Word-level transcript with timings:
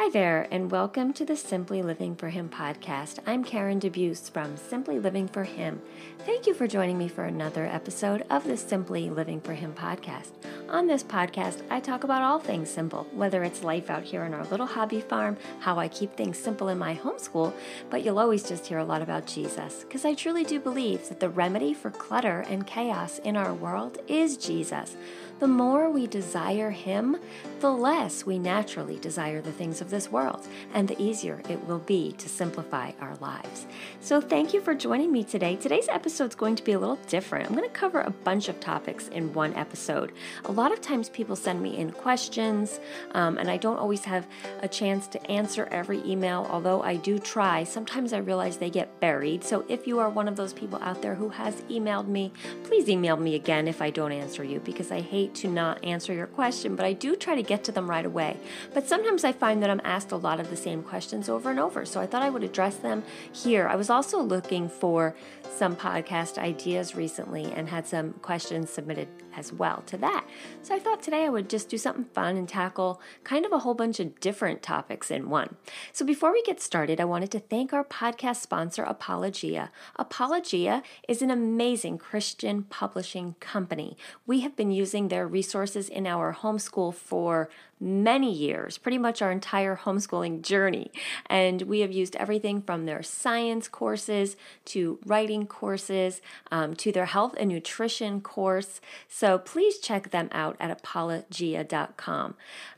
Hi 0.00 0.08
there, 0.08 0.48
and 0.50 0.70
welcome 0.70 1.12
to 1.12 1.26
the 1.26 1.36
Simply 1.36 1.82
Living 1.82 2.16
for 2.16 2.30
Him 2.30 2.48
podcast. 2.48 3.18
I'm 3.26 3.44
Karen 3.44 3.78
DeBeus 3.78 4.30
from 4.30 4.56
Simply 4.56 4.98
Living 4.98 5.28
for 5.28 5.44
Him. 5.44 5.82
Thank 6.20 6.46
you 6.46 6.54
for 6.54 6.66
joining 6.66 6.96
me 6.96 7.06
for 7.06 7.24
another 7.24 7.66
episode 7.66 8.24
of 8.30 8.44
the 8.44 8.56
Simply 8.56 9.10
Living 9.10 9.42
for 9.42 9.52
Him 9.52 9.74
podcast. 9.74 10.30
On 10.70 10.86
this 10.86 11.04
podcast, 11.04 11.60
I 11.68 11.80
talk 11.80 12.02
about 12.02 12.22
all 12.22 12.38
things 12.38 12.70
simple, 12.70 13.08
whether 13.12 13.44
it's 13.44 13.62
life 13.62 13.90
out 13.90 14.04
here 14.04 14.22
on 14.22 14.32
our 14.32 14.46
little 14.46 14.64
hobby 14.64 15.02
farm, 15.02 15.36
how 15.58 15.78
I 15.78 15.88
keep 15.88 16.16
things 16.16 16.38
simple 16.38 16.68
in 16.68 16.78
my 16.78 16.94
homeschool, 16.94 17.52
but 17.90 18.02
you'll 18.02 18.18
always 18.18 18.48
just 18.48 18.68
hear 18.68 18.78
a 18.78 18.84
lot 18.86 19.02
about 19.02 19.26
Jesus, 19.26 19.84
because 19.84 20.06
I 20.06 20.14
truly 20.14 20.44
do 20.44 20.58
believe 20.58 21.10
that 21.10 21.20
the 21.20 21.28
remedy 21.28 21.74
for 21.74 21.90
clutter 21.90 22.40
and 22.48 22.66
chaos 22.66 23.18
in 23.18 23.36
our 23.36 23.52
world 23.52 23.98
is 24.08 24.38
Jesus. 24.38 24.96
The 25.40 25.48
more 25.48 25.88
we 25.88 26.06
desire 26.06 26.70
Him, 26.70 27.16
the 27.60 27.70
less 27.70 28.26
we 28.26 28.38
naturally 28.38 28.98
desire 28.98 29.40
the 29.40 29.52
things 29.52 29.80
of 29.80 29.88
this 29.88 30.12
world, 30.12 30.46
and 30.74 30.86
the 30.86 31.00
easier 31.02 31.40
it 31.48 31.66
will 31.66 31.78
be 31.78 32.12
to 32.12 32.28
simplify 32.28 32.92
our 33.00 33.16
lives. 33.16 33.66
So, 34.00 34.20
thank 34.20 34.52
you 34.52 34.60
for 34.60 34.74
joining 34.74 35.10
me 35.10 35.24
today. 35.24 35.56
Today's 35.56 35.88
episode 35.88 36.28
is 36.28 36.34
going 36.34 36.56
to 36.56 36.62
be 36.62 36.72
a 36.72 36.78
little 36.78 36.98
different. 37.08 37.48
I'm 37.48 37.56
going 37.56 37.66
to 37.66 37.74
cover 37.74 38.02
a 38.02 38.10
bunch 38.10 38.50
of 38.50 38.60
topics 38.60 39.08
in 39.08 39.32
one 39.32 39.54
episode. 39.54 40.12
A 40.44 40.52
lot 40.52 40.72
of 40.72 40.82
times, 40.82 41.08
people 41.08 41.36
send 41.36 41.62
me 41.62 41.78
in 41.78 41.90
questions, 41.90 42.78
um, 43.12 43.38
and 43.38 43.50
I 43.50 43.56
don't 43.56 43.78
always 43.78 44.04
have 44.04 44.26
a 44.60 44.68
chance 44.68 45.06
to 45.06 45.30
answer 45.30 45.66
every 45.70 46.02
email, 46.04 46.46
although 46.50 46.82
I 46.82 46.96
do 46.96 47.18
try. 47.18 47.64
Sometimes 47.64 48.12
I 48.12 48.18
realize 48.18 48.58
they 48.58 48.68
get 48.68 49.00
buried. 49.00 49.42
So, 49.42 49.64
if 49.70 49.86
you 49.86 50.00
are 50.00 50.10
one 50.10 50.28
of 50.28 50.36
those 50.36 50.52
people 50.52 50.78
out 50.82 51.00
there 51.00 51.14
who 51.14 51.30
has 51.30 51.62
emailed 51.62 52.08
me, 52.08 52.30
please 52.64 52.90
email 52.90 53.16
me 53.16 53.36
again 53.36 53.68
if 53.68 53.80
I 53.80 53.88
don't 53.88 54.12
answer 54.12 54.44
you 54.44 54.60
because 54.60 54.92
I 54.92 55.00
hate 55.00 55.29
to 55.36 55.48
not 55.48 55.84
answer 55.84 56.12
your 56.12 56.26
question, 56.26 56.76
but 56.76 56.84
I 56.84 56.92
do 56.92 57.16
try 57.16 57.34
to 57.34 57.42
get 57.42 57.64
to 57.64 57.72
them 57.72 57.88
right 57.88 58.04
away. 58.04 58.36
But 58.74 58.88
sometimes 58.88 59.24
I 59.24 59.32
find 59.32 59.62
that 59.62 59.70
I'm 59.70 59.80
asked 59.84 60.12
a 60.12 60.16
lot 60.16 60.40
of 60.40 60.50
the 60.50 60.56
same 60.56 60.82
questions 60.82 61.28
over 61.28 61.50
and 61.50 61.58
over, 61.58 61.84
so 61.84 62.00
I 62.00 62.06
thought 62.06 62.22
I 62.22 62.30
would 62.30 62.42
address 62.44 62.76
them 62.76 63.02
here. 63.32 63.68
I 63.68 63.76
was 63.76 63.90
also 63.90 64.20
looking 64.20 64.68
for 64.68 65.14
some 65.56 65.76
podcast 65.76 66.38
ideas 66.38 66.94
recently 66.94 67.52
and 67.52 67.68
had 67.68 67.86
some 67.86 68.12
questions 68.14 68.70
submitted 68.70 69.08
as 69.36 69.52
well 69.52 69.82
to 69.86 69.96
that. 69.98 70.26
So 70.62 70.74
I 70.74 70.78
thought 70.78 71.02
today 71.02 71.24
I 71.24 71.28
would 71.28 71.48
just 71.48 71.68
do 71.68 71.78
something 71.78 72.04
fun 72.04 72.36
and 72.36 72.48
tackle 72.48 73.00
kind 73.24 73.44
of 73.46 73.52
a 73.52 73.60
whole 73.60 73.74
bunch 73.74 74.00
of 74.00 74.18
different 74.20 74.62
topics 74.62 75.10
in 75.10 75.30
one. 75.30 75.56
So 75.92 76.04
before 76.04 76.32
we 76.32 76.42
get 76.42 76.60
started, 76.60 77.00
I 77.00 77.04
wanted 77.04 77.30
to 77.32 77.40
thank 77.40 77.72
our 77.72 77.84
podcast 77.84 78.36
sponsor, 78.36 78.82
Apologia. 78.82 79.70
Apologia 79.96 80.82
is 81.08 81.22
an 81.22 81.30
amazing 81.30 81.98
Christian 81.98 82.64
publishing 82.64 83.34
company. 83.40 83.96
We 84.26 84.40
have 84.40 84.56
been 84.56 84.70
using 84.70 85.08
their 85.08 85.26
resources 85.26 85.88
in 85.88 86.06
our 86.06 86.34
homeschool 86.34 86.94
for 86.94 87.48
many 87.80 88.32
years, 88.32 88.76
pretty 88.76 88.98
much 88.98 89.22
our 89.22 89.32
entire 89.32 89.76
homeschooling 89.76 90.42
journey. 90.42 90.90
And 91.26 91.62
we 91.62 91.80
have 91.80 91.90
used 91.90 92.14
everything 92.16 92.60
from 92.60 92.84
their 92.84 93.02
science 93.02 93.68
courses 93.68 94.36
to 94.66 94.98
writing 95.06 95.46
courses 95.46 96.20
um, 96.52 96.74
to 96.76 96.92
their 96.92 97.06
health 97.06 97.34
and 97.38 97.48
nutrition 97.48 98.20
course. 98.20 98.80
So 99.08 99.38
please 99.38 99.78
check 99.78 100.10
them 100.10 100.28
out 100.32 100.56
at 100.60 100.70
apologia.com. 100.70 102.34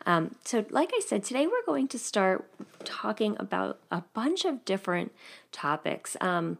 Um, 0.06 0.34
so, 0.44 0.64
like 0.70 0.92
I 0.94 1.00
said, 1.00 1.24
today 1.24 1.46
we're 1.46 1.64
going 1.66 1.88
to 1.88 1.98
start 1.98 2.44
talking 2.84 3.36
about 3.38 3.78
a 3.90 4.02
bunch 4.14 4.44
of 4.44 4.64
different 4.64 5.12
topics. 5.50 6.16
Um, 6.20 6.58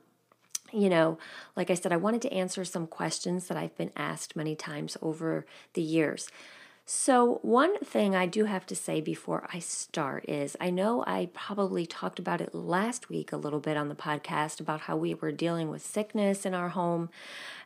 you 0.72 0.88
know, 0.88 1.18
like 1.54 1.70
I 1.70 1.74
said, 1.74 1.92
I 1.92 1.96
wanted 1.96 2.22
to 2.22 2.32
answer 2.32 2.64
some 2.64 2.86
questions 2.86 3.48
that 3.48 3.56
I've 3.56 3.76
been 3.76 3.92
asked 3.94 4.34
many 4.34 4.56
times 4.56 4.96
over 5.02 5.44
the 5.74 5.82
years. 5.82 6.28
So, 6.84 7.38
one 7.42 7.78
thing 7.78 8.16
I 8.16 8.26
do 8.26 8.44
have 8.44 8.66
to 8.66 8.74
say 8.74 9.00
before 9.00 9.48
I 9.52 9.60
start 9.60 10.28
is 10.28 10.56
I 10.60 10.70
know 10.70 11.04
I 11.06 11.30
probably 11.32 11.86
talked 11.86 12.18
about 12.18 12.40
it 12.40 12.54
last 12.54 13.08
week 13.08 13.32
a 13.32 13.36
little 13.36 13.60
bit 13.60 13.76
on 13.76 13.88
the 13.88 13.94
podcast 13.94 14.58
about 14.60 14.82
how 14.82 14.96
we 14.96 15.14
were 15.14 15.30
dealing 15.30 15.70
with 15.70 15.86
sickness 15.86 16.44
in 16.44 16.54
our 16.54 16.70
home. 16.70 17.08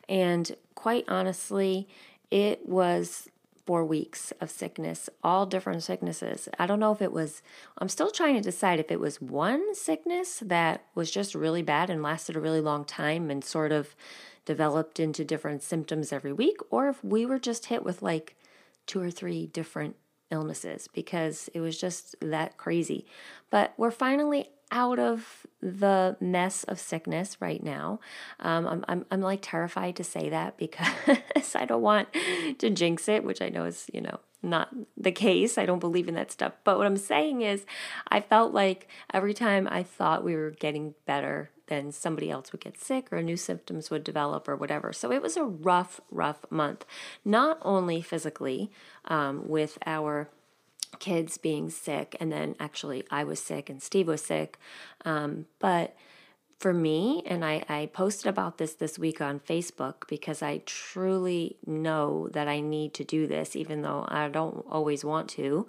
And 0.07 0.55
quite 0.75 1.05
honestly, 1.07 1.87
it 2.29 2.67
was 2.69 3.27
four 3.65 3.83
weeks 3.83 4.31
of 4.39 4.49
sickness, 4.49 5.09
all 5.23 5.45
different 5.45 5.83
sicknesses. 5.83 6.47
I 6.57 6.67
don't 6.67 6.79
know 6.79 6.93
if 6.93 7.01
it 7.01 7.11
was, 7.11 7.41
I'm 7.79 7.89
still 7.89 8.11
trying 8.11 8.35
to 8.35 8.41
decide 8.41 8.79
if 8.79 8.91
it 8.91 8.99
was 8.99 9.19
one 9.19 9.75
sickness 9.75 10.41
that 10.45 10.85
was 10.95 11.11
just 11.11 11.35
really 11.35 11.63
bad 11.63 11.89
and 11.89 12.01
lasted 12.01 12.37
a 12.37 12.39
really 12.39 12.61
long 12.61 12.85
time 12.85 13.29
and 13.29 13.43
sort 13.43 13.73
of 13.73 13.93
developed 14.45 15.01
into 15.01 15.25
different 15.25 15.63
symptoms 15.63 16.13
every 16.13 16.31
week, 16.31 16.57
or 16.69 16.87
if 16.87 17.03
we 17.03 17.25
were 17.25 17.39
just 17.39 17.65
hit 17.65 17.83
with 17.83 18.01
like 18.01 18.37
two 18.87 19.01
or 19.01 19.11
three 19.11 19.47
different 19.47 19.95
illnesses 20.31 20.87
because 20.93 21.49
it 21.53 21.59
was 21.59 21.79
just 21.79 22.15
that 22.21 22.57
crazy. 22.57 23.05
But 23.49 23.73
we're 23.77 23.91
finally 23.91 24.49
out 24.71 24.99
of 24.99 25.45
the 25.61 26.17
mess 26.19 26.63
of 26.65 26.79
sickness 26.79 27.37
right 27.39 27.63
now. 27.63 27.99
Um, 28.39 28.67
I'm, 28.67 28.85
I'm, 28.87 29.05
I'm 29.11 29.21
like 29.21 29.39
terrified 29.41 29.95
to 29.97 30.03
say 30.03 30.29
that 30.29 30.57
because 30.57 31.55
I 31.55 31.65
don't 31.65 31.81
want 31.81 32.09
to 32.59 32.69
jinx 32.69 33.07
it, 33.07 33.23
which 33.23 33.41
I 33.41 33.49
know 33.49 33.65
is, 33.65 33.89
you 33.93 34.01
know, 34.01 34.19
not 34.43 34.69
the 34.97 35.11
case. 35.11 35.57
I 35.57 35.65
don't 35.65 35.79
believe 35.79 36.07
in 36.07 36.15
that 36.15 36.31
stuff. 36.31 36.53
But 36.63 36.77
what 36.77 36.85
I'm 36.85 36.97
saying 36.97 37.41
is, 37.41 37.65
I 38.09 38.21
felt 38.21 38.53
like 38.53 38.87
every 39.13 39.33
time 39.33 39.67
I 39.69 39.83
thought 39.83 40.23
we 40.23 40.35
were 40.35 40.51
getting 40.51 40.95
better, 41.05 41.49
then 41.67 41.91
somebody 41.91 42.29
else 42.31 42.51
would 42.51 42.61
get 42.61 42.77
sick 42.77 43.07
or 43.11 43.21
new 43.21 43.37
symptoms 43.37 43.89
would 43.89 44.03
develop 44.03 44.47
or 44.47 44.55
whatever. 44.55 44.91
So 44.93 45.11
it 45.11 45.21
was 45.21 45.37
a 45.37 45.43
rough, 45.43 46.01
rough 46.09 46.45
month, 46.49 46.85
not 47.23 47.59
only 47.61 48.01
physically 48.01 48.71
um, 49.05 49.47
with 49.47 49.77
our 49.85 50.29
kids 50.99 51.37
being 51.37 51.69
sick, 51.69 52.15
and 52.19 52.31
then 52.31 52.55
actually 52.59 53.05
I 53.11 53.23
was 53.23 53.39
sick 53.39 53.69
and 53.69 53.81
Steve 53.81 54.07
was 54.07 54.23
sick, 54.23 54.57
um, 55.05 55.45
but 55.59 55.95
for 56.59 56.73
me, 56.73 57.21
and 57.27 57.45
I, 57.45 57.63
I 57.69 57.85
posted 57.93 58.27
about 58.27 58.57
this 58.57 58.73
this 58.73 58.97
week 58.97 59.21
on 59.21 59.39
Facebook 59.39 60.07
because 60.07 60.41
I 60.41 60.63
truly 60.65 61.57
know 61.67 62.29
that 62.31 62.47
I 62.47 62.61
need 62.61 62.95
to 62.95 63.03
do 63.03 63.27
this, 63.27 63.55
even 63.55 63.83
though 63.83 64.05
I 64.07 64.27
don't 64.29 64.65
always 64.67 65.05
want 65.05 65.29
to. 65.31 65.67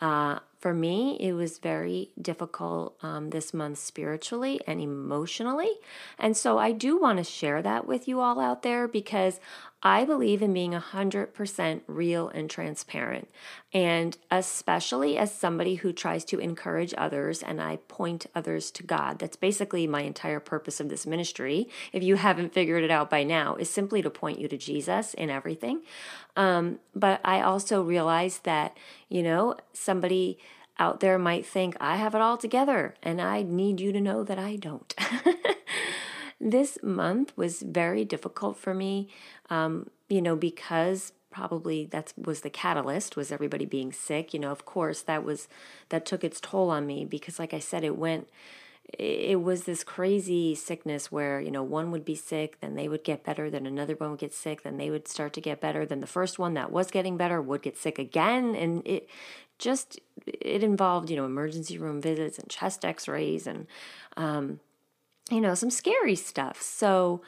Uh, 0.00 0.38
for 0.60 0.74
me, 0.74 1.16
it 1.18 1.32
was 1.32 1.58
very 1.58 2.10
difficult 2.20 2.94
um, 3.02 3.30
this 3.30 3.54
month 3.54 3.78
spiritually 3.78 4.60
and 4.66 4.78
emotionally. 4.78 5.72
And 6.18 6.36
so 6.36 6.58
I 6.58 6.72
do 6.72 6.98
want 6.98 7.16
to 7.16 7.24
share 7.24 7.62
that 7.62 7.86
with 7.86 8.06
you 8.06 8.20
all 8.20 8.38
out 8.38 8.62
there 8.62 8.86
because 8.86 9.40
I 9.82 10.04
believe 10.04 10.42
in 10.42 10.52
being 10.52 10.72
100% 10.72 11.80
real 11.86 12.28
and 12.28 12.50
transparent. 12.50 13.30
And 13.72 14.18
especially 14.30 15.16
as 15.16 15.34
somebody 15.34 15.76
who 15.76 15.92
tries 15.92 16.24
to 16.26 16.38
encourage 16.38 16.92
others 16.98 17.42
and 17.42 17.62
I 17.62 17.76
point 17.88 18.26
others 18.34 18.70
to 18.72 18.82
God. 18.82 19.18
That's 19.18 19.36
basically 19.36 19.86
my 19.86 20.02
entire 20.02 20.40
purpose 20.40 20.80
of 20.80 20.90
this 20.90 21.06
ministry. 21.06 21.68
If 21.94 22.02
you 22.02 22.16
haven't 22.16 22.52
figured 22.52 22.84
it 22.84 22.90
out 22.90 23.08
by 23.08 23.22
now, 23.22 23.54
is 23.54 23.70
simply 23.70 24.02
to 24.02 24.10
point 24.10 24.38
you 24.38 24.48
to 24.48 24.58
Jesus 24.58 25.14
in 25.14 25.30
everything. 25.30 25.80
Um, 26.36 26.80
but 26.94 27.20
I 27.24 27.40
also 27.40 27.82
realize 27.82 28.40
that, 28.40 28.76
you 29.08 29.22
know, 29.22 29.56
somebody 29.90 30.38
out 30.78 31.00
there 31.00 31.18
might 31.18 31.44
think 31.44 31.76
I 31.80 31.96
have 31.96 32.14
it 32.14 32.20
all 32.20 32.36
together, 32.36 32.94
and 33.02 33.20
I 33.20 33.42
need 33.42 33.80
you 33.80 33.90
to 33.92 34.00
know 34.00 34.22
that 34.22 34.38
I 34.38 34.54
don't. 34.54 34.94
this 36.40 36.78
month 36.80 37.36
was 37.36 37.60
very 37.60 38.04
difficult 38.04 38.56
for 38.56 38.72
me, 38.72 39.08
um, 39.50 39.90
you 40.08 40.22
know, 40.22 40.36
because 40.36 41.12
probably 41.30 41.86
that 41.86 42.12
was 42.16 42.40
the 42.40 42.50
catalyst 42.50 43.16
was 43.16 43.30
everybody 43.30 43.64
being 43.64 43.92
sick 43.92 44.34
you 44.34 44.40
know 44.40 44.50
of 44.50 44.64
course 44.64 45.00
that 45.02 45.22
was 45.22 45.46
that 45.90 46.04
took 46.04 46.24
its 46.24 46.40
toll 46.40 46.70
on 46.70 46.84
me 46.84 47.04
because 47.04 47.38
like 47.38 47.54
i 47.54 47.60
said 47.60 47.84
it 47.84 47.96
went 47.96 48.28
it 48.98 49.40
was 49.40 49.62
this 49.62 49.84
crazy 49.84 50.56
sickness 50.56 51.12
where 51.12 51.40
you 51.40 51.52
know 51.52 51.62
one 51.62 51.92
would 51.92 52.04
be 52.04 52.16
sick 52.16 52.58
then 52.60 52.74
they 52.74 52.88
would 52.88 53.04
get 53.04 53.22
better 53.22 53.48
then 53.48 53.64
another 53.64 53.94
one 53.94 54.10
would 54.10 54.18
get 54.18 54.34
sick 54.34 54.62
then 54.62 54.76
they 54.76 54.90
would 54.90 55.06
start 55.06 55.32
to 55.32 55.40
get 55.40 55.60
better 55.60 55.86
then 55.86 56.00
the 56.00 56.06
first 56.06 56.36
one 56.36 56.54
that 56.54 56.72
was 56.72 56.90
getting 56.90 57.16
better 57.16 57.40
would 57.40 57.62
get 57.62 57.76
sick 57.76 57.98
again 57.98 58.56
and 58.56 58.84
it 58.84 59.08
just 59.60 60.00
it 60.26 60.62
involved 60.62 61.10
you 61.10 61.16
know 61.16 61.24
emergency 61.24 61.78
room 61.78 62.00
visits 62.00 62.38
and 62.38 62.48
chest 62.48 62.84
x-rays 62.84 63.46
and 63.46 63.66
um, 64.16 64.60
you 65.30 65.40
know 65.40 65.54
some 65.54 65.70
scary 65.70 66.16
stuff 66.16 66.60
so 66.60 67.22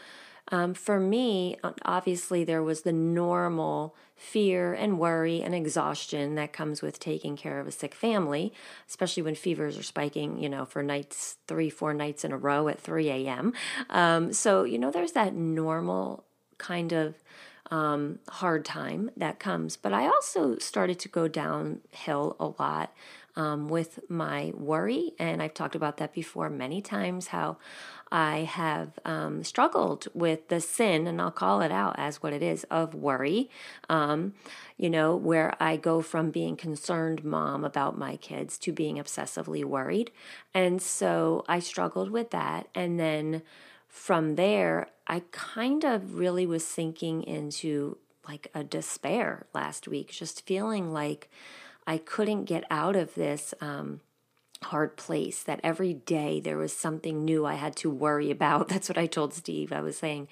um, 0.48 0.74
for 0.74 0.98
me 0.98 1.56
obviously 1.84 2.42
there 2.42 2.62
was 2.62 2.82
the 2.82 2.92
normal 2.92 3.94
fear 4.22 4.72
and 4.72 5.00
worry 5.00 5.42
and 5.42 5.52
exhaustion 5.52 6.36
that 6.36 6.52
comes 6.52 6.80
with 6.80 7.00
taking 7.00 7.36
care 7.36 7.58
of 7.58 7.66
a 7.66 7.72
sick 7.72 7.92
family, 7.92 8.52
especially 8.88 9.22
when 9.22 9.34
fevers 9.34 9.76
are 9.76 9.82
spiking, 9.82 10.38
you 10.38 10.48
know, 10.48 10.64
for 10.64 10.80
nights, 10.80 11.38
three, 11.48 11.68
four 11.68 11.92
nights 11.92 12.24
in 12.24 12.30
a 12.30 12.36
row 12.36 12.68
at 12.68 12.78
3 12.78 13.10
a.m. 13.10 13.52
Um, 13.90 14.32
so, 14.32 14.62
you 14.62 14.78
know, 14.78 14.92
there's 14.92 15.12
that 15.12 15.34
normal 15.34 16.24
kind 16.56 16.92
of 16.92 17.16
um, 17.72 18.18
hard 18.28 18.66
time 18.66 19.10
that 19.16 19.38
comes. 19.38 19.78
But 19.78 19.94
I 19.94 20.04
also 20.04 20.58
started 20.58 20.98
to 21.00 21.08
go 21.08 21.26
downhill 21.26 22.36
a 22.38 22.52
lot 22.62 22.92
um, 23.34 23.70
with 23.70 23.98
my 24.10 24.52
worry. 24.54 25.12
And 25.18 25.42
I've 25.42 25.54
talked 25.54 25.74
about 25.74 25.96
that 25.96 26.12
before 26.12 26.50
many 26.50 26.82
times 26.82 27.28
how 27.28 27.56
I 28.10 28.40
have 28.40 28.98
um, 29.06 29.42
struggled 29.42 30.06
with 30.12 30.48
the 30.48 30.60
sin, 30.60 31.06
and 31.06 31.18
I'll 31.18 31.30
call 31.30 31.62
it 31.62 31.72
out 31.72 31.94
as 31.96 32.22
what 32.22 32.34
it 32.34 32.42
is 32.42 32.64
of 32.64 32.94
worry. 32.94 33.48
Um, 33.88 34.34
you 34.76 34.90
know, 34.90 35.16
where 35.16 35.54
I 35.58 35.78
go 35.78 36.02
from 36.02 36.30
being 36.30 36.56
concerned 36.56 37.24
mom 37.24 37.64
about 37.64 37.96
my 37.96 38.16
kids 38.16 38.58
to 38.58 38.72
being 38.72 38.96
obsessively 38.96 39.64
worried. 39.64 40.10
And 40.52 40.82
so 40.82 41.42
I 41.48 41.60
struggled 41.60 42.10
with 42.10 42.32
that. 42.32 42.68
And 42.74 43.00
then 43.00 43.40
from 43.88 44.34
there, 44.34 44.88
I 45.06 45.22
kind 45.30 45.84
of 45.84 46.14
really 46.14 46.46
was 46.46 46.64
sinking 46.66 47.22
into 47.24 47.98
like 48.28 48.48
a 48.54 48.62
despair 48.62 49.46
last 49.52 49.88
week, 49.88 50.12
just 50.12 50.46
feeling 50.46 50.92
like 50.92 51.30
I 51.86 51.98
couldn't 51.98 52.44
get 52.44 52.64
out 52.70 52.96
of 52.96 53.14
this. 53.14 53.54
Um, 53.60 54.00
hard 54.64 54.96
place 54.96 55.42
that 55.42 55.60
every 55.62 55.92
day 55.92 56.40
there 56.40 56.56
was 56.56 56.72
something 56.72 57.24
new 57.24 57.44
I 57.44 57.54
had 57.54 57.76
to 57.76 57.90
worry 57.90 58.30
about. 58.30 58.68
That's 58.68 58.88
what 58.88 58.98
I 58.98 59.06
told 59.06 59.34
Steve. 59.34 59.72
I 59.72 59.80
was 59.80 59.98
saying, 59.98 60.28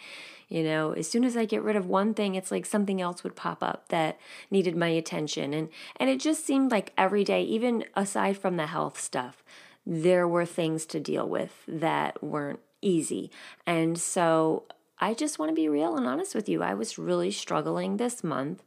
you 0.48 0.62
know, 0.62 0.92
as 0.92 1.08
soon 1.08 1.24
as 1.24 1.36
I 1.36 1.44
get 1.44 1.62
rid 1.62 1.76
of 1.76 1.86
one 1.86 2.14
thing, 2.14 2.34
it's 2.34 2.50
like 2.50 2.66
something 2.66 3.00
else 3.00 3.22
would 3.22 3.36
pop 3.36 3.62
up 3.62 3.88
that 3.88 4.18
needed 4.50 4.76
my 4.76 4.88
attention. 4.88 5.54
And 5.54 5.68
and 5.96 6.10
it 6.10 6.20
just 6.20 6.46
seemed 6.46 6.70
like 6.70 6.92
every 6.96 7.24
day, 7.24 7.42
even 7.42 7.84
aside 7.94 8.38
from 8.38 8.56
the 8.56 8.66
health 8.66 9.00
stuff, 9.00 9.42
there 9.86 10.26
were 10.26 10.46
things 10.46 10.86
to 10.86 11.00
deal 11.00 11.28
with 11.28 11.64
that 11.66 12.22
weren't 12.22 12.60
easy. 12.82 13.30
And 13.66 13.98
so 13.98 14.64
I 14.98 15.14
just 15.14 15.38
want 15.38 15.50
to 15.50 15.54
be 15.54 15.68
real 15.68 15.96
and 15.96 16.06
honest 16.06 16.34
with 16.34 16.48
you. 16.48 16.62
I 16.62 16.74
was 16.74 16.98
really 16.98 17.30
struggling 17.30 17.96
this 17.96 18.22
month 18.22 18.62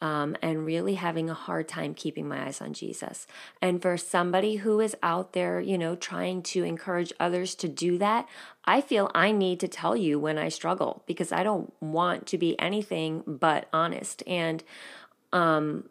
um, 0.00 0.36
and 0.42 0.66
really 0.66 0.94
having 0.94 1.30
a 1.30 1.34
hard 1.34 1.68
time 1.68 1.94
keeping 1.94 2.28
my 2.28 2.46
eyes 2.46 2.60
on 2.60 2.72
Jesus. 2.72 3.26
And 3.62 3.80
for 3.80 3.96
somebody 3.96 4.56
who 4.56 4.80
is 4.80 4.96
out 5.02 5.32
there, 5.32 5.60
you 5.60 5.78
know, 5.78 5.94
trying 5.96 6.42
to 6.42 6.62
encourage 6.62 7.12
others 7.18 7.54
to 7.56 7.68
do 7.68 7.96
that, 7.98 8.28
I 8.64 8.80
feel 8.80 9.10
I 9.14 9.32
need 9.32 9.60
to 9.60 9.68
tell 9.68 9.96
you 9.96 10.18
when 10.18 10.36
I 10.36 10.48
struggle 10.48 11.02
because 11.06 11.32
I 11.32 11.42
don't 11.42 11.72
want 11.80 12.26
to 12.28 12.38
be 12.38 12.58
anything 12.60 13.22
but 13.26 13.68
honest. 13.72 14.22
And 14.26 14.62
um, 15.32 15.88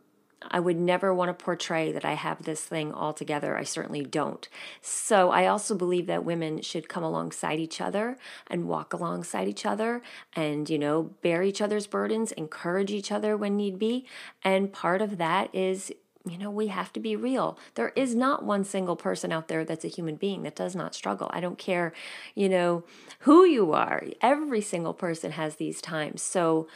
I 0.51 0.59
would 0.59 0.77
never 0.77 1.13
want 1.13 1.29
to 1.29 1.43
portray 1.43 1.91
that 1.91 2.05
I 2.05 2.13
have 2.13 2.43
this 2.43 2.61
thing 2.61 2.91
all 2.91 3.13
together. 3.13 3.57
I 3.57 3.63
certainly 3.63 4.03
don't. 4.03 4.47
So 4.81 5.31
I 5.31 5.47
also 5.47 5.75
believe 5.75 6.07
that 6.07 6.25
women 6.25 6.61
should 6.61 6.89
come 6.89 7.03
alongside 7.03 7.59
each 7.59 7.81
other 7.81 8.17
and 8.47 8.67
walk 8.67 8.93
alongside 8.93 9.47
each 9.47 9.65
other 9.65 10.01
and, 10.35 10.69
you 10.69 10.79
know, 10.79 11.11
bear 11.21 11.43
each 11.43 11.61
other's 11.61 11.87
burdens, 11.87 12.31
encourage 12.33 12.91
each 12.91 13.11
other 13.11 13.35
when 13.35 13.55
need 13.55 13.79
be. 13.79 14.05
And 14.43 14.71
part 14.71 15.01
of 15.01 15.17
that 15.17 15.53
is 15.53 15.91
you 16.25 16.37
know, 16.37 16.49
we 16.49 16.67
have 16.67 16.93
to 16.93 16.99
be 16.99 17.15
real. 17.15 17.57
There 17.75 17.89
is 17.95 18.15
not 18.15 18.45
one 18.45 18.63
single 18.63 18.95
person 18.95 19.31
out 19.31 19.49
there 19.49 19.65
that's 19.65 19.83
a 19.83 19.89
human 19.89 20.15
being 20.15 20.43
that 20.43 20.55
does 20.55 20.75
not 20.75 20.95
struggle. 20.95 21.29
I 21.33 21.41
don't 21.41 21.57
care, 21.57 21.91
you 22.33 22.47
know, 22.47 22.85
who 23.19 23.43
you 23.43 23.73
are. 23.73 24.03
Every 24.21 24.61
single 24.61 24.93
person 24.93 25.31
has 25.31 25.57
these 25.57 25.81
times. 25.81 26.21
So 26.21 26.67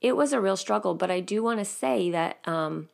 it 0.00 0.16
was 0.16 0.32
a 0.32 0.40
real 0.40 0.56
struggle, 0.56 0.94
but 0.94 1.10
I 1.10 1.20
do 1.20 1.42
want 1.42 1.60
to 1.60 1.64
say 1.64 2.10
that 2.10 2.38
um, 2.46 2.88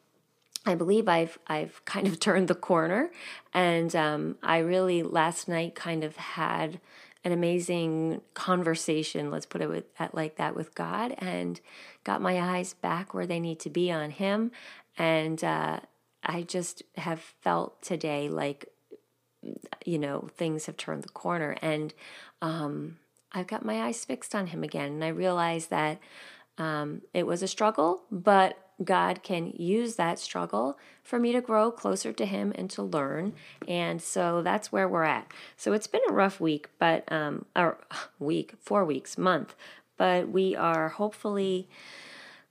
I 0.67 0.75
believe 0.75 1.09
I've 1.09 1.39
I've 1.47 1.83
kind 1.85 2.07
of 2.07 2.19
turned 2.21 2.49
the 2.49 2.55
corner, 2.55 3.11
and 3.55 3.95
um, 3.95 4.37
I 4.43 4.59
really 4.59 5.03
last 5.03 5.49
night 5.49 5.75
kind 5.75 6.05
of 6.05 6.17
had 6.17 6.81
an 7.25 7.33
amazing 7.33 8.21
conversation. 8.35 9.31
Let's 9.31 9.47
put 9.47 9.61
it 9.61 9.69
with, 9.69 9.85
at 9.99 10.15
like 10.15 10.37
that 10.37 10.55
with 10.55 10.75
God, 10.75 11.15
and 11.19 11.61
got 12.05 12.21
my 12.21 12.41
eyes 12.41 12.75
back 12.75 13.15
where 13.15 13.27
they 13.27 13.41
need 13.41 13.61
to 13.61 13.71
be 13.71 13.91
on 13.91 14.11
Him, 14.11 14.51
and 14.99 15.43
uh, 15.43 15.81
I 16.23 16.43
just 16.43 16.83
have 16.97 17.21
felt 17.21 17.81
today 17.81 18.29
like 18.29 18.67
you 19.85 19.99
know 19.99 20.29
things 20.37 20.67
have 20.67 20.77
turned 20.77 21.05
the 21.05 21.09
corner, 21.09 21.57
and 21.63 21.95
um, 22.43 22.99
I've 23.33 23.47
got 23.47 23.65
my 23.65 23.83
eyes 23.83 24.05
fixed 24.05 24.35
on 24.35 24.49
Him 24.49 24.65
again, 24.65 24.93
and 24.93 25.05
I 25.05 25.09
realize 25.09 25.69
that 25.69 26.01
um, 26.59 27.03
it 27.13 27.27
was 27.27 27.43
a 27.43 27.49
struggle, 27.49 28.03
but 28.11 28.59
God 28.85 29.23
can 29.23 29.53
use 29.57 29.97
that 29.97 30.19
struggle 30.19 30.79
for 31.03 31.19
me 31.19 31.33
to 31.33 31.41
grow 31.41 31.71
closer 31.71 32.13
to 32.13 32.27
Him 32.27 32.53
and 32.57 32.69
to 32.71 32.83
learn. 32.83 33.33
And 33.67 34.03
so 34.03 34.43
that's 34.43 34.71
where 34.71 34.89
we're 34.89 35.05
at. 35.05 35.33
So 35.57 35.73
it's 35.73 35.87
been 35.87 36.03
a 36.09 36.13
rough 36.13 36.41
week, 36.41 36.69
but, 36.79 37.11
um, 37.11 37.47
or 37.55 37.79
week, 38.19 38.55
four 38.61 38.85
weeks, 38.85 39.17
month, 39.17 39.55
but 39.97 40.29
we 40.29 40.55
are 40.55 40.91
hopefully 40.91 41.69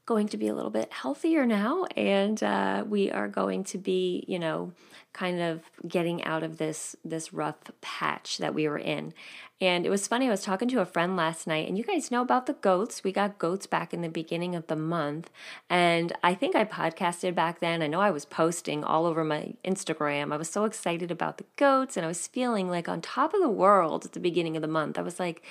going 0.06 0.28
to 0.30 0.38
be 0.38 0.48
a 0.48 0.54
little 0.54 0.72
bit 0.72 0.92
healthier 0.92 1.46
now. 1.46 1.86
And 1.96 2.42
uh, 2.44 2.84
we 2.88 3.12
are 3.12 3.28
going 3.28 3.64
to 3.66 3.78
be, 3.78 4.24
you 4.28 4.40
know, 4.40 4.72
kind 5.14 5.40
of 5.40 5.62
getting 5.88 6.22
out 6.26 6.44
of 6.44 6.58
this 6.58 6.94
this 7.06 7.34
rough 7.34 7.56
patch 7.82 8.38
that 8.38 8.54
we 8.54 8.68
were 8.68 8.78
in. 8.78 9.14
And 9.62 9.86
it 9.86 9.90
was 9.90 10.06
funny, 10.06 10.28
I 10.28 10.32
was 10.32 10.42
talking 10.42 10.68
to 10.68 10.82
a 10.82 10.86
friend 10.86 11.16
last 11.16 11.48
night, 11.48 11.70
and 11.70 11.78
you 11.78 11.86
guys 11.86 12.12
know 12.12 12.22
about 12.22 12.46
the 12.46 12.54
goats. 12.54 13.06
We 13.06 13.14
got 13.14 13.38
goats 13.38 13.66
back 13.66 13.94
in 13.94 14.02
the 14.02 14.10
beginning 14.10 14.54
of 14.54 14.68
the 14.68 14.76
month. 14.76 15.30
And 15.70 16.12
I 16.22 16.34
think 16.34 16.58
I 16.58 16.66
podcasted 16.66 17.36
back 17.36 17.62
then. 17.62 17.82
I 17.82 17.88
know 17.88 18.02
I 18.02 18.12
was 18.12 18.26
posting 18.26 18.84
all 18.84 19.06
over 19.06 19.24
my 19.24 19.54
Instagram. 19.64 20.34
I 20.34 20.38
was 20.38 20.50
so 20.50 20.66
excited 20.66 21.10
about 21.10 21.38
the 21.38 21.46
goats, 21.56 21.96
and 21.96 22.04
I 22.04 22.10
was 22.10 22.28
feeling 22.28 22.70
like 22.70 22.90
on 22.90 23.00
top 23.00 23.34
of 23.34 23.40
the 23.40 23.48
world 23.48 24.04
at 24.04 24.12
the 24.12 24.20
beginning 24.20 24.58
of 24.58 24.62
the 24.62 24.68
month. 24.68 25.00
I 25.00 25.04
was 25.04 25.22
like, 25.22 25.42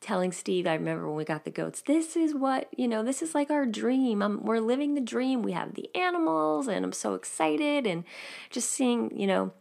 telling 0.00 0.32
Steve, 0.32 0.66
I 0.66 0.74
remember 0.74 1.08
when 1.08 1.16
we 1.16 1.24
got 1.24 1.44
the 1.44 1.50
goats, 1.50 1.82
this 1.82 2.16
is 2.16 2.34
what, 2.34 2.68
you 2.76 2.86
know, 2.86 3.02
this 3.02 3.22
is 3.22 3.34
like 3.34 3.50
our 3.50 3.66
dream. 3.66 4.22
I'm, 4.22 4.44
we're 4.44 4.60
living 4.60 4.94
the 4.94 5.00
dream. 5.00 5.42
We 5.42 5.52
have 5.52 5.74
the 5.74 5.90
animals, 5.96 6.68
and 6.68 6.84
I'm 6.84 6.92
so 6.92 7.14
excited. 7.14 7.86
And 7.86 8.04
just 8.50 8.70
seeing, 8.70 9.18
you 9.18 9.26
know, 9.26 9.52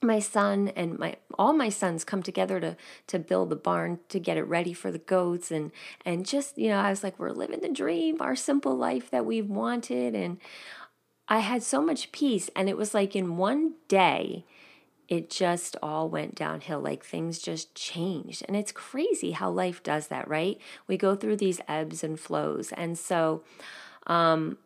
my 0.00 0.20
son 0.20 0.68
and 0.76 0.98
my 0.98 1.16
all 1.38 1.52
my 1.52 1.68
sons 1.68 2.04
come 2.04 2.22
together 2.22 2.60
to 2.60 2.76
to 3.08 3.18
build 3.18 3.50
the 3.50 3.56
barn 3.56 3.98
to 4.08 4.20
get 4.20 4.36
it 4.36 4.44
ready 4.44 4.72
for 4.72 4.92
the 4.92 4.98
goats 4.98 5.50
and 5.50 5.72
and 6.04 6.24
just 6.24 6.56
you 6.56 6.68
know 6.68 6.78
I 6.78 6.90
was 6.90 7.02
like 7.02 7.18
we're 7.18 7.32
living 7.32 7.60
the 7.60 7.68
dream 7.68 8.18
our 8.20 8.36
simple 8.36 8.76
life 8.76 9.10
that 9.10 9.26
we've 9.26 9.48
wanted 9.48 10.14
and 10.14 10.38
I 11.26 11.40
had 11.40 11.64
so 11.64 11.82
much 11.82 12.12
peace 12.12 12.48
and 12.54 12.68
it 12.68 12.76
was 12.76 12.94
like 12.94 13.16
in 13.16 13.36
one 13.38 13.74
day 13.88 14.44
it 15.08 15.30
just 15.30 15.76
all 15.82 16.08
went 16.08 16.34
downhill. 16.34 16.80
Like 16.80 17.04
things 17.04 17.38
just 17.38 17.74
changed. 17.74 18.44
And 18.46 18.56
it's 18.56 18.72
crazy 18.72 19.32
how 19.32 19.50
life 19.50 19.82
does 19.82 20.08
that, 20.08 20.28
right? 20.28 20.58
We 20.86 20.96
go 20.96 21.14
through 21.14 21.36
these 21.36 21.60
ebbs 21.66 22.04
and 22.04 22.20
flows. 22.20 22.72
And 22.72 22.98
so, 22.98 23.42
um, 24.06 24.58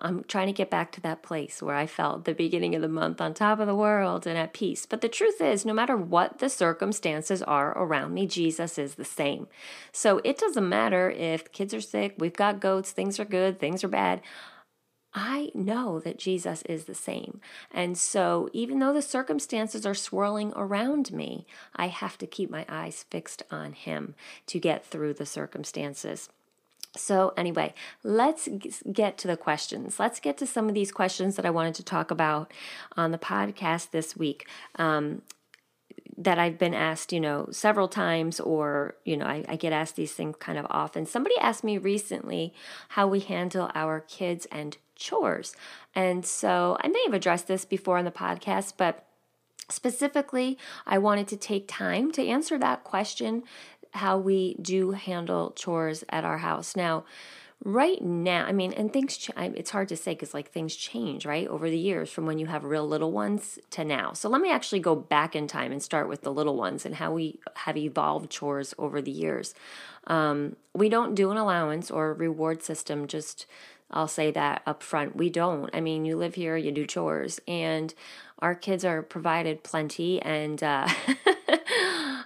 I'm 0.00 0.22
trying 0.24 0.46
to 0.46 0.52
get 0.52 0.70
back 0.70 0.92
to 0.92 1.00
that 1.02 1.22
place 1.22 1.60
where 1.60 1.74
I 1.74 1.86
felt 1.86 2.24
the 2.24 2.34
beginning 2.34 2.74
of 2.74 2.82
the 2.82 2.88
month 2.88 3.20
on 3.20 3.34
top 3.34 3.58
of 3.58 3.66
the 3.66 3.74
world 3.74 4.26
and 4.26 4.38
at 4.38 4.52
peace. 4.52 4.86
But 4.86 5.00
the 5.00 5.08
truth 5.08 5.40
is, 5.40 5.64
no 5.64 5.72
matter 5.72 5.96
what 5.96 6.38
the 6.38 6.48
circumstances 6.48 7.42
are 7.42 7.76
around 7.76 8.14
me, 8.14 8.26
Jesus 8.26 8.78
is 8.78 8.94
the 8.94 9.04
same. 9.04 9.48
So 9.92 10.20
it 10.22 10.38
doesn't 10.38 10.68
matter 10.68 11.10
if 11.10 11.50
kids 11.52 11.74
are 11.74 11.80
sick, 11.80 12.14
we've 12.18 12.36
got 12.36 12.60
goats, 12.60 12.92
things 12.92 13.18
are 13.18 13.24
good, 13.24 13.58
things 13.58 13.82
are 13.82 13.88
bad. 13.88 14.20
I 15.14 15.50
know 15.54 16.00
that 16.00 16.18
Jesus 16.18 16.62
is 16.62 16.84
the 16.84 16.94
same. 16.94 17.40
And 17.70 17.96
so, 17.96 18.50
even 18.52 18.78
though 18.78 18.92
the 18.92 19.02
circumstances 19.02 19.86
are 19.86 19.94
swirling 19.94 20.52
around 20.54 21.12
me, 21.12 21.46
I 21.74 21.88
have 21.88 22.18
to 22.18 22.26
keep 22.26 22.50
my 22.50 22.66
eyes 22.68 23.04
fixed 23.10 23.42
on 23.50 23.72
Him 23.72 24.14
to 24.46 24.60
get 24.60 24.84
through 24.84 25.14
the 25.14 25.26
circumstances. 25.26 26.28
So, 26.96 27.32
anyway, 27.36 27.74
let's 28.02 28.48
get 28.92 29.18
to 29.18 29.28
the 29.28 29.36
questions. 29.36 29.98
Let's 29.98 30.20
get 30.20 30.36
to 30.38 30.46
some 30.46 30.68
of 30.68 30.74
these 30.74 30.92
questions 30.92 31.36
that 31.36 31.46
I 31.46 31.50
wanted 31.50 31.74
to 31.76 31.84
talk 31.84 32.10
about 32.10 32.52
on 32.96 33.10
the 33.10 33.18
podcast 33.18 33.90
this 33.90 34.16
week. 34.16 34.46
Um, 34.76 35.22
that 36.20 36.38
I've 36.38 36.58
been 36.58 36.74
asked, 36.74 37.12
you 37.12 37.20
know, 37.20 37.46
several 37.52 37.86
times, 37.86 38.40
or, 38.40 38.96
you 39.04 39.16
know, 39.16 39.24
I, 39.24 39.44
I, 39.48 39.54
get 39.54 39.72
asked 39.72 39.94
these 39.94 40.12
things 40.12 40.34
kind 40.40 40.58
of 40.58 40.66
often. 40.68 41.06
Somebody 41.06 41.36
asked 41.38 41.62
me 41.62 41.78
recently 41.78 42.52
how 42.88 43.06
we 43.06 43.20
handle 43.20 43.70
our 43.72 44.00
kids 44.00 44.44
and 44.50 44.76
chores. 44.98 45.54
And 45.94 46.26
so 46.26 46.76
I 46.82 46.88
may 46.88 47.02
have 47.06 47.14
addressed 47.14 47.46
this 47.46 47.64
before 47.64 47.96
on 47.96 48.04
the 48.04 48.10
podcast, 48.10 48.74
but 48.76 49.06
specifically, 49.70 50.58
I 50.86 50.98
wanted 50.98 51.28
to 51.28 51.36
take 51.36 51.66
time 51.68 52.10
to 52.12 52.26
answer 52.26 52.58
that 52.58 52.84
question 52.84 53.44
how 53.92 54.18
we 54.18 54.54
do 54.60 54.90
handle 54.90 55.52
chores 55.52 56.04
at 56.10 56.24
our 56.24 56.38
house. 56.38 56.76
Now, 56.76 57.04
right 57.64 58.00
now 58.00 58.46
i 58.46 58.52
mean 58.52 58.72
and 58.74 58.92
things 58.92 59.16
ch- 59.16 59.30
it's 59.36 59.70
hard 59.70 59.88
to 59.88 59.96
say 59.96 60.12
because 60.12 60.32
like 60.32 60.50
things 60.50 60.76
change 60.76 61.26
right 61.26 61.48
over 61.48 61.68
the 61.68 61.76
years 61.78 62.08
from 62.08 62.24
when 62.24 62.38
you 62.38 62.46
have 62.46 62.62
real 62.62 62.86
little 62.86 63.10
ones 63.10 63.58
to 63.68 63.84
now 63.84 64.12
so 64.12 64.28
let 64.28 64.40
me 64.40 64.50
actually 64.50 64.78
go 64.78 64.94
back 64.94 65.34
in 65.34 65.48
time 65.48 65.72
and 65.72 65.82
start 65.82 66.08
with 66.08 66.22
the 66.22 66.32
little 66.32 66.56
ones 66.56 66.86
and 66.86 66.94
how 66.94 67.12
we 67.12 67.40
have 67.56 67.76
evolved 67.76 68.30
chores 68.30 68.74
over 68.78 69.02
the 69.02 69.10
years 69.10 69.54
um, 70.06 70.56
we 70.72 70.88
don't 70.88 71.14
do 71.16 71.30
an 71.32 71.36
allowance 71.36 71.90
or 71.90 72.14
reward 72.14 72.62
system 72.62 73.06
just 73.08 73.44
I'll 73.90 74.08
say 74.08 74.30
that 74.32 74.62
up 74.66 74.82
front. 74.82 75.16
We 75.16 75.30
don't. 75.30 75.70
I 75.74 75.80
mean, 75.80 76.04
you 76.04 76.16
live 76.16 76.34
here, 76.34 76.56
you 76.56 76.70
do 76.70 76.86
chores, 76.86 77.40
and 77.48 77.94
our 78.38 78.54
kids 78.54 78.84
are 78.84 79.02
provided 79.02 79.62
plenty. 79.62 80.20
And, 80.20 80.62
uh, 80.62 80.88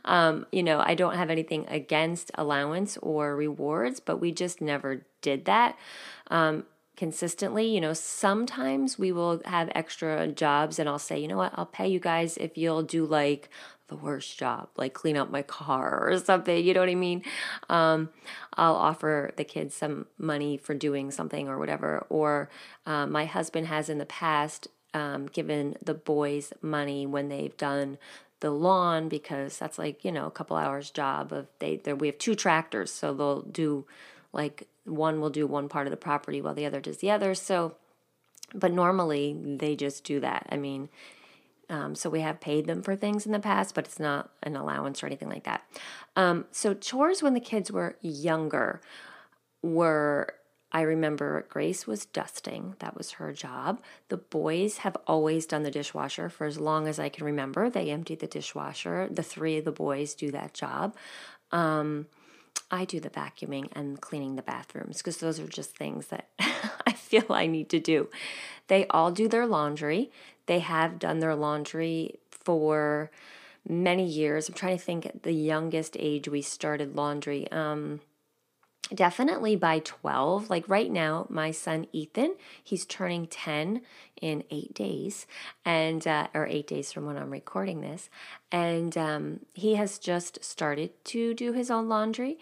um, 0.04 0.46
you 0.52 0.62
know, 0.62 0.80
I 0.80 0.94
don't 0.94 1.16
have 1.16 1.30
anything 1.30 1.66
against 1.68 2.30
allowance 2.34 2.96
or 2.98 3.36
rewards, 3.36 4.00
but 4.00 4.18
we 4.18 4.32
just 4.32 4.60
never 4.60 5.04
did 5.20 5.44
that. 5.46 5.76
Um, 6.28 6.64
consistently. 6.96 7.66
You 7.66 7.80
know, 7.80 7.94
sometimes 7.94 8.98
we 8.98 9.12
will 9.12 9.40
have 9.44 9.70
extra 9.74 10.28
jobs 10.28 10.78
and 10.78 10.88
I'll 10.88 10.98
say, 10.98 11.18
you 11.18 11.28
know 11.28 11.36
what, 11.36 11.52
I'll 11.56 11.66
pay 11.66 11.88
you 11.88 11.98
guys 11.98 12.36
if 12.36 12.56
you'll 12.56 12.82
do 12.82 13.04
like 13.04 13.48
the 13.88 13.96
worst 13.96 14.38
job, 14.38 14.68
like 14.76 14.94
clean 14.94 15.16
up 15.16 15.30
my 15.30 15.42
car 15.42 16.08
or 16.10 16.18
something. 16.18 16.64
You 16.64 16.74
know 16.74 16.80
what 16.80 16.88
I 16.88 16.94
mean? 16.94 17.22
Um, 17.68 18.10
I'll 18.54 18.76
offer 18.76 19.32
the 19.36 19.44
kids 19.44 19.74
some 19.74 20.06
money 20.18 20.56
for 20.56 20.74
doing 20.74 21.10
something 21.10 21.48
or 21.48 21.58
whatever. 21.58 22.06
Or 22.08 22.48
uh, 22.86 23.06
my 23.06 23.24
husband 23.24 23.66
has 23.66 23.88
in 23.88 23.98
the 23.98 24.06
past 24.06 24.68
um, 24.94 25.26
given 25.26 25.76
the 25.82 25.94
boys 25.94 26.52
money 26.60 27.06
when 27.06 27.28
they've 27.28 27.56
done 27.56 27.98
the 28.42 28.50
lawn 28.50 29.08
because 29.08 29.56
that's 29.56 29.78
like 29.78 30.04
you 30.04 30.12
know 30.12 30.26
a 30.26 30.30
couple 30.30 30.56
hours 30.56 30.90
job 30.90 31.32
of 31.32 31.46
they 31.60 31.76
there 31.76 31.96
we 31.96 32.08
have 32.08 32.18
two 32.18 32.34
tractors 32.34 32.92
so 32.92 33.14
they'll 33.14 33.42
do 33.42 33.86
like 34.32 34.66
one 34.84 35.20
will 35.20 35.30
do 35.30 35.46
one 35.46 35.68
part 35.68 35.86
of 35.86 35.92
the 35.92 35.96
property 35.96 36.42
while 36.42 36.52
the 36.52 36.66
other 36.66 36.80
does 36.80 36.98
the 36.98 37.10
other 37.10 37.34
so 37.34 37.76
but 38.52 38.72
normally 38.72 39.36
they 39.44 39.76
just 39.76 40.02
do 40.02 40.18
that 40.18 40.44
i 40.50 40.56
mean 40.56 40.88
um, 41.70 41.94
so 41.94 42.10
we 42.10 42.20
have 42.20 42.40
paid 42.40 42.66
them 42.66 42.82
for 42.82 42.94
things 42.94 43.24
in 43.24 43.32
the 43.32 43.38
past, 43.38 43.74
but 43.74 43.86
it's 43.86 43.98
not 43.98 44.28
an 44.42 44.56
allowance 44.56 45.02
or 45.02 45.06
anything 45.06 45.30
like 45.30 45.44
that. 45.44 45.62
Um, 46.16 46.44
so 46.50 46.74
chores 46.74 47.22
when 47.22 47.32
the 47.32 47.40
kids 47.40 47.72
were 47.72 47.96
younger 48.02 48.82
were 49.62 50.34
I 50.72 50.80
remember 50.80 51.44
Grace 51.50 51.86
was 51.86 52.06
dusting. 52.06 52.76
That 52.78 52.96
was 52.96 53.12
her 53.12 53.32
job. 53.32 53.82
The 54.08 54.16
boys 54.16 54.78
have 54.78 54.96
always 55.06 55.44
done 55.44 55.64
the 55.64 55.70
dishwasher 55.70 56.30
for 56.30 56.46
as 56.46 56.58
long 56.58 56.88
as 56.88 56.98
I 56.98 57.10
can 57.10 57.26
remember. 57.26 57.68
They 57.68 57.90
empty 57.90 58.14
the 58.14 58.26
dishwasher. 58.26 59.06
The 59.10 59.22
three 59.22 59.58
of 59.58 59.66
the 59.66 59.72
boys 59.72 60.14
do 60.14 60.30
that 60.30 60.54
job. 60.54 60.96
Um, 61.50 62.06
I 62.70 62.86
do 62.86 63.00
the 63.00 63.10
vacuuming 63.10 63.68
and 63.72 64.00
cleaning 64.00 64.36
the 64.36 64.42
bathrooms 64.42 64.98
because 64.98 65.18
those 65.18 65.38
are 65.38 65.46
just 65.46 65.76
things 65.76 66.06
that 66.06 66.28
I 66.86 66.92
feel 66.92 67.26
I 67.28 67.46
need 67.46 67.68
to 67.70 67.78
do. 67.78 68.08
They 68.68 68.86
all 68.88 69.12
do 69.12 69.28
their 69.28 69.46
laundry. 69.46 70.10
They 70.46 70.60
have 70.60 70.98
done 70.98 71.18
their 71.18 71.34
laundry 71.34 72.18
for 72.30 73.10
many 73.68 74.06
years. 74.06 74.48
I'm 74.48 74.54
trying 74.54 74.78
to 74.78 74.82
think 74.82 75.22
the 75.22 75.32
youngest 75.32 75.96
age 75.98 76.28
we 76.28 76.40
started 76.40 76.96
laundry. 76.96 77.50
Um, 77.52 78.00
definitely 78.94 79.56
by 79.56 79.78
12 79.78 80.50
like 80.50 80.68
right 80.68 80.90
now 80.90 81.26
my 81.28 81.50
son 81.50 81.86
ethan 81.92 82.34
he's 82.62 82.84
turning 82.84 83.26
10 83.26 83.82
in 84.20 84.44
eight 84.50 84.72
days 84.74 85.26
and 85.64 86.06
uh, 86.06 86.28
or 86.34 86.46
eight 86.46 86.66
days 86.66 86.92
from 86.92 87.06
when 87.06 87.16
i'm 87.16 87.30
recording 87.30 87.80
this. 87.80 88.08
And 88.50 88.96
um, 88.98 89.40
he 89.54 89.76
has 89.76 89.98
just 89.98 90.44
started 90.44 90.90
to 91.06 91.32
do 91.34 91.52
his 91.52 91.70
own 91.70 91.88
laundry 91.88 92.38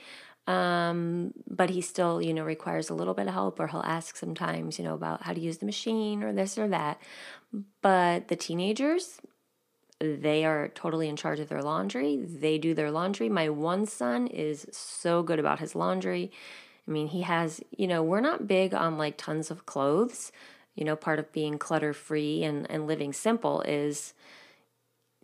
um, 0.47 1.33
but 1.49 1.71
he 1.71 1.81
still 1.81 2.21
you 2.21 2.35
know 2.35 2.45
requires 2.45 2.91
a 2.91 2.95
little 2.95 3.15
bit 3.15 3.29
of 3.29 3.35
help 3.35 3.61
or 3.61 3.69
he'll 3.69 3.83
ask 3.83 4.17
sometimes 4.17 4.79
you 4.79 4.85
know 4.85 4.95
about 4.95 5.23
how 5.23 5.33
to 5.33 5.41
use 5.41 5.59
the 5.59 5.67
machine 5.67 6.23
or 6.23 6.33
this 6.33 6.59
or 6.59 6.69
that. 6.69 7.01
But 7.83 8.29
the 8.29 8.37
teenagers 8.37 9.21
they 10.01 10.45
are 10.45 10.69
totally 10.69 11.09
in 11.09 11.17
charge 11.17 11.41
of 11.41 11.49
their 11.49 11.63
laundry. 11.63 12.17
They 12.17 12.59
do 12.59 12.75
their 12.75 12.91
laundry. 12.91 13.29
My 13.29 13.51
one 13.51 13.87
son 13.87 14.27
is 14.27 14.67
so 14.73 15.23
good 15.23 15.39
about 15.39 15.61
his 15.61 15.75
laundry. 15.75 16.33
I 16.89 16.91
mean, 16.91 17.09
he 17.09 17.23
has, 17.23 17.61
you 17.77 17.87
know, 17.87 18.03
we're 18.03 18.21
not 18.21 18.47
big 18.47 18.75
on 18.75 18.97
like 18.97 19.17
tons 19.17 19.51
of 19.51 19.67
clothes. 19.67 20.33
You 20.75 20.85
know, 20.85 20.97
part 20.97 21.19
of 21.19 21.31
being 21.33 21.59
clutter 21.59 21.93
free 21.93 22.43
and, 22.43 22.69
and 22.71 22.87
living 22.87 23.13
simple 23.13 23.61
is 23.63 24.15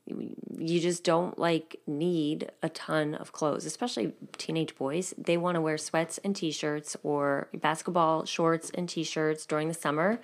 you 0.06 0.80
just 0.80 1.02
don't 1.02 1.38
like 1.38 1.80
need 1.86 2.52
a 2.62 2.68
ton 2.68 3.14
of 3.14 3.32
clothes, 3.32 3.64
especially 3.64 4.12
teenage 4.36 4.76
boys. 4.76 5.14
They 5.16 5.36
want 5.36 5.54
to 5.54 5.60
wear 5.60 5.78
sweats 5.78 6.18
and 6.22 6.36
t 6.36 6.50
shirts 6.50 6.96
or 7.02 7.48
basketball 7.54 8.24
shorts 8.26 8.70
and 8.74 8.88
t 8.88 9.02
shirts 9.02 9.46
during 9.46 9.68
the 9.68 9.74
summer. 9.74 10.20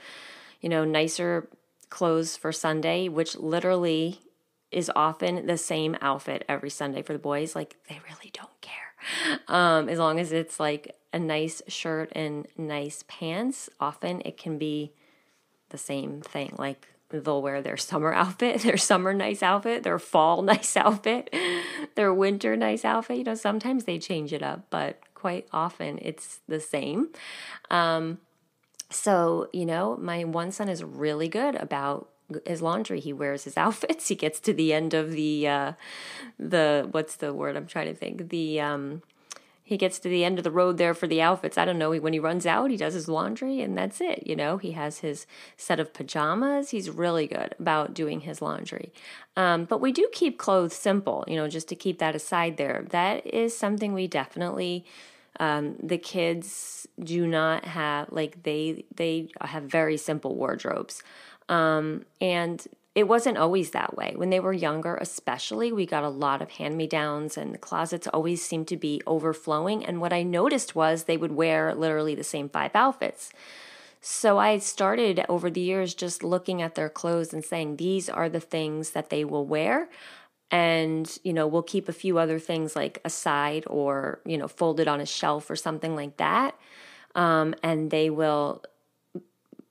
You 0.61 0.69
know, 0.69 0.85
nicer 0.85 1.49
clothes 1.89 2.37
for 2.37 2.53
Sunday, 2.53 3.09
which 3.09 3.37
literally 3.37 4.21
is 4.73 4.91
often 4.95 5.47
the 5.47 5.59
same 5.59 5.97
outfit 6.01 6.45
every 6.49 6.71
Sunday 6.71 7.03
for 7.03 7.13
the 7.13 7.19
boys. 7.19 7.55
Like 7.55 7.77
they 7.89 8.01
really 8.09 8.31
don't 8.33 8.61
care. 8.61 8.77
Um, 9.49 9.89
as 9.89 9.99
long 9.99 10.21
as 10.21 10.33
it's 10.33 10.61
like 10.61 10.97
a 11.13 11.19
nice 11.19 11.63
shirt 11.69 12.13
and 12.15 12.47
nice 12.57 13.05
pants, 13.09 13.69
often 13.81 14.23
it 14.25 14.37
can 14.37 14.59
be 14.59 14.93
the 15.71 15.79
same 15.79 16.21
thing. 16.21 16.55
Like 16.59 16.89
they'll 17.11 17.43
wear 17.43 17.61
their 17.63 17.77
summer 17.77 18.13
outfit, 18.15 18.63
their 18.63 18.77
summer 18.77 19.13
nice 19.13 19.43
outfit, 19.43 19.83
their 19.83 19.99
fall 19.99 20.43
nice 20.43 20.77
outfit, 20.77 21.35
their 21.95 22.15
winter 22.15 22.57
nice 22.57 22.85
outfit. 22.85 23.19
You 23.19 23.25
know, 23.25 23.35
sometimes 23.35 23.85
they 23.85 23.99
change 23.99 24.33
it 24.33 24.43
up, 24.43 24.67
but 24.71 25.01
quite 25.15 25.47
often 25.53 25.99
it's 26.03 26.41
the 26.49 26.61
same. 26.61 27.09
Um, 27.71 28.19
so, 28.91 29.49
you 29.53 29.65
know, 29.65 29.97
my 29.97 30.25
one 30.25 30.51
son 30.51 30.69
is 30.69 30.85
really 30.85 31.29
good 31.29 31.55
about 31.55 32.12
his 32.47 32.63
laundry. 32.63 33.01
He 33.01 33.13
wears 33.13 33.45
his 33.45 33.57
outfits. 33.65 34.09
He 34.09 34.15
gets 34.15 34.41
to 34.41 34.53
the 34.53 34.73
end 34.73 34.95
of 34.95 35.13
the 35.13 35.49
uh, 35.49 35.73
the 36.39 36.89
what's 36.91 37.17
the 37.17 37.33
word 37.33 37.57
I'm 37.57 37.67
trying 37.67 37.89
to 37.89 37.95
think 37.95 38.29
the 38.29 38.61
um, 38.61 39.03
he 39.65 39.77
gets 39.77 39.99
to 40.01 40.09
the 40.09 40.25
end 40.25 40.39
of 40.39 40.45
the 40.45 40.51
road 40.51 40.77
there 40.77 40.93
for 40.93 41.07
the 41.07 41.23
outfits. 41.23 41.57
I 41.57 41.65
don't 41.65 41.79
know. 41.79 41.93
When 41.93 42.13
he 42.13 42.19
runs 42.19 42.47
out, 42.47 42.71
he 42.71 42.77
does 42.77 42.95
his 42.95 43.09
laundry 43.09 43.61
and 43.61 43.79
that's 43.79 44.01
it. 44.01 44.27
You 44.27 44.37
know, 44.37 44.59
he 44.59 44.73
has 44.73 44.99
his 44.99 45.27
set 45.57 45.81
of 45.81 45.95
pajamas. 45.95 46.71
He's 46.71 46.91
really 46.91 47.27
good 47.27 47.55
about 47.59 47.95
doing 47.95 48.21
his 48.21 48.43
laundry. 48.43 48.93
Um, 49.37 49.65
but 49.65 49.81
we 49.81 49.93
do 49.93 50.09
keep 50.13 50.37
clothes 50.37 50.75
simple, 50.75 51.25
you 51.27 51.37
know, 51.37 51.49
just 51.49 51.69
to 51.69 51.75
keep 51.75 52.01
that 52.01 52.15
aside 52.15 52.57
there. 52.57 52.85
That 52.91 53.27
is 53.27 53.57
something 53.57 53.95
we 53.95 54.09
definitely 54.09 54.85
um, 55.41 55.77
the 55.83 55.99
kids 55.99 56.87
do 57.03 57.27
not 57.27 57.65
have 57.65 58.13
like 58.13 58.43
they 58.43 58.85
they 58.95 59.31
have 59.41 59.63
very 59.63 59.97
simple 59.97 60.37
wardrobes 60.37 61.03
um, 61.49 62.05
and 62.21 62.67
it 62.95 63.09
wasn't 63.09 63.39
always 63.39 63.71
that 63.71 63.97
way. 63.97 64.13
When 64.15 64.31
they 64.31 64.41
were 64.41 64.53
younger, 64.53 64.97
especially, 64.97 65.73
we 65.73 65.87
got 65.87 66.05
a 66.05 66.11
lot 66.11 66.43
of 66.43 66.51
hand 66.51 66.77
me 66.77 66.87
downs, 66.87 67.39
and 67.39 67.55
the 67.55 67.59
closets 67.59 68.07
always 68.07 68.45
seemed 68.45 68.69
to 68.69 68.77
be 68.77 69.01
overflowing. 69.07 69.85
And 69.85 70.01
what 70.01 70.13
I 70.13 70.23
noticed 70.23 70.75
was 70.75 71.05
they 71.05 71.17
would 71.17 71.33
wear 71.33 71.75
literally 71.75 72.15
the 72.15 72.25
same 72.25 72.51
five 72.51 72.73
outfits. 72.75 73.33
So 74.03 74.37
I 74.37 74.59
started 74.59 75.25
over 75.29 75.49
the 75.49 75.61
years 75.61 75.95
just 75.95 76.23
looking 76.23 76.61
at 76.61 76.75
their 76.75 76.91
clothes 76.91 77.33
and 77.33 77.45
saying, 77.45 77.77
these 77.77 78.11
are 78.11 78.29
the 78.29 78.41
things 78.41 78.91
that 78.91 79.11
they 79.11 79.25
will 79.25 79.47
wear. 79.47 79.89
And, 80.51 81.19
you 81.23 81.33
know, 81.33 81.47
we'll 81.47 81.63
keep 81.63 81.89
a 81.89 81.95
few 81.95 82.19
other 82.19 82.39
things 82.39 82.77
like 82.77 83.01
aside 83.07 83.65
or, 83.69 84.21
you 84.27 84.37
know, 84.37 84.49
folded 84.49 84.87
on 84.87 85.01
a 85.01 85.07
shelf 85.07 85.49
or 85.49 85.57
something 85.57 85.97
like 85.97 86.19
that. 86.19 86.59
Um, 87.15 87.55
and 87.63 87.91
they 87.91 88.11
will 88.11 88.63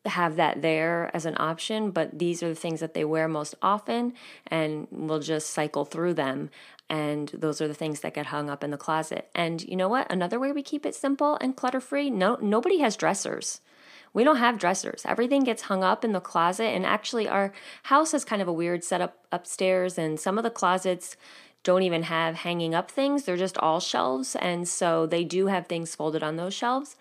have 0.05 0.35
that 0.35 0.61
there 0.61 1.11
as 1.13 1.25
an 1.25 1.35
option, 1.37 1.91
but 1.91 2.17
these 2.17 2.41
are 2.41 2.49
the 2.49 2.55
things 2.55 2.79
that 2.79 2.93
they 2.93 3.05
wear 3.05 3.27
most 3.27 3.55
often, 3.61 4.13
and 4.47 4.87
we'll 4.91 5.19
just 5.19 5.51
cycle 5.51 5.85
through 5.85 6.15
them. 6.15 6.49
And 6.89 7.29
those 7.29 7.61
are 7.61 7.67
the 7.67 7.73
things 7.73 8.01
that 8.01 8.13
get 8.13 8.27
hung 8.27 8.49
up 8.49 8.63
in 8.63 8.71
the 8.71 8.77
closet. 8.77 9.29
And 9.33 9.61
you 9.63 9.75
know 9.75 9.87
what? 9.87 10.11
Another 10.11 10.39
way 10.39 10.51
we 10.51 10.63
keep 10.63 10.85
it 10.85 10.95
simple 10.95 11.37
and 11.39 11.55
clutter 11.55 11.79
free 11.79 12.09
no, 12.09 12.37
nobody 12.41 12.79
has 12.79 12.97
dressers. 12.97 13.61
We 14.13 14.25
don't 14.25 14.37
have 14.37 14.59
dressers. 14.59 15.03
Everything 15.05 15.43
gets 15.43 15.63
hung 15.63 15.83
up 15.83 16.03
in 16.03 16.11
the 16.11 16.19
closet. 16.19 16.65
And 16.65 16.85
actually, 16.85 17.29
our 17.29 17.53
house 17.83 18.11
has 18.11 18.25
kind 18.25 18.41
of 18.41 18.47
a 18.47 18.53
weird 18.53 18.83
setup 18.83 19.25
upstairs, 19.31 19.97
and 19.97 20.19
some 20.19 20.37
of 20.37 20.43
the 20.43 20.49
closets 20.49 21.15
don't 21.63 21.83
even 21.83 22.03
have 22.03 22.35
hanging 22.35 22.73
up 22.73 22.89
things. 22.89 23.23
They're 23.23 23.37
just 23.37 23.57
all 23.59 23.79
shelves. 23.79 24.35
And 24.35 24.67
so 24.67 25.05
they 25.05 25.23
do 25.23 25.47
have 25.47 25.67
things 25.67 25.95
folded 25.95 26.23
on 26.23 26.35
those 26.35 26.53
shelves. 26.53 26.95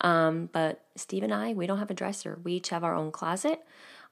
Um, 0.00 0.48
but 0.52 0.84
Steve 0.96 1.22
and 1.22 1.32
I, 1.32 1.52
we 1.52 1.66
don't 1.66 1.78
have 1.78 1.90
a 1.90 1.94
dresser. 1.94 2.38
We 2.42 2.54
each 2.54 2.70
have 2.70 2.84
our 2.84 2.94
own 2.94 3.10
closet. 3.10 3.60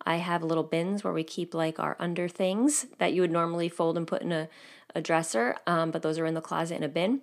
I 0.05 0.17
have 0.17 0.43
little 0.43 0.65
bins 0.65 1.05
where 1.05 1.13
we 1.13 1.25
keep 1.25 1.55
like 1.55 1.79
our 1.79 1.97
under 1.99 2.29
things 2.29 2.87
that 2.99 3.13
you 3.13 3.21
would 3.21 3.31
normally 3.31 3.69
fold 3.69 3.97
and 3.97 4.07
put 4.07 4.23
in 4.23 4.33
a, 4.33 4.49
a 4.95 5.01
dresser, 5.01 5.57
um, 5.67 5.91
but 5.91 6.03
those 6.03 6.19
are 6.19 6.27
in 6.27 6.35
the 6.35 6.41
closet 6.41 6.77
in 6.77 6.83
a 6.83 6.89
bin. 6.89 7.21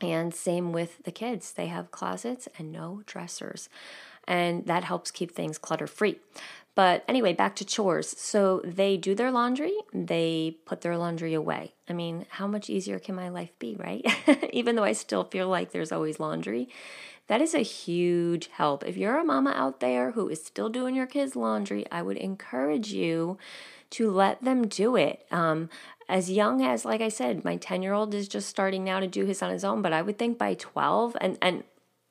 And 0.00 0.34
same 0.34 0.72
with 0.72 1.02
the 1.04 1.12
kids, 1.12 1.52
they 1.52 1.66
have 1.68 1.90
closets 1.90 2.48
and 2.58 2.72
no 2.72 3.02
dressers. 3.06 3.68
And 4.26 4.66
that 4.66 4.84
helps 4.84 5.10
keep 5.10 5.32
things 5.32 5.58
clutter 5.58 5.86
free. 5.86 6.18
But 6.74 7.04
anyway, 7.06 7.34
back 7.34 7.54
to 7.56 7.64
chores. 7.64 8.18
So 8.18 8.60
they 8.64 8.96
do 8.96 9.14
their 9.14 9.30
laundry, 9.30 9.74
they 9.92 10.56
put 10.64 10.80
their 10.80 10.96
laundry 10.96 11.34
away. 11.34 11.74
I 11.88 11.92
mean, 11.92 12.26
how 12.30 12.46
much 12.46 12.68
easier 12.68 12.98
can 12.98 13.14
my 13.14 13.28
life 13.28 13.56
be, 13.58 13.76
right? 13.76 14.04
Even 14.52 14.74
though 14.74 14.84
I 14.84 14.92
still 14.92 15.24
feel 15.24 15.48
like 15.48 15.70
there's 15.70 15.92
always 15.92 16.18
laundry. 16.18 16.68
That 17.26 17.40
is 17.40 17.54
a 17.54 17.60
huge 17.60 18.48
help. 18.48 18.84
If 18.84 18.96
you're 18.96 19.18
a 19.18 19.24
mama 19.24 19.52
out 19.56 19.80
there 19.80 20.10
who 20.10 20.28
is 20.28 20.44
still 20.44 20.68
doing 20.68 20.94
your 20.94 21.06
kids' 21.06 21.34
laundry, 21.34 21.86
I 21.90 22.02
would 22.02 22.18
encourage 22.18 22.92
you 22.92 23.38
to 23.90 24.10
let 24.10 24.42
them 24.42 24.66
do 24.68 24.96
it. 24.96 25.24
Um, 25.30 25.70
as 26.08 26.30
young 26.30 26.62
as, 26.62 26.84
like 26.84 27.00
I 27.00 27.08
said, 27.08 27.44
my 27.44 27.56
10 27.56 27.82
year 27.82 27.94
old 27.94 28.14
is 28.14 28.28
just 28.28 28.48
starting 28.48 28.84
now 28.84 29.00
to 29.00 29.06
do 29.06 29.24
his 29.24 29.42
on 29.42 29.50
his 29.50 29.64
own, 29.64 29.80
but 29.80 29.92
I 29.92 30.02
would 30.02 30.18
think 30.18 30.36
by 30.36 30.54
12, 30.54 31.16
and, 31.20 31.38
and 31.40 31.64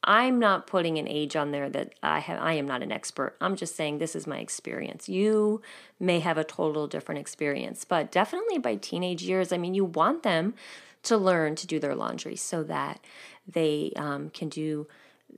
I'm 0.04 0.40
not 0.40 0.68
putting 0.68 0.98
an 0.98 1.08
age 1.08 1.36
on 1.36 1.52
there 1.52 1.70
that 1.70 1.94
I 2.04 2.20
have 2.20 2.42
I 2.42 2.54
am 2.54 2.68
not 2.68 2.84
an 2.84 2.92
expert. 2.92 3.38
I'm 3.40 3.56
just 3.56 3.76
saying 3.76 3.98
this 3.98 4.16
is 4.16 4.28
my 4.28 4.40
experience. 4.40 5.08
You 5.08 5.62
may 6.00 6.20
have 6.20 6.38
a 6.38 6.44
total 6.44 6.88
different 6.88 7.20
experience, 7.20 7.86
but 7.86 8.12
definitely 8.12 8.58
by 8.58 8.76
teenage 8.76 9.24
years, 9.24 9.54
I 9.54 9.58
mean 9.58 9.74
you 9.74 9.86
want 9.86 10.24
them 10.24 10.56
to 11.04 11.18
learn 11.18 11.56
to 11.56 11.68
do 11.68 11.80
their 11.80 11.96
laundry 11.96 12.36
so 12.36 12.64
that 12.64 13.00
they 13.48 13.94
um, 13.96 14.30
can 14.30 14.50
do 14.50 14.88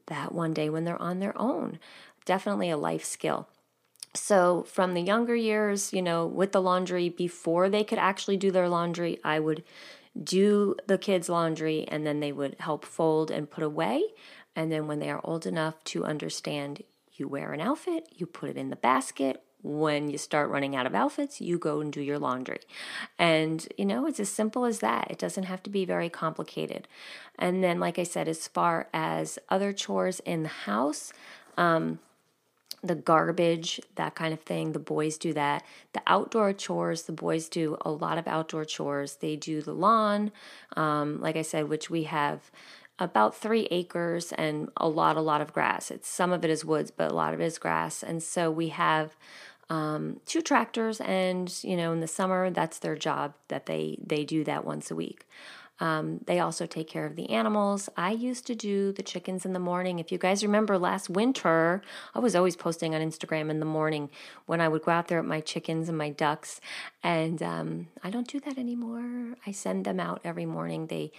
that 0.08 0.34
one 0.34 0.54
day 0.54 0.70
when 0.70 0.86
they're 0.86 1.02
on 1.02 1.20
their 1.20 1.38
own. 1.38 1.80
definitely 2.26 2.72
a 2.72 2.78
life 2.78 3.06
skill. 3.06 3.48
So, 4.16 4.64
from 4.64 4.94
the 4.94 5.02
younger 5.02 5.36
years, 5.36 5.94
you 5.94 6.02
know, 6.02 6.26
with 6.26 6.54
the 6.54 6.62
laundry, 6.62 7.10
before 7.10 7.70
they 7.70 7.84
could 7.84 8.00
actually 8.00 8.38
do 8.38 8.50
their 8.50 8.70
laundry, 8.70 9.20
I 9.24 9.40
would 9.40 9.64
do 10.22 10.76
the 10.88 10.98
kids' 10.98 11.30
laundry 11.30 11.86
and 11.88 12.08
then 12.08 12.20
they 12.20 12.32
would 12.32 12.56
help 12.60 12.86
fold 12.86 13.30
and 13.30 13.50
put 13.50 13.64
away. 13.64 14.02
And 14.56 14.72
then 14.72 14.88
when 14.88 15.00
they 15.00 15.10
are 15.10 15.22
old 15.24 15.46
enough 15.46 15.84
to 15.86 16.06
understand, 16.06 16.82
you 17.14 17.28
wear 17.28 17.52
an 17.54 17.62
outfit, 17.62 18.08
you 18.16 18.26
put 18.26 18.50
it 18.50 18.58
in 18.58 18.70
the 18.70 18.76
basket. 18.76 19.44
When 19.68 20.12
you 20.12 20.20
start 20.20 20.52
running 20.52 20.76
out 20.76 20.86
of 20.86 20.94
outfits, 20.94 21.42
you 21.42 21.58
go 21.58 21.82
and 21.82 21.92
do 21.92 22.00
your 22.00 22.20
laundry. 22.20 22.60
And, 23.18 23.68
you 23.80 23.86
know, 23.86 24.06
it's 24.06 24.20
as 24.20 24.30
simple 24.30 24.64
as 24.64 24.80
that. 24.80 25.10
It 25.10 25.18
doesn't 25.18 25.46
have 25.46 25.64
to 25.64 25.72
be 25.72 25.86
very 25.86 26.08
complicated. 26.08 26.88
And 27.40 27.64
then, 27.64 27.80
like 27.80 27.98
I 27.98 28.04
said, 28.04 28.28
as 28.28 28.48
far 28.48 28.88
as 28.94 29.40
other 29.50 29.74
chores 29.74 30.20
in 30.20 30.44
the 30.44 30.50
house, 30.50 31.12
um, 31.58 31.98
the 32.84 32.96
garbage, 32.96 33.82
that 33.96 34.14
kind 34.14 34.34
of 34.34 34.42
thing. 34.42 34.74
The 34.74 34.80
boys 34.80 35.18
do 35.18 35.34
that. 35.34 35.64
The 35.94 36.04
outdoor 36.06 36.54
chores, 36.54 37.04
the 37.04 37.12
boys 37.12 37.50
do 37.50 37.78
a 37.82 37.90
lot 37.90 38.20
of 38.20 38.28
outdoor 38.28 38.66
chores. 38.66 39.16
They 39.16 39.36
do 39.36 39.64
the 39.64 39.74
lawn, 39.74 40.32
um, 40.78 41.20
like 41.20 41.36
I 41.36 41.42
said, 41.42 41.70
which 41.70 41.90
we 41.90 42.04
have 42.04 42.52
about 42.98 43.36
three 43.36 43.68
acres 43.72 44.32
and 44.32 44.70
a 44.78 44.88
lot, 44.88 45.18
a 45.18 45.22
lot 45.22 45.42
of 45.42 45.52
grass. 45.52 45.92
It's 45.92 46.08
some 46.08 46.32
of 46.32 46.46
it 46.46 46.52
is 46.52 46.64
woods, 46.64 46.92
but 46.92 47.12
a 47.12 47.16
lot 47.16 47.34
of 47.34 47.42
it 47.42 47.46
is 47.46 47.58
grass. 47.58 48.04
And 48.04 48.24
so 48.24 48.50
we 48.50 48.70
have 48.70 49.16
um, 49.70 50.20
two 50.26 50.42
tractors, 50.42 51.02
and 51.02 51.52
you 51.64 51.76
know, 51.76 51.92
in 51.92 52.00
the 52.00 52.08
summer, 52.08 52.50
that's 52.50 52.80
their 52.80 52.96
job. 52.96 53.34
That 53.48 53.66
they 53.66 53.98
they 54.06 54.24
do 54.24 54.44
that 54.44 54.66
once 54.66 54.92
a 54.92 54.96
week. 54.96 55.26
Um, 55.80 56.22
they 56.26 56.40
also 56.40 56.66
take 56.66 56.88
care 56.88 57.06
of 57.06 57.16
the 57.16 57.30
animals. 57.30 57.90
I 57.98 58.12
used 58.12 58.48
to 58.48 58.56
do 58.56 58.94
the 58.94 59.04
chickens 59.04 59.46
in 59.46 59.52
the 59.52 59.60
morning. 59.60 60.00
If 60.00 60.12
you 60.12 60.18
guys 60.18 60.42
remember 60.44 60.78
last 60.78 61.10
winter, 61.10 61.82
I 62.14 62.20
was 62.20 62.36
always 62.36 62.56
posting 62.56 62.96
on 62.96 63.02
Instagram 63.02 63.50
in 63.50 63.60
the 63.60 63.66
morning 63.66 64.10
when 64.46 64.62
I 64.62 64.70
would 64.70 64.84
go 64.84 64.92
out 64.92 65.10
there 65.10 65.22
with 65.22 65.30
my 65.30 65.42
chickens 65.42 65.90
and 65.90 65.98
my 65.98 66.10
ducks. 66.10 66.62
And 67.04 67.44
um, 67.44 67.88
I 68.04 68.10
don't 68.10 68.28
do 68.28 68.40
that 68.42 68.58
anymore. 68.58 69.36
I 69.46 69.52
send 69.52 69.84
them 69.84 70.00
out 70.00 70.22
every 70.24 70.46
morning. 70.46 70.88
They, 70.88 71.12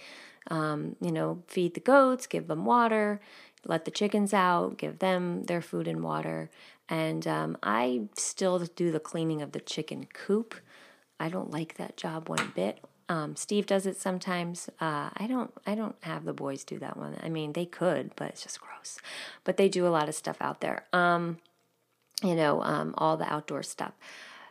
um, 0.49 0.95
you 0.99 1.11
know, 1.11 1.43
feed 1.47 1.75
the 1.75 1.79
goats, 1.79 2.25
give 2.25 2.47
them 2.47 2.65
water, 2.65 3.21
let 3.63 3.85
the 3.85 3.91
chickens 3.91 4.33
out, 4.33 4.77
give 4.77 4.97
them 4.99 5.43
their 5.43 5.61
food 5.61 5.87
and 5.87 6.01
water. 6.03 6.49
And 6.89 7.27
um, 7.27 7.57
I 7.63 8.03
still 8.17 8.59
do 8.59 8.91
the 8.91 8.99
cleaning 8.99 9.41
of 9.41 9.51
the 9.51 9.59
chicken 9.59 10.07
coop. 10.13 10.55
I 11.19 11.29
don't 11.29 11.51
like 11.51 11.75
that 11.75 11.97
job 11.97 12.29
one 12.29 12.51
bit. 12.55 12.79
Um, 13.09 13.35
Steve 13.35 13.65
does 13.65 13.85
it 13.85 13.97
sometimes. 13.97 14.69
Uh, 14.81 15.09
I 15.15 15.27
don't. 15.27 15.51
I 15.65 15.75
don't 15.75 15.95
have 16.01 16.25
the 16.25 16.33
boys 16.33 16.63
do 16.63 16.77
that 16.79 16.97
one. 16.97 17.17
I 17.23 17.29
mean, 17.29 17.53
they 17.53 17.65
could, 17.65 18.11
but 18.15 18.29
it's 18.29 18.43
just 18.43 18.59
gross. 18.59 18.99
But 19.43 19.57
they 19.57 19.69
do 19.69 19.87
a 19.87 19.89
lot 19.89 20.09
of 20.09 20.15
stuff 20.15 20.37
out 20.41 20.61
there. 20.61 20.85
Um, 20.91 21.37
you 22.23 22.35
know, 22.35 22.61
um, 22.63 22.93
all 22.97 23.15
the 23.17 23.31
outdoor 23.31 23.63
stuff. 23.63 23.93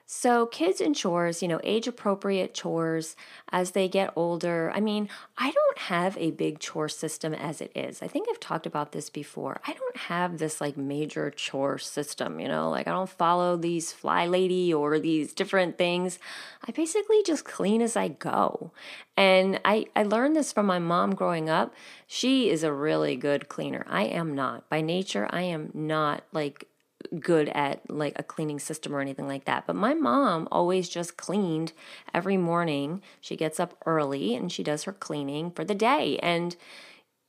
So, 0.08 0.46
kids 0.46 0.80
and 0.80 0.94
chores, 0.94 1.42
you 1.42 1.48
know, 1.48 1.60
age 1.64 1.88
appropriate 1.88 2.54
chores 2.54 3.16
as 3.50 3.72
they 3.72 3.88
get 3.88 4.12
older. 4.14 4.70
I 4.72 4.78
mean, 4.78 5.08
I 5.36 5.50
don't 5.50 5.78
have 5.78 6.16
a 6.16 6.30
big 6.30 6.60
chore 6.60 6.88
system 6.88 7.34
as 7.34 7.60
it 7.60 7.72
is. 7.74 8.00
I 8.02 8.06
think 8.06 8.28
I've 8.30 8.38
talked 8.38 8.66
about 8.66 8.92
this 8.92 9.10
before. 9.10 9.60
I 9.66 9.72
don't 9.72 9.96
have 9.96 10.38
this 10.38 10.60
like 10.60 10.76
major 10.76 11.32
chore 11.32 11.78
system, 11.78 12.38
you 12.38 12.46
know, 12.46 12.70
like 12.70 12.86
I 12.86 12.92
don't 12.92 13.10
follow 13.10 13.56
these 13.56 13.90
fly 13.90 14.26
lady 14.26 14.72
or 14.72 15.00
these 15.00 15.32
different 15.32 15.76
things. 15.76 16.20
I 16.66 16.70
basically 16.70 17.24
just 17.24 17.44
clean 17.44 17.82
as 17.82 17.96
I 17.96 18.06
go. 18.06 18.70
And 19.16 19.60
I, 19.64 19.86
I 19.96 20.04
learned 20.04 20.36
this 20.36 20.52
from 20.52 20.66
my 20.66 20.78
mom 20.78 21.16
growing 21.16 21.50
up. 21.50 21.74
She 22.06 22.48
is 22.48 22.62
a 22.62 22.72
really 22.72 23.16
good 23.16 23.48
cleaner. 23.48 23.84
I 23.88 24.04
am 24.04 24.36
not. 24.36 24.68
By 24.68 24.82
nature, 24.82 25.26
I 25.30 25.42
am 25.42 25.72
not 25.74 26.22
like 26.32 26.68
good 27.20 27.48
at 27.50 27.88
like 27.90 28.18
a 28.18 28.22
cleaning 28.22 28.58
system 28.58 28.94
or 28.94 29.00
anything 29.00 29.26
like 29.26 29.44
that. 29.44 29.66
But 29.66 29.76
my 29.76 29.94
mom 29.94 30.48
always 30.50 30.88
just 30.88 31.16
cleaned 31.16 31.72
every 32.14 32.36
morning. 32.36 33.02
She 33.20 33.36
gets 33.36 33.60
up 33.60 33.74
early 33.86 34.34
and 34.34 34.50
she 34.50 34.62
does 34.62 34.84
her 34.84 34.92
cleaning 34.92 35.50
for 35.50 35.64
the 35.64 35.74
day. 35.74 36.18
And 36.18 36.56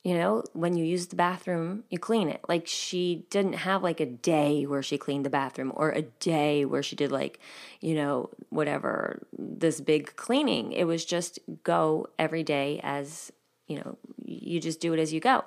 you 0.04 0.14
know, 0.14 0.44
when 0.52 0.76
you 0.76 0.84
use 0.84 1.08
the 1.08 1.16
bathroom, 1.16 1.84
you 1.90 1.98
clean 1.98 2.28
it. 2.28 2.40
Like 2.48 2.66
she 2.66 3.26
didn't 3.30 3.54
have 3.54 3.82
like 3.82 4.00
a 4.00 4.06
day 4.06 4.64
where 4.64 4.82
she 4.82 4.96
cleaned 4.96 5.26
the 5.26 5.30
bathroom 5.30 5.72
or 5.74 5.90
a 5.90 6.02
day 6.02 6.64
where 6.64 6.82
she 6.82 6.96
did 6.96 7.10
like, 7.10 7.40
you 7.80 7.94
know, 7.94 8.30
whatever, 8.48 9.26
this 9.36 9.80
big 9.80 10.14
cleaning. 10.16 10.72
It 10.72 10.84
was 10.84 11.04
just 11.04 11.40
go 11.64 12.06
every 12.18 12.42
day 12.42 12.80
as 12.82 13.32
you 13.68 13.76
know, 13.76 13.98
you 14.24 14.60
just 14.60 14.80
do 14.80 14.94
it 14.94 14.98
as 14.98 15.12
you 15.12 15.20
go. 15.20 15.44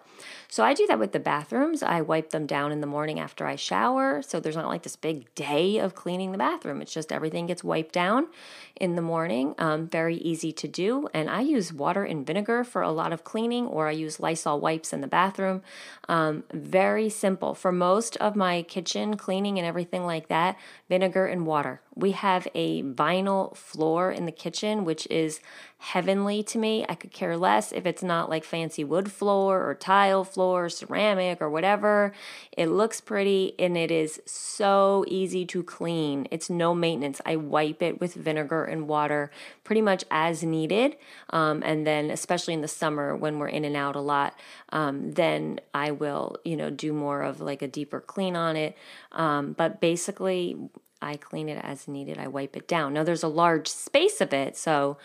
So 0.47 0.63
I 0.63 0.73
do 0.73 0.85
that 0.87 0.99
with 0.99 1.11
the 1.11 1.19
bathrooms. 1.19 1.81
I 1.81 2.01
wipe 2.01 2.29
them 2.29 2.45
down 2.45 2.71
in 2.71 2.79
the 2.79 2.87
morning 2.87 3.19
after 3.19 3.47
I 3.47 3.55
shower. 3.55 4.21
So 4.21 4.39
there's 4.39 4.55
not 4.55 4.67
like 4.67 4.83
this 4.83 4.95
big 4.95 5.33
day 5.33 5.79
of 5.79 5.95
cleaning 5.95 6.31
the 6.31 6.37
bathroom. 6.37 6.81
It's 6.81 6.93
just 6.93 7.11
everything 7.11 7.47
gets 7.47 7.63
wiped 7.63 7.93
down 7.93 8.27
in 8.75 8.95
the 8.95 9.01
morning. 9.01 9.55
Um, 9.57 9.87
very 9.87 10.17
easy 10.17 10.51
to 10.53 10.67
do. 10.67 11.07
And 11.13 11.29
I 11.29 11.41
use 11.41 11.73
water 11.73 12.03
and 12.03 12.25
vinegar 12.25 12.63
for 12.63 12.83
a 12.83 12.91
lot 12.91 13.11
of 13.11 13.23
cleaning, 13.23 13.65
or 13.65 13.87
I 13.87 13.91
use 13.91 14.19
Lysol 14.19 14.59
wipes 14.59 14.93
in 14.93 15.01
the 15.01 15.07
bathroom. 15.07 15.63
Um, 16.07 16.43
very 16.53 17.09
simple. 17.09 17.55
For 17.55 17.71
most 17.71 18.17
of 18.17 18.35
my 18.35 18.61
kitchen 18.61 19.17
cleaning 19.17 19.57
and 19.57 19.65
everything 19.65 20.05
like 20.05 20.27
that, 20.27 20.57
vinegar 20.89 21.25
and 21.25 21.47
water. 21.47 21.81
We 22.01 22.11
have 22.11 22.47
a 22.55 22.81
vinyl 22.81 23.55
floor 23.55 24.11
in 24.11 24.25
the 24.25 24.31
kitchen, 24.31 24.85
which 24.85 25.05
is 25.07 25.39
heavenly 25.77 26.43
to 26.43 26.57
me. 26.57 26.85
I 26.89 26.95
could 26.95 27.11
care 27.11 27.37
less 27.37 27.71
if 27.71 27.85
it's 27.85 28.03
not 28.03 28.29
like 28.29 28.43
fancy 28.43 28.83
wood 28.83 29.11
floor 29.11 29.67
or 29.67 29.73
tile 29.75 30.23
floor, 30.23 30.65
or 30.65 30.69
ceramic 30.69 31.41
or 31.41 31.49
whatever. 31.49 32.13
It 32.57 32.67
looks 32.67 33.01
pretty 33.01 33.53
and 33.57 33.77
it 33.77 33.91
is 33.91 34.21
so 34.25 35.05
easy 35.07 35.45
to 35.47 35.63
clean. 35.63 36.27
It's 36.31 36.49
no 36.49 36.75
maintenance. 36.75 37.21
I 37.25 37.35
wipe 37.35 37.81
it 37.81 37.99
with 37.99 38.13
vinegar 38.13 38.63
and 38.63 38.87
water 38.87 39.31
pretty 39.63 39.81
much 39.81 40.03
as 40.11 40.43
needed. 40.43 40.97
Um, 41.29 41.63
and 41.63 41.85
then, 41.85 42.11
especially 42.11 42.53
in 42.53 42.61
the 42.61 42.67
summer 42.67 43.15
when 43.15 43.39
we're 43.39 43.47
in 43.47 43.65
and 43.65 43.75
out 43.75 43.95
a 43.95 44.01
lot, 44.01 44.37
um, 44.69 45.11
then 45.11 45.59
I 45.73 45.91
will, 45.91 46.37
you 46.43 46.57
know, 46.57 46.69
do 46.69 46.93
more 46.93 47.21
of 47.21 47.41
like 47.41 47.61
a 47.61 47.67
deeper 47.67 48.01
clean 48.01 48.35
on 48.35 48.55
it. 48.55 48.75
Um, 49.11 49.53
but 49.53 49.81
basically, 49.81 50.57
I 51.01 51.17
clean 51.17 51.49
it 51.49 51.59
as 51.63 51.87
needed. 51.87 52.17
I 52.17 52.27
wipe 52.27 52.55
it 52.55 52.67
down. 52.67 52.93
Now, 52.93 53.03
there's 53.03 53.23
a 53.23 53.27
large 53.27 53.67
space 53.67 54.21
of 54.21 54.33
it, 54.33 54.55
so 54.55 54.97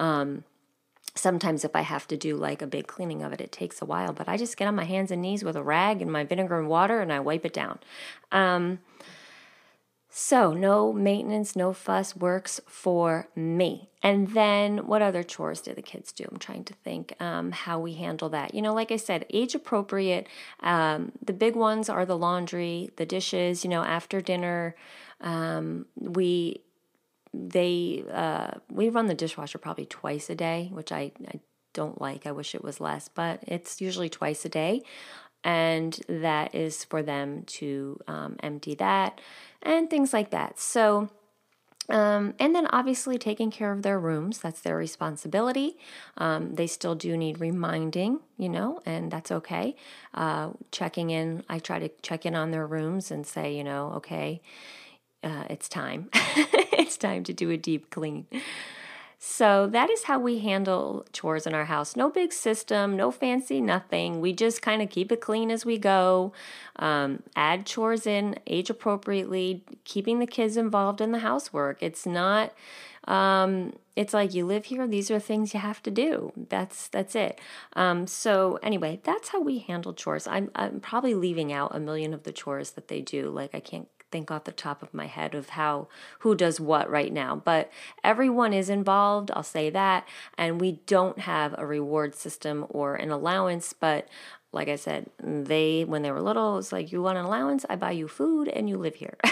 um, 0.00 0.44
sometimes 1.14 1.64
if 1.64 1.74
I 1.74 1.82
have 1.82 2.08
to 2.08 2.16
do 2.16 2.36
like 2.36 2.62
a 2.62 2.66
big 2.66 2.86
cleaning 2.86 3.22
of 3.22 3.32
it, 3.32 3.40
it 3.40 3.52
takes 3.52 3.80
a 3.80 3.84
while, 3.84 4.12
but 4.12 4.28
I 4.28 4.36
just 4.36 4.56
get 4.56 4.68
on 4.68 4.74
my 4.74 4.84
hands 4.84 5.10
and 5.10 5.22
knees 5.22 5.44
with 5.44 5.56
a 5.56 5.62
rag 5.62 6.02
and 6.02 6.10
my 6.10 6.24
vinegar 6.24 6.58
and 6.58 6.68
water 6.68 7.00
and 7.00 7.12
I 7.12 7.20
wipe 7.20 7.44
it 7.44 7.52
down. 7.52 7.78
Um, 8.32 8.80
so, 10.16 10.52
no 10.52 10.92
maintenance, 10.92 11.56
no 11.56 11.72
fuss 11.72 12.14
works 12.14 12.60
for 12.68 13.26
me. 13.34 13.88
And 14.00 14.28
then, 14.28 14.86
what 14.86 15.02
other 15.02 15.24
chores 15.24 15.60
do 15.60 15.74
the 15.74 15.82
kids 15.82 16.12
do? 16.12 16.24
I'm 16.30 16.38
trying 16.38 16.62
to 16.64 16.72
think 16.72 17.20
um, 17.20 17.50
how 17.50 17.80
we 17.80 17.94
handle 17.94 18.28
that. 18.28 18.54
You 18.54 18.62
know, 18.62 18.72
like 18.72 18.92
I 18.92 18.96
said, 18.96 19.26
age 19.30 19.56
appropriate. 19.56 20.28
Um, 20.60 21.10
the 21.20 21.32
big 21.32 21.56
ones 21.56 21.88
are 21.88 22.06
the 22.06 22.16
laundry, 22.16 22.90
the 22.94 23.06
dishes. 23.06 23.64
You 23.64 23.70
know, 23.70 23.82
after 23.82 24.20
dinner, 24.20 24.76
um, 25.24 25.86
we 25.96 26.60
they 27.32 28.04
uh, 28.12 28.52
we 28.70 28.88
run 28.90 29.08
the 29.08 29.14
dishwasher 29.14 29.58
probably 29.58 29.86
twice 29.86 30.30
a 30.30 30.36
day, 30.36 30.70
which 30.72 30.92
I, 30.92 31.10
I 31.26 31.40
don't 31.72 32.00
like. 32.00 32.26
I 32.26 32.30
wish 32.30 32.54
it 32.54 32.62
was 32.62 32.80
less, 32.80 33.08
but 33.08 33.42
it's 33.46 33.80
usually 33.80 34.08
twice 34.08 34.44
a 34.44 34.48
day, 34.48 34.82
and 35.42 35.98
that 36.08 36.54
is 36.54 36.84
for 36.84 37.02
them 37.02 37.42
to 37.58 37.98
um, 38.06 38.36
empty 38.40 38.76
that 38.76 39.20
and 39.62 39.90
things 39.90 40.12
like 40.12 40.30
that. 40.30 40.60
So. 40.60 41.10
Um, 41.90 42.32
and 42.38 42.54
then 42.54 42.66
obviously 42.68 43.18
taking 43.18 43.50
care 43.50 43.70
of 43.70 43.82
their 43.82 44.00
rooms, 44.00 44.38
that's 44.38 44.62
their 44.62 44.74
responsibility. 44.74 45.76
Um, 46.16 46.54
they 46.54 46.66
still 46.66 46.94
do 46.94 47.14
need 47.14 47.40
reminding, 47.40 48.20
you 48.38 48.48
know, 48.48 48.80
and 48.86 49.10
that's 49.10 49.30
okay. 49.30 49.76
Uh, 50.14 50.52
checking 50.72 51.10
in, 51.10 51.44
I 51.46 51.58
try 51.58 51.78
to 51.80 51.90
check 52.00 52.24
in 52.24 52.34
on 52.34 52.52
their 52.52 52.66
rooms 52.66 53.10
and 53.10 53.26
say, 53.26 53.54
you 53.54 53.64
know, 53.64 53.92
okay, 53.96 54.40
uh, 55.24 55.44
it's 55.50 55.68
time. 55.68 56.10
it's 56.14 56.96
time 56.96 57.24
to 57.24 57.32
do 57.32 57.50
a 57.50 57.56
deep 57.56 57.90
clean. 57.90 58.26
So 59.26 59.66
that 59.68 59.88
is 59.88 60.04
how 60.04 60.18
we 60.18 60.40
handle 60.40 61.06
chores 61.14 61.46
in 61.46 61.54
our 61.54 61.64
house. 61.64 61.96
No 61.96 62.10
big 62.10 62.30
system, 62.30 62.94
no 62.94 63.10
fancy 63.10 63.58
nothing. 63.58 64.20
We 64.20 64.34
just 64.34 64.60
kind 64.60 64.82
of 64.82 64.90
keep 64.90 65.10
it 65.10 65.22
clean 65.22 65.50
as 65.50 65.64
we 65.64 65.78
go. 65.78 66.34
Um, 66.76 67.22
add 67.34 67.64
chores 67.64 68.06
in 68.06 68.38
age 68.46 68.68
appropriately, 68.68 69.64
keeping 69.84 70.18
the 70.18 70.26
kids 70.26 70.58
involved 70.58 71.00
in 71.00 71.12
the 71.12 71.20
housework. 71.20 71.82
It's 71.82 72.04
not. 72.04 72.52
Um, 73.08 73.72
it's 73.96 74.12
like 74.12 74.34
you 74.34 74.44
live 74.44 74.66
here; 74.66 74.86
these 74.86 75.10
are 75.10 75.18
things 75.18 75.54
you 75.54 75.60
have 75.60 75.82
to 75.84 75.90
do. 75.90 76.32
That's 76.36 76.88
that's 76.88 77.14
it. 77.14 77.40
Um, 77.74 78.06
so 78.06 78.58
anyway, 78.62 79.00
that's 79.04 79.30
how 79.30 79.40
we 79.40 79.60
handle 79.60 79.94
chores. 79.94 80.26
I'm 80.26 80.50
I'm 80.54 80.80
probably 80.80 81.14
leaving 81.14 81.50
out 81.50 81.74
a 81.74 81.80
million 81.80 82.12
of 82.12 82.24
the 82.24 82.32
chores 82.32 82.72
that 82.72 82.88
they 82.88 83.00
do. 83.00 83.30
Like 83.30 83.54
I 83.54 83.60
can't 83.60 83.88
think 84.10 84.30
off 84.30 84.44
the 84.44 84.52
top 84.52 84.82
of 84.82 84.94
my 84.94 85.06
head 85.06 85.34
of 85.34 85.50
how 85.50 85.88
who 86.20 86.34
does 86.34 86.60
what 86.60 86.88
right 86.90 87.12
now, 87.12 87.36
but 87.36 87.70
everyone 88.02 88.52
is 88.52 88.70
involved, 88.70 89.30
I'll 89.34 89.42
say 89.42 89.70
that, 89.70 90.06
and 90.38 90.60
we 90.60 90.80
don't 90.86 91.20
have 91.20 91.54
a 91.58 91.66
reward 91.66 92.14
system 92.14 92.66
or 92.68 92.94
an 92.96 93.10
allowance, 93.10 93.72
but 93.72 94.08
like 94.52 94.68
I 94.68 94.76
said, 94.76 95.10
they 95.18 95.84
when 95.84 96.02
they 96.02 96.12
were 96.12 96.22
little, 96.22 96.58
it's 96.58 96.72
like 96.72 96.92
you 96.92 97.02
want 97.02 97.18
an 97.18 97.24
allowance, 97.24 97.66
I 97.68 97.76
buy 97.76 97.90
you 97.90 98.06
food 98.08 98.48
and 98.48 98.68
you 98.68 98.76
live 98.76 98.94
here. 98.94 99.18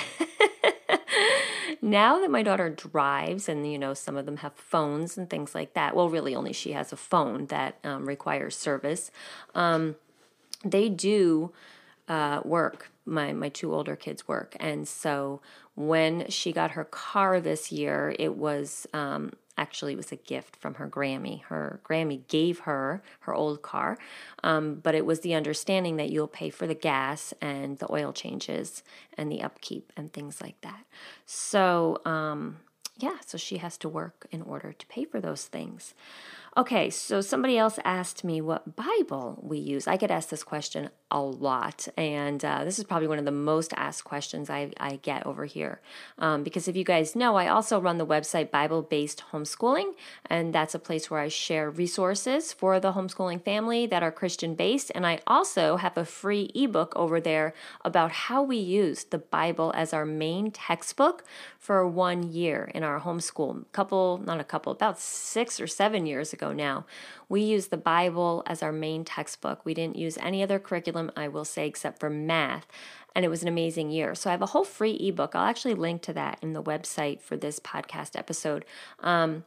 now 1.82 2.20
that 2.20 2.30
my 2.30 2.44
daughter 2.44 2.70
drives 2.70 3.48
and 3.48 3.70
you 3.70 3.78
know 3.78 3.92
some 3.92 4.16
of 4.16 4.24
them 4.24 4.38
have 4.38 4.54
phones 4.54 5.18
and 5.18 5.28
things 5.28 5.52
like 5.54 5.74
that 5.74 5.96
well 5.96 6.08
really 6.08 6.34
only 6.34 6.52
she 6.52 6.72
has 6.72 6.92
a 6.92 6.96
phone 6.96 7.46
that 7.46 7.76
um, 7.82 8.06
requires 8.06 8.56
service 8.56 9.10
um, 9.56 9.96
they 10.64 10.88
do 10.88 11.52
uh, 12.08 12.40
work 12.44 12.91
my 13.04 13.32
my 13.32 13.48
two 13.48 13.74
older 13.74 13.96
kids 13.96 14.26
work 14.28 14.56
and 14.60 14.86
so 14.86 15.40
when 15.74 16.28
she 16.28 16.52
got 16.52 16.72
her 16.72 16.84
car 16.84 17.40
this 17.40 17.72
year 17.72 18.14
it 18.18 18.36
was 18.36 18.86
um, 18.92 19.32
actually 19.58 19.92
it 19.92 19.96
was 19.96 20.12
a 20.12 20.16
gift 20.16 20.56
from 20.56 20.74
her 20.74 20.88
Grammy. 20.88 21.42
Her 21.44 21.80
Grammy 21.84 22.26
gave 22.28 22.60
her 22.60 23.02
her 23.20 23.34
old 23.34 23.62
car, 23.62 23.98
um, 24.42 24.80
but 24.82 24.94
it 24.94 25.04
was 25.06 25.20
the 25.20 25.34
understanding 25.34 25.96
that 25.96 26.10
you'll 26.10 26.28
pay 26.28 26.50
for 26.50 26.66
the 26.66 26.74
gas 26.74 27.34
and 27.40 27.78
the 27.78 27.90
oil 27.92 28.12
changes 28.12 28.82
and 29.16 29.30
the 29.30 29.42
upkeep 29.42 29.92
and 29.96 30.12
things 30.12 30.40
like 30.40 30.60
that. 30.62 30.84
So, 31.26 32.00
um, 32.04 32.58
yeah, 32.98 33.16
so 33.24 33.38
she 33.38 33.58
has 33.58 33.76
to 33.78 33.88
work 33.88 34.26
in 34.30 34.42
order 34.42 34.72
to 34.72 34.86
pay 34.86 35.04
for 35.04 35.20
those 35.20 35.44
things. 35.46 35.94
Okay, 36.54 36.90
so 36.90 37.22
somebody 37.22 37.56
else 37.56 37.78
asked 37.82 38.24
me 38.24 38.42
what 38.42 38.76
Bible 38.76 39.38
we 39.42 39.56
use. 39.56 39.86
I 39.86 39.96
get 39.96 40.10
asked 40.10 40.28
this 40.28 40.44
question 40.44 40.90
a 41.10 41.18
lot, 41.18 41.88
and 41.96 42.44
uh, 42.44 42.62
this 42.64 42.78
is 42.78 42.84
probably 42.84 43.08
one 43.08 43.18
of 43.18 43.24
the 43.24 43.30
most 43.30 43.72
asked 43.74 44.04
questions 44.04 44.50
I, 44.50 44.70
I 44.78 44.96
get 44.96 45.24
over 45.24 45.46
here. 45.46 45.80
Um, 46.18 46.42
because 46.42 46.68
if 46.68 46.76
you 46.76 46.84
guys 46.84 47.16
know, 47.16 47.36
I 47.36 47.48
also 47.48 47.80
run 47.80 47.96
the 47.96 48.06
website 48.06 48.50
Bible 48.50 48.82
Based 48.82 49.24
Homeschooling, 49.32 49.92
and 50.26 50.54
that's 50.54 50.74
a 50.74 50.78
place 50.78 51.10
where 51.10 51.20
I 51.20 51.28
share 51.28 51.70
resources 51.70 52.52
for 52.52 52.78
the 52.78 52.92
homeschooling 52.92 53.42
family 53.42 53.86
that 53.86 54.02
are 54.02 54.12
Christian 54.12 54.54
based. 54.54 54.92
And 54.94 55.06
I 55.06 55.20
also 55.26 55.76
have 55.76 55.96
a 55.96 56.04
free 56.04 56.50
ebook 56.54 56.92
over 56.94 57.18
there 57.18 57.54
about 57.82 58.12
how 58.12 58.42
we 58.42 58.58
use 58.58 59.04
the 59.04 59.16
Bible 59.16 59.72
as 59.74 59.94
our 59.94 60.04
main 60.04 60.50
textbook 60.50 61.24
for 61.62 61.88
one 61.88 62.30
year 62.30 62.70
in 62.74 62.82
our 62.82 63.00
homeschool. 63.00 63.62
A 63.62 63.64
couple, 63.66 64.20
not 64.22 64.38
a 64.38 64.44
couple, 64.44 64.72
about 64.72 64.98
six 64.98 65.58
or 65.58 65.66
seven 65.66 66.04
years 66.04 66.34
ago 66.34 66.42
ago 66.42 66.52
now. 66.52 66.84
We 67.28 67.42
used 67.42 67.70
the 67.70 67.76
Bible 67.76 68.42
as 68.46 68.62
our 68.62 68.72
main 68.72 69.04
textbook. 69.04 69.64
We 69.64 69.74
didn't 69.74 69.96
use 69.96 70.18
any 70.18 70.42
other 70.42 70.58
curriculum, 70.58 71.10
I 71.16 71.28
will 71.28 71.44
say, 71.44 71.66
except 71.66 72.00
for 72.00 72.10
math. 72.10 72.66
And 73.14 73.24
it 73.24 73.28
was 73.28 73.42
an 73.42 73.48
amazing 73.48 73.90
year. 73.90 74.14
So 74.14 74.30
I 74.30 74.32
have 74.32 74.42
a 74.42 74.46
whole 74.46 74.64
free 74.64 74.96
ebook. 75.00 75.34
I'll 75.34 75.46
actually 75.46 75.74
link 75.74 76.02
to 76.02 76.12
that 76.14 76.38
in 76.42 76.52
the 76.52 76.62
website 76.62 77.20
for 77.20 77.36
this 77.36 77.58
podcast 77.58 78.18
episode. 78.18 78.64
Um, 79.00 79.44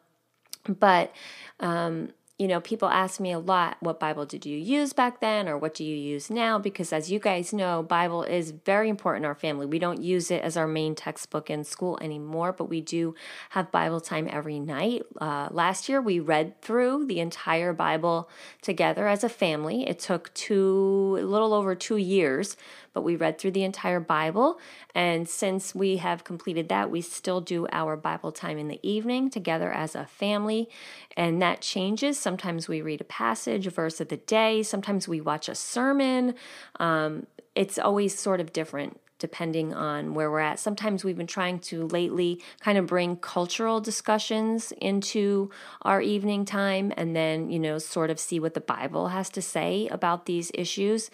but 0.67 1.13
um, 1.59 2.09
you 2.37 2.49
know, 2.49 2.59
people 2.59 2.89
ask 2.89 3.21
me 3.21 3.31
a 3.31 3.39
lot, 3.39 3.77
what 3.79 3.97
Bible 3.97 4.25
did 4.25 4.45
you 4.45 4.57
use 4.57 4.91
back 4.91 5.21
then 5.21 5.47
or 5.47 5.57
what 5.57 5.73
do 5.73 5.85
you 5.85 5.95
use 5.95 6.29
now? 6.29 6.59
Because 6.59 6.91
as 6.91 7.09
you 7.09 7.17
guys 7.17 7.53
know, 7.53 7.81
Bible 7.81 8.23
is 8.23 8.51
very 8.51 8.89
important 8.89 9.23
in 9.23 9.27
our 9.27 9.35
family. 9.35 9.65
We 9.65 9.79
don't 9.79 10.01
use 10.01 10.29
it 10.29 10.41
as 10.41 10.57
our 10.57 10.67
main 10.67 10.95
textbook 10.95 11.49
in 11.49 11.63
school 11.63 11.97
anymore, 12.01 12.51
but 12.51 12.65
we 12.65 12.81
do 12.81 13.15
have 13.51 13.71
Bible 13.71 14.01
time 14.01 14.27
every 14.29 14.59
night. 14.59 15.03
Uh, 15.21 15.47
last 15.49 15.87
year, 15.87 16.01
we 16.01 16.19
read 16.19 16.61
through 16.61 17.05
the 17.05 17.21
entire 17.21 17.71
Bible 17.71 18.29
together 18.61 19.07
as 19.07 19.23
a 19.23 19.29
family. 19.29 19.87
It 19.87 19.99
took 19.99 20.33
two, 20.33 21.17
a 21.17 21.23
little 21.23 21.53
over 21.53 21.73
two 21.73 21.97
years 21.97 22.57
but 22.95 23.03
we 23.03 23.17
read 23.17 23.37
through 23.37 23.51
the 23.51 23.65
entire 23.65 23.99
Bible. 23.99 24.57
And 24.95 25.27
since 25.27 25.75
we 25.75 25.97
have 25.97 26.23
completed 26.23 26.69
that, 26.69 26.89
we 26.89 27.01
still 27.01 27.41
do 27.41 27.67
our 27.73 27.97
Bible 27.97 28.31
time 28.31 28.57
in 28.57 28.69
the 28.69 28.79
evening 28.81 29.29
together 29.29 29.69
as 29.69 29.95
a 29.95 30.05
family. 30.05 30.69
And 31.17 31.41
that 31.41 31.59
changes. 31.59 32.17
Sometimes 32.25 32.67
we 32.67 32.81
read 32.81 33.01
a 33.01 33.03
passage, 33.03 33.67
a 33.67 33.69
verse 33.69 34.01
of 34.01 34.07
the 34.07 34.17
day, 34.17 34.63
sometimes 34.63 35.07
we 35.07 35.21
watch 35.21 35.47
a 35.47 35.53
sermon. 35.53 36.33
Um, 36.79 37.27
it's 37.53 37.77
always 37.77 38.17
sort 38.17 38.39
of 38.39 38.51
different 38.51 38.99
depending 39.19 39.75
on 39.75 40.15
where 40.15 40.31
we're 40.31 40.39
at. 40.39 40.57
Sometimes 40.57 41.03
we've 41.03 41.15
been 41.15 41.27
trying 41.27 41.59
to 41.59 41.85
lately 41.85 42.41
kind 42.61 42.79
of 42.79 42.87
bring 42.87 43.15
cultural 43.15 43.79
discussions 43.79 44.73
into 44.81 45.51
our 45.83 46.01
evening 46.01 46.45
time 46.45 46.91
and 46.97 47.15
then, 47.15 47.51
you 47.51 47.59
know, 47.59 47.77
sort 47.77 48.09
of 48.09 48.19
see 48.19 48.39
what 48.39 48.55
the 48.55 48.59
Bible 48.61 49.09
has 49.09 49.29
to 49.29 49.41
say 49.41 49.87
about 49.89 50.25
these 50.25 50.49
issues. 50.55 51.11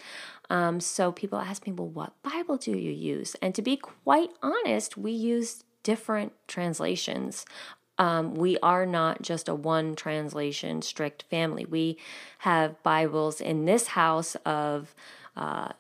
Um, 0.50 0.80
so 0.80 1.12
people 1.12 1.40
ask 1.40 1.68
me, 1.68 1.74
well, 1.74 1.90
what 1.90 2.14
Bible 2.24 2.56
do 2.56 2.72
you 2.72 2.92
use? 2.92 3.36
And 3.42 3.54
to 3.56 3.62
be 3.62 3.76
quite 3.76 4.30
honest, 4.42 4.96
we 4.96 5.12
use 5.12 5.66
different 5.84 6.32
translations. 6.48 7.46
Um, 8.02 8.34
we 8.34 8.58
are 8.64 8.88
not 8.88 9.22
just 9.22 9.48
a 9.48 9.54
one 9.54 9.96
translation 9.96 10.82
strict 10.82 11.22
family. 11.30 11.66
We 11.66 12.00
have 12.40 12.82
Bibles 12.82 13.40
in 13.40 13.66
this 13.66 13.90
house 13.90 14.36
of 14.44 14.96
uh, 15.38 15.74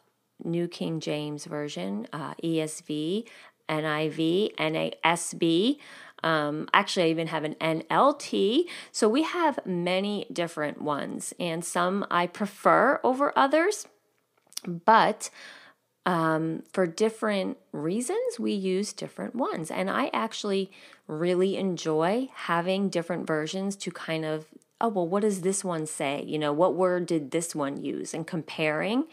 New 0.43 0.67
King 0.67 0.99
James 0.99 1.45
Version, 1.45 2.05
uh, 2.13 2.35
ESV, 2.35 3.25
NIV, 3.67 4.55
NASB. 4.55 5.79
Um, 6.23 6.69
actually, 6.75 7.07
I 7.07 7.09
even 7.09 7.25
have 7.25 7.43
an 7.43 7.55
NLT. 7.55 8.65
So 8.91 9.09
we 9.09 9.23
have 9.23 9.57
many 9.65 10.27
different 10.31 10.79
ones, 10.79 11.33
and 11.39 11.65
some 11.65 12.05
I 12.11 12.27
prefer 12.27 12.99
over 13.03 13.33
others. 13.35 13.87
But 14.67 15.31
um, 16.05 16.63
for 16.71 16.87
different 16.87 17.57
reasons, 17.71 18.39
we 18.39 18.53
use 18.53 18.93
different 18.93 19.35
ones. 19.35 19.69
And 19.69 19.89
I 19.89 20.09
actually 20.13 20.71
really 21.11 21.57
enjoy 21.57 22.29
having 22.33 22.89
different 22.89 23.27
versions 23.27 23.75
to 23.75 23.91
kind 23.91 24.25
of 24.25 24.45
oh, 24.83 24.87
well, 24.87 25.07
what 25.07 25.21
does 25.21 25.41
this 25.41 25.63
one 25.63 25.85
say? 25.85 26.23
You 26.25 26.39
know, 26.39 26.51
what 26.51 26.73
word 26.73 27.05
did 27.05 27.29
this 27.29 27.53
one 27.53 27.83
use? 27.83 28.15
And 28.15 28.25
comparing. 28.25 29.03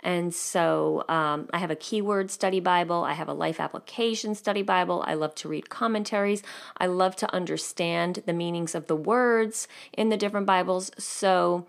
And 0.00 0.34
so 0.34 1.04
um, 1.06 1.48
I 1.52 1.58
have 1.58 1.70
a 1.70 1.76
keyword 1.76 2.30
study 2.30 2.60
Bible. 2.60 3.04
I 3.04 3.12
have 3.12 3.28
a 3.28 3.34
life 3.34 3.60
application 3.60 4.34
study 4.34 4.62
Bible. 4.62 5.04
I 5.06 5.12
love 5.12 5.34
to 5.34 5.48
read 5.48 5.68
commentaries. 5.68 6.42
I 6.78 6.86
love 6.86 7.14
to 7.16 7.30
understand 7.34 8.22
the 8.24 8.32
meanings 8.32 8.74
of 8.74 8.86
the 8.86 8.96
words 8.96 9.68
in 9.92 10.08
the 10.08 10.16
different 10.16 10.46
Bibles. 10.46 10.90
So 10.98 11.66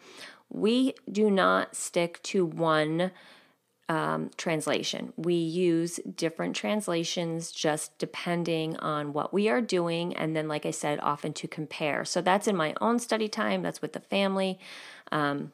we 0.49 0.93
do 1.11 1.29
not 1.29 1.75
stick 1.75 2.23
to 2.23 2.45
one 2.45 3.11
um, 3.89 4.29
translation. 4.37 5.11
We 5.17 5.33
use 5.33 5.99
different 6.15 6.55
translations 6.55 7.51
just 7.51 7.97
depending 7.97 8.77
on 8.77 9.13
what 9.13 9.33
we 9.33 9.49
are 9.49 9.61
doing, 9.61 10.15
and 10.15 10.35
then, 10.35 10.47
like 10.47 10.65
I 10.65 10.71
said, 10.71 10.99
often 11.01 11.33
to 11.33 11.47
compare. 11.47 12.05
So 12.05 12.21
that's 12.21 12.47
in 12.47 12.55
my 12.55 12.75
own 12.79 12.99
study 12.99 13.27
time, 13.27 13.63
that's 13.63 13.81
with 13.81 13.93
the 13.93 13.99
family. 13.99 14.59
Um, 15.11 15.51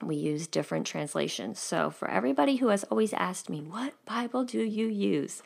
we 0.00 0.14
use 0.14 0.46
different 0.46 0.86
translations. 0.86 1.58
So, 1.58 1.90
for 1.90 2.08
everybody 2.08 2.56
who 2.56 2.68
has 2.68 2.84
always 2.84 3.12
asked 3.12 3.50
me, 3.50 3.60
what 3.60 3.94
Bible 4.04 4.44
do 4.44 4.62
you 4.62 4.86
use? 4.86 5.42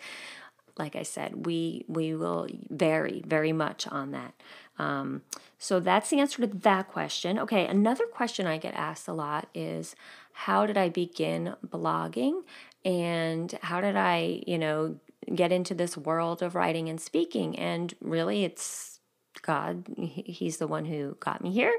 Like 0.77 0.97
I 0.97 1.03
said, 1.03 1.47
we 1.47 1.85
we 1.89 2.15
will 2.15 2.49
vary 2.69 3.23
very 3.27 3.53
much 3.53 3.87
on 3.87 4.11
that. 4.11 4.35
Um, 4.81 5.23
so 5.59 5.79
that's 5.79 6.09
the 6.09 6.21
answer 6.21 6.41
to 6.41 6.47
that 6.47 6.89
question. 6.89 7.39
Okay, 7.39 7.67
another 7.67 8.07
question 8.07 8.47
I 8.47 8.57
get 8.57 8.75
asked 8.75 9.09
a 9.09 9.13
lot 9.13 9.49
is 9.55 9.95
how 10.33 10.65
did 10.65 10.79
I 10.79 10.89
begin 10.89 11.55
blogging 11.67 12.43
and 12.83 13.59
how 13.61 13.83
did 13.83 13.95
I, 13.95 14.43
you 14.47 14.57
know, 14.57 14.97
get 15.35 15.53
into 15.53 15.75
this 15.75 15.99
world 15.99 16.43
of 16.43 16.55
writing 16.55 16.89
and 16.89 16.99
speaking? 16.99 17.59
And 17.59 17.93
really, 18.01 18.45
it's 18.45 19.01
God. 19.43 19.85
He's 19.99 20.57
the 20.57 20.67
one 20.67 20.87
who 20.87 21.17
got 21.21 21.43
me 21.43 21.53
here, 21.53 21.75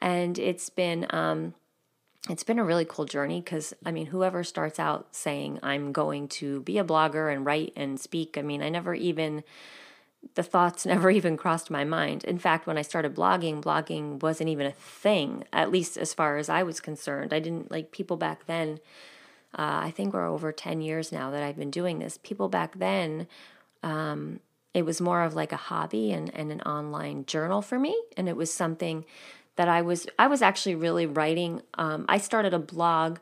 and 0.00 0.38
it's 0.38 0.70
been. 0.70 1.06
Um, 1.10 1.54
it's 2.28 2.42
been 2.42 2.58
a 2.58 2.64
really 2.64 2.84
cool 2.84 3.04
journey 3.04 3.40
because 3.40 3.72
I 3.84 3.92
mean, 3.92 4.06
whoever 4.06 4.42
starts 4.42 4.80
out 4.80 5.14
saying, 5.14 5.60
I'm 5.62 5.92
going 5.92 6.26
to 6.40 6.60
be 6.62 6.78
a 6.78 6.84
blogger 6.84 7.32
and 7.32 7.46
write 7.46 7.72
and 7.76 8.00
speak, 8.00 8.36
I 8.36 8.42
mean, 8.42 8.62
I 8.62 8.68
never 8.68 8.94
even 8.94 9.44
the 10.34 10.42
thoughts 10.42 10.86
never 10.86 11.10
even 11.10 11.36
crossed 11.36 11.70
my 11.70 11.84
mind. 11.84 12.24
In 12.24 12.38
fact, 12.38 12.66
when 12.66 12.78
I 12.78 12.82
started 12.82 13.14
blogging, 13.14 13.62
blogging 13.62 14.20
wasn't 14.22 14.50
even 14.50 14.66
a 14.66 14.72
thing, 14.72 15.44
at 15.52 15.70
least 15.70 15.96
as 15.96 16.14
far 16.14 16.36
as 16.36 16.48
I 16.48 16.62
was 16.62 16.80
concerned. 16.80 17.32
I 17.32 17.40
didn't 17.40 17.70
like 17.70 17.92
people 17.92 18.16
back 18.16 18.46
then. 18.46 18.80
Uh, 19.56 19.80
I 19.84 19.90
think 19.90 20.12
we're 20.12 20.26
over 20.26 20.52
10 20.52 20.80
years 20.82 21.12
now 21.12 21.30
that 21.30 21.42
I've 21.42 21.56
been 21.56 21.70
doing 21.70 21.98
this. 21.98 22.18
People 22.22 22.48
back 22.48 22.78
then, 22.78 23.26
um, 23.82 24.40
it 24.74 24.84
was 24.84 25.00
more 25.00 25.22
of 25.22 25.34
like 25.34 25.52
a 25.52 25.56
hobby 25.56 26.12
and, 26.12 26.34
and 26.34 26.52
an 26.52 26.60
online 26.62 27.24
journal 27.24 27.62
for 27.62 27.78
me. 27.78 27.98
And 28.16 28.28
it 28.28 28.36
was 28.36 28.52
something 28.52 29.06
that 29.56 29.68
I 29.68 29.80
was, 29.80 30.06
I 30.18 30.26
was 30.26 30.42
actually 30.42 30.74
really 30.74 31.06
writing. 31.06 31.62
Um, 31.74 32.04
I 32.08 32.18
started 32.18 32.52
a 32.52 32.58
blog 32.58 33.18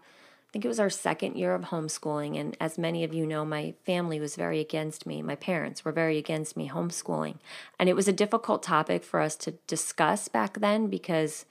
think 0.54 0.64
it 0.64 0.68
was 0.68 0.78
our 0.78 0.88
second 0.88 1.34
year 1.34 1.52
of 1.52 1.62
homeschooling. 1.62 2.38
And 2.38 2.56
as 2.60 2.78
many 2.78 3.02
of 3.02 3.12
you 3.12 3.26
know, 3.26 3.44
my 3.44 3.74
family 3.84 4.20
was 4.20 4.36
very 4.36 4.60
against 4.60 5.04
me. 5.04 5.20
My 5.20 5.34
parents 5.34 5.84
were 5.84 5.90
very 5.90 6.16
against 6.16 6.56
me 6.56 6.68
homeschooling. 6.68 7.38
And 7.76 7.88
it 7.88 7.96
was 7.96 8.06
a 8.06 8.12
difficult 8.12 8.62
topic 8.62 9.02
for 9.02 9.18
us 9.18 9.34
to 9.38 9.50
discuss 9.66 10.28
back 10.28 10.60
then 10.60 10.86
because 10.86 11.44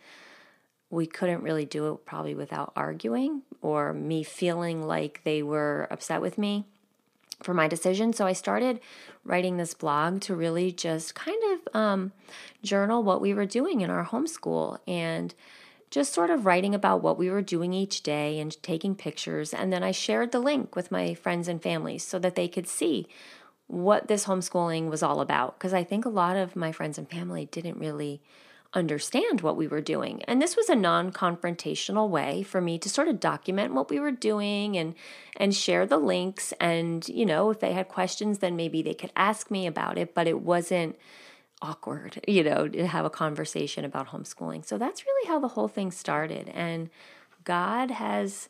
we 0.89 1.05
couldn't 1.05 1.43
really 1.43 1.65
do 1.65 1.91
it 1.91 2.05
probably 2.05 2.33
without 2.33 2.71
arguing 2.77 3.41
or 3.61 3.91
me 3.91 4.23
feeling 4.23 4.87
like 4.87 5.19
they 5.25 5.43
were 5.43 5.85
upset 5.91 6.21
with 6.21 6.37
me 6.37 6.63
for 7.41 7.53
my 7.53 7.67
decision. 7.67 8.13
So 8.13 8.25
I 8.25 8.31
started 8.31 8.79
writing 9.25 9.57
this 9.57 9.73
blog 9.73 10.21
to 10.21 10.33
really 10.33 10.71
just 10.71 11.13
kind 11.13 11.43
of 11.51 11.75
um, 11.75 12.13
journal 12.61 13.03
what 13.03 13.19
we 13.19 13.33
were 13.33 13.45
doing 13.45 13.81
in 13.81 13.89
our 13.89 14.05
homeschool 14.05 14.77
and 14.87 15.35
just 15.93 16.11
sort 16.11 16.31
of 16.31 16.47
writing 16.47 16.73
about 16.73 17.03
what 17.03 17.19
we 17.19 17.29
were 17.29 17.43
doing 17.43 17.71
each 17.71 18.01
day 18.01 18.39
and 18.39 18.61
taking 18.63 18.95
pictures. 18.95 19.53
And 19.53 19.71
then 19.71 19.83
I 19.83 19.91
shared 19.91 20.31
the 20.31 20.39
link 20.39 20.75
with 20.75 20.91
my 20.91 21.13
friends 21.13 21.47
and 21.47 21.61
family 21.61 21.99
so 21.99 22.17
that 22.17 22.33
they 22.33 22.47
could 22.47 22.67
see 22.67 23.07
what 23.67 24.07
this 24.07 24.25
homeschooling 24.25 24.89
was 24.89 25.03
all 25.03 25.21
about. 25.21 25.59
Because 25.59 25.71
I 25.71 25.83
think 25.83 26.03
a 26.03 26.09
lot 26.09 26.35
of 26.35 26.55
my 26.55 26.71
friends 26.71 26.97
and 26.97 27.07
family 27.07 27.45
didn't 27.45 27.77
really 27.77 28.23
understand 28.73 29.41
what 29.41 29.55
we 29.55 29.67
were 29.67 29.81
doing. 29.81 30.23
And 30.23 30.41
this 30.41 30.55
was 30.55 30.67
a 30.67 30.75
non-confrontational 30.75 32.09
way 32.09 32.41
for 32.41 32.59
me 32.59 32.79
to 32.79 32.89
sort 32.89 33.07
of 33.07 33.19
document 33.19 33.75
what 33.75 33.91
we 33.91 33.99
were 33.99 34.09
doing 34.09 34.75
and 34.75 34.95
and 35.37 35.53
share 35.53 35.85
the 35.85 35.97
links 35.97 36.53
and 36.59 37.07
you 37.07 37.23
know, 37.23 37.51
if 37.51 37.59
they 37.59 37.73
had 37.73 37.87
questions 37.87 38.39
then 38.39 38.55
maybe 38.55 38.81
they 38.81 38.95
could 38.95 39.11
ask 39.15 39.51
me 39.51 39.67
about 39.67 39.99
it, 39.99 40.15
but 40.15 40.27
it 40.27 40.41
wasn't 40.41 40.95
awkward, 41.63 42.23
you 42.27 42.43
know, 42.43 42.67
to 42.67 42.85
have 42.85 43.05
a 43.05 43.09
conversation 43.09 43.85
about 43.85 44.09
homeschooling. 44.09 44.65
So 44.65 44.77
that's 44.77 45.05
really 45.05 45.27
how 45.27 45.39
the 45.39 45.47
whole 45.47 45.69
thing 45.69 45.91
started. 45.91 46.49
And 46.49 46.89
God 47.45 47.89
has 47.89 48.49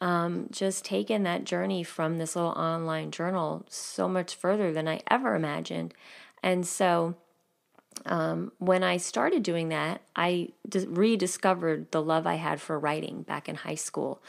um, 0.00 0.48
just 0.50 0.84
taken 0.84 1.24
that 1.24 1.44
journey 1.44 1.82
from 1.82 2.18
this 2.18 2.34
little 2.36 2.52
online 2.52 3.10
journal 3.10 3.66
so 3.68 4.08
much 4.08 4.34
further 4.34 4.72
than 4.72 4.88
I 4.88 5.00
ever 5.10 5.34
imagined. 5.34 5.92
And 6.42 6.66
so 6.66 7.16
um, 8.06 8.52
when 8.58 8.82
I 8.82 8.96
started 8.96 9.42
doing 9.42 9.68
that, 9.68 10.00
I 10.16 10.48
rediscovered 10.86 11.90
the 11.90 12.02
love 12.02 12.26
I 12.26 12.34
had 12.34 12.60
for 12.60 12.78
writing 12.78 13.22
back 13.22 13.48
in 13.48 13.56
high 13.56 13.76
school. 13.76 14.22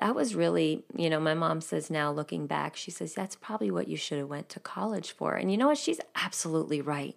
That 0.00 0.14
was 0.14 0.34
really, 0.34 0.84
you 0.96 1.10
know, 1.10 1.20
my 1.20 1.34
mom 1.34 1.60
says 1.60 1.90
now 1.90 2.10
looking 2.10 2.46
back, 2.46 2.76
she 2.76 2.90
says 2.90 3.12
that's 3.12 3.36
probably 3.36 3.70
what 3.70 3.88
you 3.88 3.96
should 3.96 4.18
have 4.18 4.28
went 4.28 4.48
to 4.50 4.60
college 4.60 5.12
for. 5.12 5.34
And 5.34 5.50
you 5.50 5.58
know 5.58 5.68
what? 5.68 5.78
She's 5.78 6.00
absolutely 6.16 6.80
right. 6.80 7.16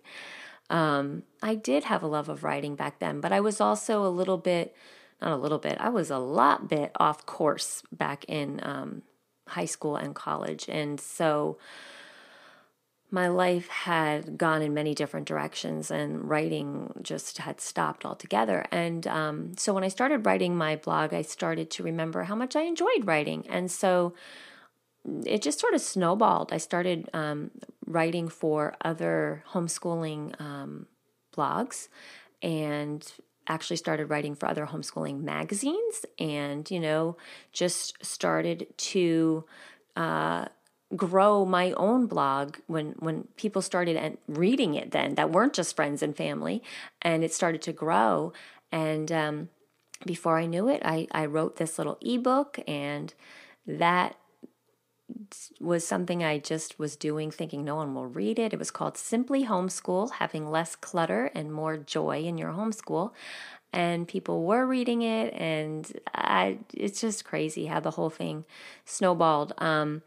Um, 0.70 1.24
I 1.42 1.56
did 1.56 1.86
have 1.86 2.04
a 2.04 2.08
love 2.08 2.30
of 2.30 2.44
writing 2.44 2.76
back 2.76 3.00
then, 3.00 3.22
but 3.22 3.32
I 3.32 3.40
was 3.40 3.62
also 3.62 4.06
a 4.06 4.10
little 4.10 4.38
bit, 4.38 4.76
not 5.22 5.32
a 5.32 5.38
little 5.38 5.60
bit, 5.60 5.78
I 5.80 5.90
was 5.90 6.10
a 6.10 6.18
lot 6.18 6.68
bit 6.68 6.92
off 7.00 7.26
course 7.26 7.84
back 7.92 8.26
in 8.26 8.60
um, 8.64 9.04
high 9.48 9.66
school 9.66 9.96
and 9.96 10.16
college. 10.16 10.66
And 10.68 11.00
so 11.00 11.58
my 13.12 13.28
life 13.28 13.68
had 13.68 14.38
gone 14.38 14.62
in 14.62 14.74
many 14.74 14.96
different 14.96 15.28
directions 15.28 15.92
and 15.92 16.28
writing 16.28 16.92
just 17.02 17.38
had 17.38 17.62
stopped 17.62 18.06
altogether. 18.06 18.66
And 18.72 19.06
um, 19.08 19.52
so 19.58 19.74
when 19.74 19.84
I 19.84 19.90
started 19.90 20.26
writing 20.26 20.58
my 20.58 20.76
blog, 20.76 21.14
I 21.14 21.22
started 21.22 21.70
to 21.72 21.84
remember 21.84 22.24
how 22.24 22.36
much 22.36 22.56
I 22.56 22.64
enjoyed 22.64 23.06
writing. 23.06 23.46
And 23.48 23.72
so 23.72 24.14
it 25.26 25.42
just 25.42 25.60
sort 25.60 25.74
of 25.74 25.82
snowballed. 25.82 26.52
I 26.52 26.58
started 26.58 27.10
um, 27.14 27.52
writing 27.86 28.28
for 28.28 28.76
other 28.82 29.44
homeschooling 29.52 30.40
um, 30.40 30.88
blogs 31.36 31.88
and 32.42 33.06
actually 33.48 33.78
started 33.78 34.08
writing 34.08 34.36
for 34.36 34.48
other 34.48 34.66
homeschooling 34.66 35.22
magazines 35.22 36.06
and, 36.18 36.70
you 36.72 36.80
know, 36.80 37.16
just 37.52 38.04
started 38.04 38.68
to 38.78 39.46
uh, 39.96 40.46
grow 40.96 41.46
my 41.46 41.72
own 41.74 42.06
blog 42.06 42.58
when 42.68 42.96
when 43.00 43.28
people 43.38 43.62
started 43.62 44.18
reading 44.28 44.76
it 44.76 44.92
then 44.92 45.16
that 45.16 45.32
weren't 45.32 45.54
just 45.54 45.76
friends 45.76 46.04
and 46.04 46.16
family 46.16 46.62
and 47.02 47.24
it 47.24 47.34
started 47.34 47.62
to 47.62 47.74
grow 47.74 48.32
and 48.72 49.12
um, 49.12 49.50
before 50.06 50.38
i 50.38 50.46
knew 50.46 50.70
it 50.70 50.82
I, 50.86 51.08
I 51.12 51.26
wrote 51.26 51.56
this 51.56 51.80
little 51.80 51.98
ebook 52.02 52.60
and 52.68 53.14
that 53.66 54.16
was 55.60 55.88
something 55.88 56.24
I 56.24 56.40
just 56.40 56.80
was 56.80 56.96
doing, 56.96 57.32
thinking 57.32 57.64
no 57.64 57.76
one 57.76 57.94
will 57.94 58.08
read 58.08 58.40
it. 58.40 58.54
It 58.54 58.60
was 58.60 58.72
called 58.72 58.98
Simply 58.98 59.46
Homeschool 59.46 60.12
Having 60.14 60.50
Less 60.50 60.76
Clutter 60.76 61.32
and 61.34 61.54
More 61.54 61.78
Joy 61.78 62.24
in 62.24 62.38
Your 62.38 62.52
Homeschool. 62.52 63.12
And 63.72 64.08
people 64.08 64.46
were 64.46 64.66
reading 64.66 65.02
it, 65.02 65.34
and 65.34 65.92
I, 66.14 66.60
it's 66.74 67.02
just 67.02 67.26
crazy 67.26 67.66
how 67.66 67.82
the 67.82 67.92
whole 67.92 68.10
thing 68.10 68.46
snowballed. 68.86 69.54
Um, 69.58 70.02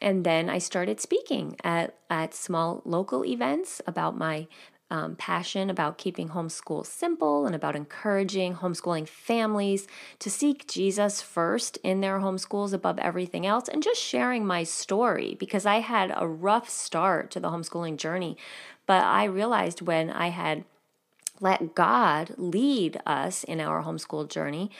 and 0.00 0.24
then 0.24 0.48
I 0.48 0.58
started 0.58 1.00
speaking 1.00 1.56
at, 1.62 1.94
at 2.08 2.34
small 2.34 2.80
local 2.84 3.24
events 3.24 3.82
about 3.86 4.16
my 4.16 4.46
um, 4.94 5.16
passion 5.16 5.70
about 5.70 5.98
keeping 5.98 6.28
homeschool 6.28 6.86
simple 6.86 7.46
and 7.46 7.54
about 7.56 7.74
encouraging 7.74 8.54
homeschooling 8.54 9.08
families 9.08 9.88
to 10.20 10.30
seek 10.30 10.68
Jesus 10.68 11.20
first 11.20 11.78
in 11.78 12.00
their 12.00 12.20
homeschools 12.20 12.72
above 12.72 13.00
everything 13.00 13.44
else, 13.44 13.68
and 13.68 13.82
just 13.82 14.00
sharing 14.00 14.46
my 14.46 14.62
story 14.62 15.34
because 15.40 15.66
I 15.66 15.80
had 15.80 16.14
a 16.14 16.28
rough 16.28 16.68
start 16.68 17.32
to 17.32 17.40
the 17.40 17.50
homeschooling 17.50 17.96
journey. 17.96 18.36
But 18.86 19.02
I 19.02 19.24
realized 19.24 19.82
when 19.82 20.10
I 20.10 20.28
had 20.28 20.64
let 21.40 21.74
God 21.74 22.32
lead 22.36 23.00
us 23.04 23.42
in 23.42 23.60
our 23.60 23.82
homeschool 23.82 24.28
journey 24.28 24.70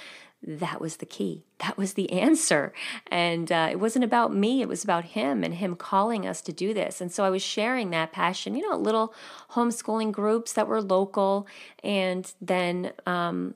that 0.46 0.80
was 0.80 0.98
the 0.98 1.07
key. 1.07 1.44
That 1.59 1.76
was 1.78 1.94
the 1.94 2.11
answer. 2.20 2.72
And 3.11 3.50
uh, 3.50 3.68
it 3.70 3.80
wasn't 3.80 4.04
about 4.04 4.35
me, 4.35 4.62
it 4.62 4.68
was 4.68 4.85
about 4.85 5.04
him 5.04 5.42
and 5.42 5.54
him 5.54 5.76
calling 5.76 6.26
us 6.26 6.40
to 6.42 6.52
do 6.52 6.74
this. 6.74 7.00
And 7.00 7.11
so 7.11 7.24
I 7.24 7.30
was 7.30 7.42
sharing 7.42 7.90
that 7.90 8.12
passion, 8.12 8.54
you 8.54 8.68
know, 8.68 8.76
little 8.76 9.14
homeschooling 9.52 10.12
groups 10.12 10.52
that 10.52 10.68
were 10.68 10.83
local. 10.83 11.46
And 11.83 12.33
then 12.40 12.92
um, 13.07 13.54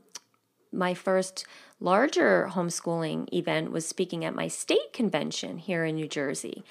my 0.72 0.94
first 0.94 1.46
larger 1.80 2.48
homeschooling 2.52 3.32
event 3.32 3.70
was 3.70 3.86
speaking 3.86 4.24
at 4.24 4.34
my 4.34 4.48
state 4.48 4.92
convention 4.92 5.58
here 5.58 5.84
in 5.84 5.94
New 5.94 6.08
Jersey. 6.08 6.64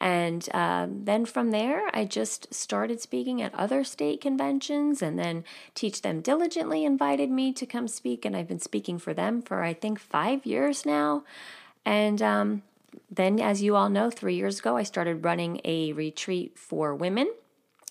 And 0.00 0.48
um, 0.54 1.04
then 1.04 1.24
from 1.24 1.50
there, 1.50 1.88
I 1.94 2.04
just 2.04 2.52
started 2.52 3.00
speaking 3.00 3.40
at 3.40 3.54
other 3.54 3.84
state 3.84 4.20
conventions, 4.20 5.00
and 5.00 5.18
then 5.18 5.44
Teach 5.74 6.02
Them 6.02 6.20
Diligently 6.20 6.84
invited 6.84 7.30
me 7.30 7.52
to 7.52 7.64
come 7.64 7.88
speak, 7.88 8.24
and 8.24 8.36
I've 8.36 8.48
been 8.48 8.60
speaking 8.60 8.98
for 8.98 9.14
them 9.14 9.40
for 9.40 9.62
I 9.62 9.72
think 9.72 9.98
five 9.98 10.44
years 10.44 10.84
now. 10.84 11.24
And 11.84 12.20
um, 12.20 12.62
then, 13.10 13.40
as 13.40 13.62
you 13.62 13.76
all 13.76 13.88
know, 13.88 14.10
three 14.10 14.34
years 14.34 14.58
ago, 14.58 14.76
I 14.76 14.82
started 14.82 15.24
running 15.24 15.60
a 15.64 15.92
retreat 15.92 16.58
for 16.58 16.94
women 16.94 17.28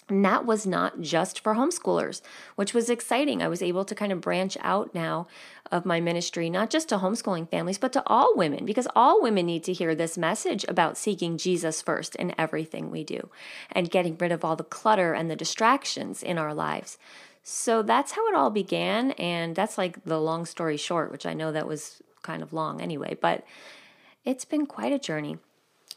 and 0.10 0.26
that 0.26 0.46
was 0.46 0.68
not 0.68 1.02
just 1.02 1.40
for 1.40 1.56
homeschoolers, 1.56 2.22
which 2.56 2.74
was 2.74 2.90
exciting. 2.90 3.42
I 3.42 3.48
was 3.48 3.62
able 3.62 3.86
to 3.86 3.96
kind 3.96 4.12
of 4.12 4.22
branch 4.22 4.58
out 4.62 4.94
now 4.94 5.28
of 5.74 5.88
my 5.88 6.00
ministry, 6.00 6.52
not 6.52 6.70
just 6.70 6.88
to 6.88 7.00
homeschooling 7.00 7.50
families, 7.50 7.80
but 7.80 7.92
to 7.92 8.04
all 8.06 8.32
women, 8.36 8.64
because 8.64 8.88
all 8.96 9.24
women 9.24 9.48
need 9.48 9.64
to 9.64 9.74
hear 9.74 9.96
this 9.96 10.20
message 10.20 10.64
about 10.70 11.00
seeking 11.00 11.36
Jesus 11.36 11.82
first 11.82 12.16
in 12.16 12.36
everything 12.38 12.92
we 12.92 13.04
do 13.04 13.30
and 13.72 13.90
getting 13.90 14.16
rid 14.20 14.32
of 14.32 14.46
all 14.46 14.56
the 14.56 14.64
clutter 14.64 15.14
and 15.14 15.32
the 15.32 15.36
distractions 15.36 16.22
in 16.22 16.38
our 16.38 16.54
lives. 16.54 17.00
So 17.42 17.82
that's 17.82 18.12
how 18.12 18.28
it 18.30 18.36
all 18.36 18.52
began. 18.52 19.12
And 19.14 19.56
that's 19.56 19.80
like 19.80 20.04
the 20.06 20.22
long 20.22 20.46
story 20.46 20.78
short, 20.78 21.12
which 21.12 21.26
I 21.26 21.34
know 21.34 21.52
that 21.52 21.68
was 21.68 22.04
kind 22.22 22.44
of 22.44 22.54
long 22.54 22.80
anyway, 22.80 23.18
but 23.20 23.44
it's 24.24 24.46
been 24.46 24.68
quite 24.68 24.94
a 24.94 25.00
journey 25.00 25.40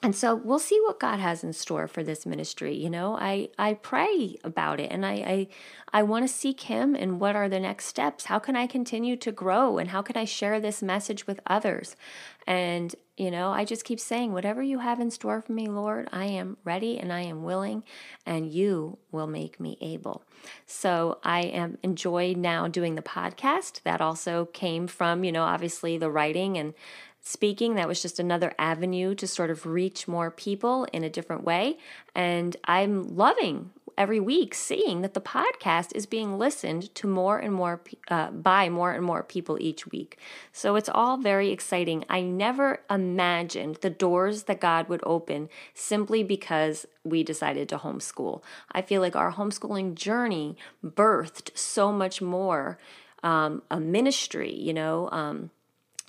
and 0.03 0.15
so 0.15 0.35
we'll 0.35 0.59
see 0.59 0.79
what 0.85 1.01
God 1.01 1.21
has 1.21 1.43
in 1.43 1.53
store 1.53 1.89
for 1.89 2.03
this 2.03 2.27
ministry. 2.27 2.75
You 2.75 2.91
know, 2.91 3.17
I, 3.17 3.49
I 3.59 3.75
pray 3.75 4.37
about 4.45 4.79
it 4.79 4.93
and 4.93 5.07
I, 5.07 5.13
I, 5.13 5.49
I 5.93 6.03
want 6.03 6.27
to 6.27 6.33
seek 6.33 6.61
Him 6.63 6.95
and 6.95 7.19
what 7.19 7.35
are 7.35 7.49
the 7.49 7.61
next 7.61 7.87
steps? 7.87 8.27
How 8.27 8.39
can 8.39 8.57
I 8.57 8.67
continue 8.67 9.17
to 9.17 9.33
grow 9.33 9.79
and 9.79 9.91
how 9.91 10.03
can 10.03 10.17
I 10.17 10.25
share 10.25 10.61
this 10.61 10.83
message 10.83 11.27
with 11.27 11.41
others? 11.47 11.97
And, 12.47 12.95
you 13.17 13.31
know, 13.31 13.51
I 13.51 13.65
just 13.65 13.85
keep 13.85 13.99
saying, 13.99 14.33
whatever 14.33 14.63
you 14.63 14.79
have 14.79 15.01
in 15.01 15.11
store 15.11 15.41
for 15.41 15.53
me, 15.53 15.67
Lord, 15.67 16.09
I 16.13 16.27
am 16.27 16.59
ready 16.63 16.99
and 16.99 17.13
I 17.13 17.23
am 17.23 17.43
willing 17.43 17.83
and 18.25 18.49
you 18.49 18.99
will 19.11 19.27
make 19.27 19.59
me 19.59 19.79
able. 19.81 20.23
So 20.67 21.19
I 21.25 21.41
am 21.41 21.79
enjoy 21.83 22.35
now 22.37 22.69
doing 22.69 22.95
the 22.95 23.03
podcast. 23.03 23.83
That 23.83 24.01
also 24.01 24.45
came 24.45 24.87
from, 24.87 25.25
you 25.25 25.33
know, 25.33 25.43
obviously 25.43 25.99
the 25.99 26.11
writing 26.11 26.57
and 26.59 26.75
speaking. 27.27 27.75
That 27.75 27.89
was 27.89 28.01
just 28.01 28.21
another 28.21 28.55
avenue 28.57 29.15
to 29.17 29.27
sort 29.27 29.51
of 29.51 29.67
reach 29.67 30.07
more 30.07 30.31
people 30.31 30.87
in 30.93 31.03
a 31.03 31.11
different 31.11 31.43
way. 31.43 31.77
And 32.15 32.57
I'm 32.65 33.17
loving 33.17 33.71
every 33.99 34.21
week 34.21 34.55
seeing 34.55 35.01
that 35.01 35.15
the 35.15 35.21
podcast 35.21 35.91
is 35.97 36.07
being 36.07 36.39
listened 36.39 36.95
to 36.95 37.09
more 37.09 37.39
and 37.39 37.53
more 37.53 37.81
uh, 38.09 38.31
by 38.31 38.69
more 38.69 38.93
and 38.93 39.05
more 39.05 39.25
people 39.25 39.57
each 39.61 39.89
week. 39.89 40.19
So 40.53 40.77
it's 40.77 40.89
all 40.89 41.17
very 41.17 41.51
exciting. 41.51 42.05
I 42.09 42.21
never 42.21 42.81
imagined 42.89 43.79
the 43.81 43.91
doors 43.91 44.45
that 44.45 44.61
God 44.61 44.89
would 44.89 45.01
open 45.03 45.49
simply 45.75 46.23
because 46.23 46.87
we 47.03 47.25
decided 47.25 47.69
to 47.71 47.79
homeschool. 47.79 48.43
I 48.71 48.83
feel 48.83 49.01
like 49.01 49.17
our 49.17 49.33
homeschooling 49.33 49.95
journey 49.95 50.57
birthed 50.85 51.57
so 51.59 51.91
much 51.91 52.23
more 52.23 52.79
um, 53.25 53.62
a 53.71 53.81
ministry, 53.81 54.55
you 54.55 54.75
know. 54.75 55.09
Um, 55.11 55.51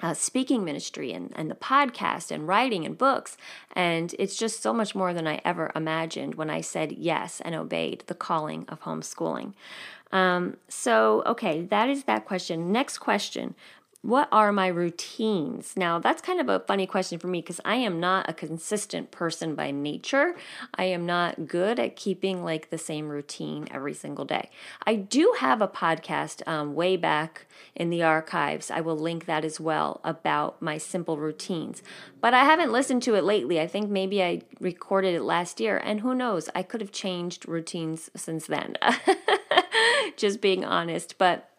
uh, 0.01 0.13
speaking 0.13 0.63
ministry 0.63 1.11
and, 1.11 1.31
and 1.35 1.49
the 1.49 1.55
podcast 1.55 2.31
and 2.31 2.47
writing 2.47 2.85
and 2.85 2.97
books. 2.97 3.37
And 3.73 4.13
it's 4.19 4.37
just 4.37 4.61
so 4.61 4.73
much 4.73 4.95
more 4.95 5.13
than 5.13 5.27
I 5.27 5.41
ever 5.43 5.71
imagined 5.75 6.35
when 6.35 6.49
I 6.49 6.61
said 6.61 6.91
yes 6.93 7.41
and 7.41 7.55
obeyed 7.55 8.03
the 8.07 8.15
calling 8.15 8.65
of 8.69 8.81
homeschooling. 8.81 9.53
Um, 10.11 10.57
so, 10.69 11.23
okay, 11.25 11.63
that 11.63 11.89
is 11.89 12.05
that 12.05 12.25
question. 12.25 12.71
Next 12.71 12.99
question 12.99 13.55
what 14.01 14.29
are 14.31 14.51
my 14.51 14.67
routines? 14.67 15.73
Now, 15.75 15.99
that's 15.99 16.21
kind 16.21 16.39
of 16.39 16.47
a 16.49 16.59
funny 16.59 16.85
question 16.85 17.17
for 17.17 17.27
me 17.27 17.41
because 17.41 17.59
I 17.65 17.75
am 17.75 17.99
not 17.99 18.29
a 18.29 18.33
consistent 18.33 19.11
person 19.11 19.55
by 19.55 19.71
nature. 19.71 20.35
I 20.75 20.85
am 20.85 21.05
not 21.05 21.47
good 21.47 21.79
at 21.79 21.95
keeping 21.95 22.43
like 22.43 22.69
the 22.69 22.77
same 22.77 23.09
routine 23.09 23.67
every 23.71 23.93
single 23.93 24.23
day. 24.23 24.49
I 24.85 24.95
do 24.95 25.35
have 25.39 25.61
a 25.61 25.67
podcast 25.67 26.47
um, 26.47 26.75
way 26.75 26.95
back 26.95 27.47
in 27.75 27.89
the 27.89 28.03
archives. 28.03 28.69
I 28.69 28.81
will 28.81 28.97
link 28.97 29.25
that 29.25 29.43
as 29.43 29.59
well 29.59 29.99
about 30.03 30.61
my 30.61 30.77
simple 30.77 31.17
routines. 31.17 31.81
But 32.21 32.33
I 32.33 32.43
haven't 32.43 32.71
listened 32.71 33.01
to 33.03 33.15
it 33.15 33.23
lately. 33.23 33.59
I 33.59 33.67
think 33.67 33.89
maybe 33.89 34.21
I 34.21 34.41
recorded 34.59 35.15
it 35.15 35.23
last 35.23 35.59
year, 35.59 35.77
and 35.77 36.01
who 36.01 36.13
knows? 36.13 36.49
I 36.53 36.61
could 36.61 36.81
have 36.81 36.91
changed 36.91 37.47
routines 37.47 38.11
since 38.15 38.45
then. 38.45 38.75
Just 40.17 40.39
being 40.39 40.63
honest. 40.63 41.17
But 41.17 41.49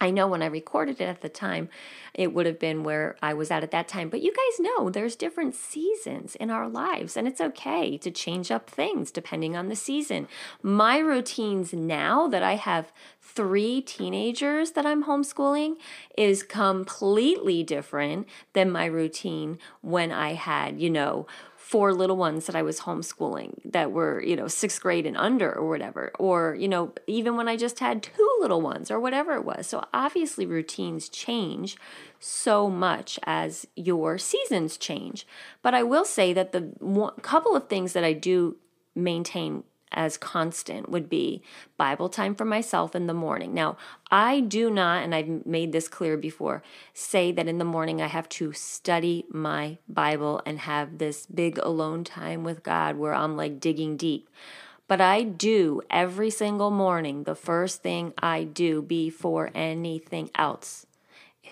I 0.00 0.10
know 0.10 0.28
when 0.28 0.42
I 0.42 0.46
recorded 0.46 1.00
it 1.00 1.04
at 1.04 1.22
the 1.22 1.28
time, 1.28 1.68
it 2.14 2.32
would 2.32 2.46
have 2.46 2.58
been 2.58 2.84
where 2.84 3.16
I 3.20 3.34
was 3.34 3.50
at 3.50 3.62
at 3.62 3.70
that 3.72 3.88
time. 3.88 4.08
But 4.08 4.22
you 4.22 4.32
guys 4.32 4.60
know 4.60 4.90
there's 4.90 5.16
different 5.16 5.54
seasons 5.54 6.34
in 6.36 6.50
our 6.50 6.68
lives, 6.68 7.16
and 7.16 7.26
it's 7.26 7.40
okay 7.40 7.98
to 7.98 8.10
change 8.10 8.50
up 8.50 8.70
things 8.70 9.10
depending 9.10 9.56
on 9.56 9.68
the 9.68 9.76
season. 9.76 10.28
My 10.62 10.98
routines 10.98 11.72
now 11.72 12.28
that 12.28 12.42
I 12.42 12.54
have 12.54 12.92
three 13.20 13.80
teenagers 13.80 14.72
that 14.72 14.86
I'm 14.86 15.04
homeschooling 15.04 15.76
is 16.16 16.42
completely 16.42 17.62
different 17.62 18.28
than 18.52 18.70
my 18.70 18.86
routine 18.86 19.58
when 19.80 20.12
I 20.12 20.34
had, 20.34 20.80
you 20.80 20.90
know, 20.90 21.26
four 21.68 21.92
little 21.92 22.16
ones 22.16 22.46
that 22.46 22.56
I 22.56 22.62
was 22.62 22.80
homeschooling 22.80 23.60
that 23.72 23.92
were, 23.92 24.22
you 24.22 24.36
know, 24.36 24.48
sixth 24.48 24.80
grade 24.80 25.04
and 25.04 25.18
under 25.18 25.54
or 25.54 25.68
whatever. 25.68 26.10
Or, 26.18 26.54
you 26.54 26.66
know, 26.66 26.94
even 27.06 27.36
when 27.36 27.46
I 27.46 27.58
just 27.58 27.78
had 27.78 28.02
two 28.02 28.36
little 28.40 28.62
ones 28.62 28.90
or 28.90 28.98
whatever 28.98 29.34
it 29.34 29.44
was. 29.44 29.66
So 29.66 29.84
obviously, 29.92 30.46
routines 30.46 31.10
change 31.10 31.76
so 32.18 32.70
much 32.70 33.18
as 33.24 33.66
your 33.76 34.16
seasons 34.16 34.78
change. 34.78 35.26
But 35.60 35.74
I 35.74 35.82
will 35.82 36.06
say 36.06 36.32
that 36.32 36.52
the 36.52 36.72
one, 36.78 37.12
couple 37.20 37.54
of 37.54 37.68
things 37.68 37.92
that 37.92 38.02
I 38.02 38.14
do 38.14 38.56
maintain 38.94 39.62
as 39.92 40.16
constant 40.16 40.88
would 40.88 41.08
be 41.08 41.42
Bible 41.76 42.08
time 42.08 42.34
for 42.34 42.44
myself 42.44 42.94
in 42.94 43.06
the 43.06 43.14
morning. 43.14 43.54
Now, 43.54 43.76
I 44.10 44.40
do 44.40 44.70
not, 44.70 45.02
and 45.02 45.14
I've 45.14 45.46
made 45.46 45.72
this 45.72 45.88
clear 45.88 46.16
before, 46.16 46.62
say 46.92 47.32
that 47.32 47.48
in 47.48 47.58
the 47.58 47.64
morning 47.64 48.00
I 48.00 48.06
have 48.06 48.28
to 48.30 48.52
study 48.52 49.24
my 49.30 49.78
Bible 49.88 50.42
and 50.46 50.60
have 50.60 50.98
this 50.98 51.26
big 51.26 51.58
alone 51.58 52.04
time 52.04 52.44
with 52.44 52.62
God 52.62 52.96
where 52.96 53.14
I'm 53.14 53.36
like 53.36 53.60
digging 53.60 53.96
deep. 53.96 54.28
But 54.86 55.00
I 55.02 55.22
do 55.22 55.82
every 55.90 56.30
single 56.30 56.70
morning, 56.70 57.24
the 57.24 57.34
first 57.34 57.82
thing 57.82 58.14
I 58.16 58.44
do 58.44 58.80
before 58.80 59.50
anything 59.54 60.30
else 60.34 60.86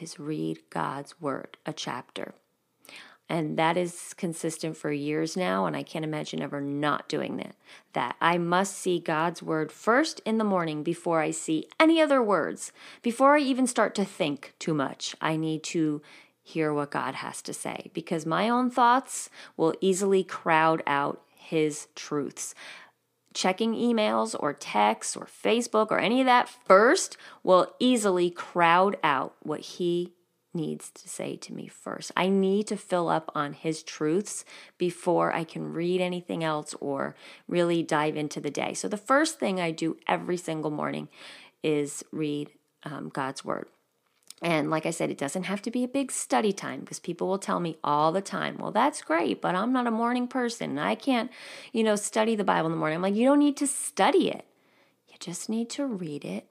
is 0.01 0.19
read 0.19 0.59
God's 0.71 1.21
Word, 1.21 1.59
a 1.67 1.73
chapter. 1.73 2.35
And 3.29 3.59
that 3.59 3.77
is 3.77 4.15
consistent 4.17 4.77
for 4.77 4.93
years 4.93 5.37
now, 5.37 5.67
and 5.67 5.77
I 5.77 5.83
can't 5.83 6.05
imagine 6.05 6.41
ever 6.41 6.61
not 6.61 7.09
doing 7.09 7.37
that. 7.39 7.57
That 7.93 8.15
I 8.21 8.39
must 8.39 8.77
see 8.77 9.01
God's 9.01 9.43
word 9.43 9.73
first 9.73 10.21
in 10.25 10.39
the 10.39 10.45
morning 10.45 10.85
before 10.85 11.21
I 11.21 11.33
see 11.33 11.67
any 11.81 12.01
other 12.01 12.23
words. 12.23 12.73
Before 13.03 13.37
I 13.37 13.41
even 13.41 13.67
start 13.67 13.97
to 13.97 14.05
think 14.05 14.55
too 14.61 14.75
much, 14.75 15.17
I 15.21 15.37
need 15.37 15.65
to 15.65 16.03
hear 16.41 16.73
what 16.73 16.93
God 16.93 17.17
has 17.17 17.43
to 17.43 17.53
say 17.53 17.91
because 17.93 18.25
my 18.25 18.49
own 18.49 18.71
thoughts 18.71 19.29
will 19.57 19.75
easily 19.81 20.23
crowd 20.23 20.81
out 20.87 21.21
his 21.35 21.89
truths. 21.97 22.55
Checking 23.35 23.75
emails 23.75 24.37
or 24.39 24.53
texts 24.53 25.17
or 25.17 25.27
Facebook 25.27 25.91
or 25.91 25.99
any 25.99 26.21
of 26.21 26.27
that 26.27 26.49
first 26.49 27.17
will 27.43 27.75
easily 27.81 28.31
crowd 28.31 28.97
out 29.03 29.35
what 29.43 29.61
he 29.61 30.13
needs 30.57 30.91
to 30.91 31.09
say 31.09 31.37
to 31.37 31.53
me 31.53 31.69
first. 31.69 32.11
I 32.17 32.29
need 32.29 32.67
to 32.69 32.77
fill 32.77 33.09
up 33.09 33.31
on 33.35 33.53
his 33.53 33.83
truths 33.83 34.45
before 34.79 35.33
I 35.33 35.45
can 35.45 35.73
read 35.73 36.01
anything 36.01 36.43
else 36.43 36.75
or 36.81 37.15
really 37.47 37.83
dive 37.83 38.17
into 38.17 38.41
the 38.41 38.51
day. 38.51 38.75
So, 38.75 38.89
the 38.89 38.97
first 38.97 39.39
thing 39.39 39.61
I 39.61 39.71
do 39.71 39.99
every 40.09 40.37
single 40.37 40.71
morning 40.71 41.09
is 41.63 42.03
read 42.11 42.51
um, 42.85 43.11
God's 43.11 43.45
word. 43.45 43.69
And 44.43 44.71
like 44.71 44.85
I 44.85 44.91
said, 44.91 45.11
it 45.11 45.17
doesn't 45.17 45.45
have 45.45 45.63
to 45.63 45.71
be 45.71 45.83
a 45.83 45.89
big 45.89 46.13
study 46.13 46.53
time 46.53 46.81
because 46.81 46.99
people 46.99 47.27
will 47.27 47.39
tell 47.39 47.59
me 47.59 47.79
all 47.83 48.13
the 48.13 48.21
time, 48.21 48.59
well, 48.59 48.71
that's 48.71 49.01
great, 49.01 49.41
but 49.41 49.55
I'm 49.55 49.73
not 49.73 49.87
a 49.87 49.91
morning 49.91 50.29
person 50.29 50.79
I 50.79 50.95
can't, 50.95 51.31
you 51.73 51.83
know, 51.83 51.97
study 51.97 52.37
the 52.37 52.45
Bible 52.45 52.67
in 52.67 52.73
the 52.73 52.79
morning. 52.79 52.97
I'm 52.97 53.03
like, 53.03 53.15
you 53.15 53.25
don't 53.25 53.39
need 53.39 53.57
to 53.59 53.67
study 53.67 54.29
it. 54.29 54.45
You 55.09 55.17
just 55.19 55.49
need 55.49 55.71
to 55.71 55.87
read 55.87 56.25
it 56.25 56.47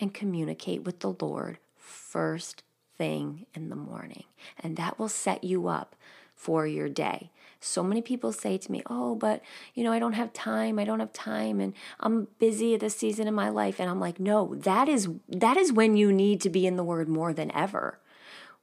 and 0.00 0.12
communicate 0.12 0.82
with 0.82 0.98
the 0.98 1.14
Lord 1.20 1.58
first 1.76 2.64
thing 2.98 3.46
in 3.54 3.70
the 3.70 3.76
morning, 3.76 4.24
and 4.58 4.76
that 4.76 4.98
will 4.98 5.08
set 5.08 5.44
you 5.44 5.68
up 5.68 5.96
for 6.34 6.66
your 6.66 6.88
day. 6.88 7.30
So 7.60 7.82
many 7.82 8.02
people 8.02 8.32
say 8.32 8.58
to 8.58 8.72
me, 8.72 8.82
"Oh, 8.86 9.14
but 9.14 9.42
you 9.74 9.82
know, 9.82 9.92
I 9.92 9.98
don't 9.98 10.12
have 10.12 10.32
time. 10.32 10.78
I 10.78 10.84
don't 10.84 11.00
have 11.00 11.12
time 11.12 11.60
and 11.60 11.72
I'm 12.00 12.28
busy 12.38 12.74
at 12.74 12.80
this 12.80 12.96
season 12.96 13.26
in 13.26 13.34
my 13.34 13.48
life." 13.48 13.80
And 13.80 13.90
I'm 13.90 13.98
like, 13.98 14.20
"No, 14.20 14.54
that 14.54 14.88
is 14.88 15.08
that 15.28 15.56
is 15.56 15.72
when 15.72 15.96
you 15.96 16.12
need 16.12 16.40
to 16.42 16.50
be 16.50 16.66
in 16.66 16.76
the 16.76 16.84
word 16.84 17.08
more 17.08 17.32
than 17.32 17.50
ever." 17.52 17.98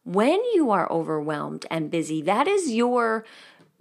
When 0.05 0.39
you 0.53 0.69
are 0.69 0.89
overwhelmed 0.91 1.65
and 1.71 1.89
busy, 1.89 2.21
that 2.21 2.47
is 2.47 2.71
your 2.71 3.25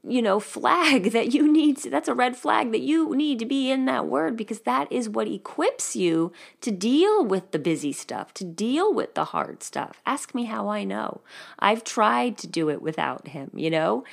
you 0.06 0.22
know, 0.22 0.40
flag 0.40 1.04
that 1.12 1.32
you 1.32 1.50
need 1.50 1.78
to, 1.78 1.90
that's 1.90 2.08
a 2.08 2.14
red 2.14 2.36
flag 2.36 2.72
that 2.72 2.80
you 2.80 3.14
need 3.14 3.38
to 3.38 3.46
be 3.46 3.70
in 3.70 3.84
that 3.86 4.06
word 4.06 4.36
because 4.36 4.60
that 4.60 4.90
is 4.92 5.08
what 5.08 5.28
equips 5.28 5.96
you 5.96 6.32
to 6.60 6.70
deal 6.70 7.24
with 7.24 7.50
the 7.50 7.58
busy 7.58 7.92
stuff, 7.92 8.34
to 8.34 8.44
deal 8.44 8.92
with 8.92 9.14
the 9.14 9.26
hard 9.26 9.62
stuff. 9.62 10.00
Ask 10.06 10.34
me 10.34 10.44
how 10.44 10.68
I 10.68 10.84
know. 10.84 11.20
I've 11.58 11.84
tried 11.84 12.38
to 12.38 12.46
do 12.46 12.68
it 12.70 12.82
without 12.82 13.28
him, 13.28 13.50
you 13.54 13.70
know? 13.70 14.04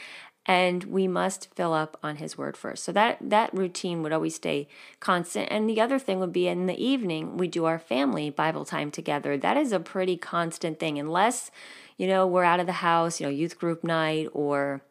And 0.47 0.85
we 0.85 1.07
must 1.07 1.53
fill 1.53 1.71
up 1.71 1.99
on 2.01 2.15
his 2.15 2.35
word 2.35 2.57
first. 2.57 2.83
So 2.83 2.91
that 2.93 3.19
that 3.21 3.53
routine 3.53 4.01
would 4.01 4.11
always 4.11 4.35
stay 4.35 4.67
constant. 4.99 5.49
And 5.51 5.69
the 5.69 5.79
other 5.79 5.99
thing 5.99 6.19
would 6.19 6.33
be 6.33 6.47
in 6.47 6.65
the 6.65 6.83
evening, 6.83 7.37
we 7.37 7.47
do 7.47 7.65
our 7.65 7.77
family 7.77 8.31
Bible 8.31 8.65
time 8.65 8.89
together. 8.89 9.37
That 9.37 9.55
is 9.55 9.71
a 9.71 9.79
pretty 9.79 10.17
constant 10.17 10.79
thing, 10.79 10.97
unless, 10.97 11.51
you 11.95 12.07
know, 12.07 12.25
we're 12.25 12.43
out 12.43 12.59
of 12.59 12.65
the 12.65 12.73
house, 12.73 13.21
you 13.21 13.27
know, 13.27 13.31
youth 13.31 13.59
group 13.59 13.83
night 13.83 14.29
or 14.33 14.81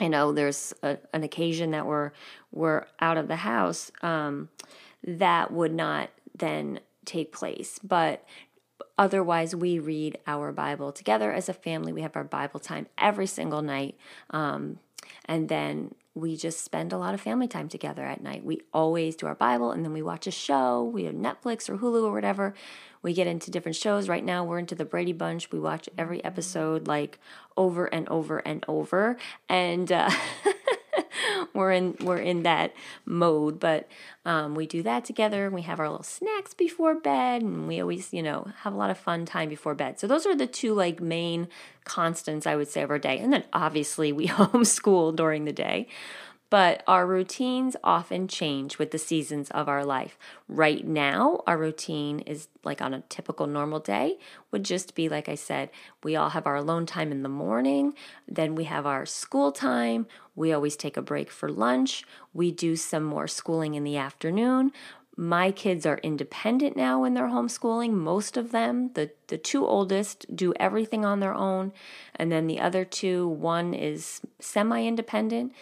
you 0.00 0.08
know 0.08 0.32
there's 0.32 0.74
a, 0.82 0.98
an 1.12 1.22
occasion 1.22 1.70
that 1.72 1.86
we're 1.86 2.12
we're 2.50 2.86
out 3.00 3.16
of 3.16 3.28
the 3.28 3.36
house 3.36 3.90
um, 4.02 4.48
that 5.04 5.52
would 5.52 5.72
not 5.72 6.10
then 6.36 6.80
take 7.04 7.32
place. 7.32 7.78
But 7.82 8.24
otherwise 8.98 9.54
we 9.54 9.78
read 9.78 10.18
our 10.26 10.52
bible 10.52 10.92
together 10.92 11.32
as 11.32 11.48
a 11.48 11.54
family. 11.54 11.92
We 11.92 12.02
have 12.02 12.16
our 12.16 12.24
bible 12.24 12.60
time 12.60 12.86
every 12.98 13.26
single 13.26 13.62
night 13.62 13.96
um, 14.30 14.78
and 15.26 15.48
then 15.48 15.94
we 16.14 16.36
just 16.36 16.62
spend 16.62 16.92
a 16.92 16.98
lot 16.98 17.14
of 17.14 17.20
family 17.20 17.48
time 17.48 17.68
together 17.68 18.04
at 18.04 18.22
night 18.22 18.44
we 18.44 18.60
always 18.72 19.16
do 19.16 19.26
our 19.26 19.34
bible 19.34 19.70
and 19.70 19.84
then 19.84 19.92
we 19.92 20.02
watch 20.02 20.26
a 20.26 20.30
show 20.30 20.82
we 20.82 21.04
have 21.04 21.14
netflix 21.14 21.68
or 21.68 21.78
hulu 21.78 22.04
or 22.04 22.12
whatever 22.12 22.54
we 23.02 23.12
get 23.12 23.26
into 23.26 23.50
different 23.50 23.76
shows. 23.76 24.08
Right 24.08 24.24
now, 24.24 24.44
we're 24.44 24.60
into 24.60 24.74
the 24.74 24.84
Brady 24.84 25.12
Bunch. 25.12 25.50
We 25.50 25.58
watch 25.58 25.88
every 25.98 26.24
episode 26.24 26.86
like 26.86 27.18
over 27.56 27.86
and 27.86 28.08
over 28.08 28.38
and 28.38 28.64
over, 28.68 29.16
and 29.48 29.90
uh, 29.90 30.10
we're 31.54 31.72
in 31.72 31.96
we're 32.00 32.18
in 32.18 32.42
that 32.42 32.72
mode. 33.04 33.60
But 33.60 33.88
um, 34.24 34.54
we 34.54 34.66
do 34.66 34.82
that 34.82 35.04
together. 35.04 35.50
We 35.50 35.62
have 35.62 35.80
our 35.80 35.88
little 35.88 36.04
snacks 36.04 36.54
before 36.54 36.94
bed, 36.94 37.42
and 37.42 37.66
we 37.68 37.80
always 37.80 38.12
you 38.12 38.22
know 38.22 38.48
have 38.60 38.72
a 38.72 38.76
lot 38.76 38.90
of 38.90 38.98
fun 38.98 39.24
time 39.26 39.48
before 39.48 39.74
bed. 39.74 39.98
So 39.98 40.06
those 40.06 40.26
are 40.26 40.36
the 40.36 40.46
two 40.46 40.74
like 40.74 41.00
main 41.00 41.48
constants 41.84 42.46
I 42.46 42.56
would 42.56 42.68
say 42.68 42.82
of 42.82 42.90
our 42.90 42.98
day. 42.98 43.18
And 43.18 43.32
then 43.32 43.44
obviously 43.52 44.12
we 44.12 44.26
homeschool 44.28 45.16
during 45.16 45.44
the 45.44 45.52
day 45.52 45.88
but 46.52 46.82
our 46.86 47.06
routines 47.06 47.76
often 47.82 48.28
change 48.28 48.78
with 48.78 48.90
the 48.90 48.98
seasons 48.98 49.50
of 49.52 49.70
our 49.70 49.86
life. 49.86 50.18
Right 50.48 50.86
now, 50.86 51.40
our 51.46 51.56
routine 51.56 52.18
is 52.20 52.48
like 52.62 52.82
on 52.82 52.92
a 52.92 53.00
typical 53.08 53.46
normal 53.46 53.80
day, 53.80 54.18
would 54.50 54.62
just 54.62 54.94
be 54.94 55.08
like 55.08 55.30
I 55.30 55.34
said, 55.34 55.70
we 56.04 56.14
all 56.14 56.28
have 56.28 56.46
our 56.46 56.56
alone 56.56 56.84
time 56.84 57.10
in 57.10 57.22
the 57.22 57.30
morning, 57.30 57.94
then 58.28 58.54
we 58.54 58.64
have 58.64 58.84
our 58.84 59.06
school 59.06 59.50
time, 59.50 60.06
we 60.36 60.52
always 60.52 60.76
take 60.76 60.98
a 60.98 61.00
break 61.00 61.30
for 61.30 61.48
lunch, 61.48 62.04
we 62.34 62.52
do 62.52 62.76
some 62.76 63.04
more 63.04 63.26
schooling 63.26 63.72
in 63.72 63.82
the 63.82 63.96
afternoon. 63.96 64.72
My 65.16 65.52
kids 65.52 65.86
are 65.86 66.00
independent 66.02 66.76
now 66.76 67.00
when 67.00 67.14
they're 67.14 67.28
homeschooling. 67.28 67.92
Most 67.92 68.38
of 68.38 68.50
them, 68.50 68.90
the, 68.94 69.10
the 69.26 69.36
two 69.36 69.66
oldest, 69.66 70.34
do 70.34 70.54
everything 70.58 71.04
on 71.04 71.20
their 71.20 71.34
own. 71.34 71.72
And 72.16 72.32
then 72.32 72.46
the 72.46 72.60
other 72.60 72.86
two, 72.86 73.28
one 73.28 73.74
is 73.74 74.22
semi 74.38 74.86
independent 74.86 75.52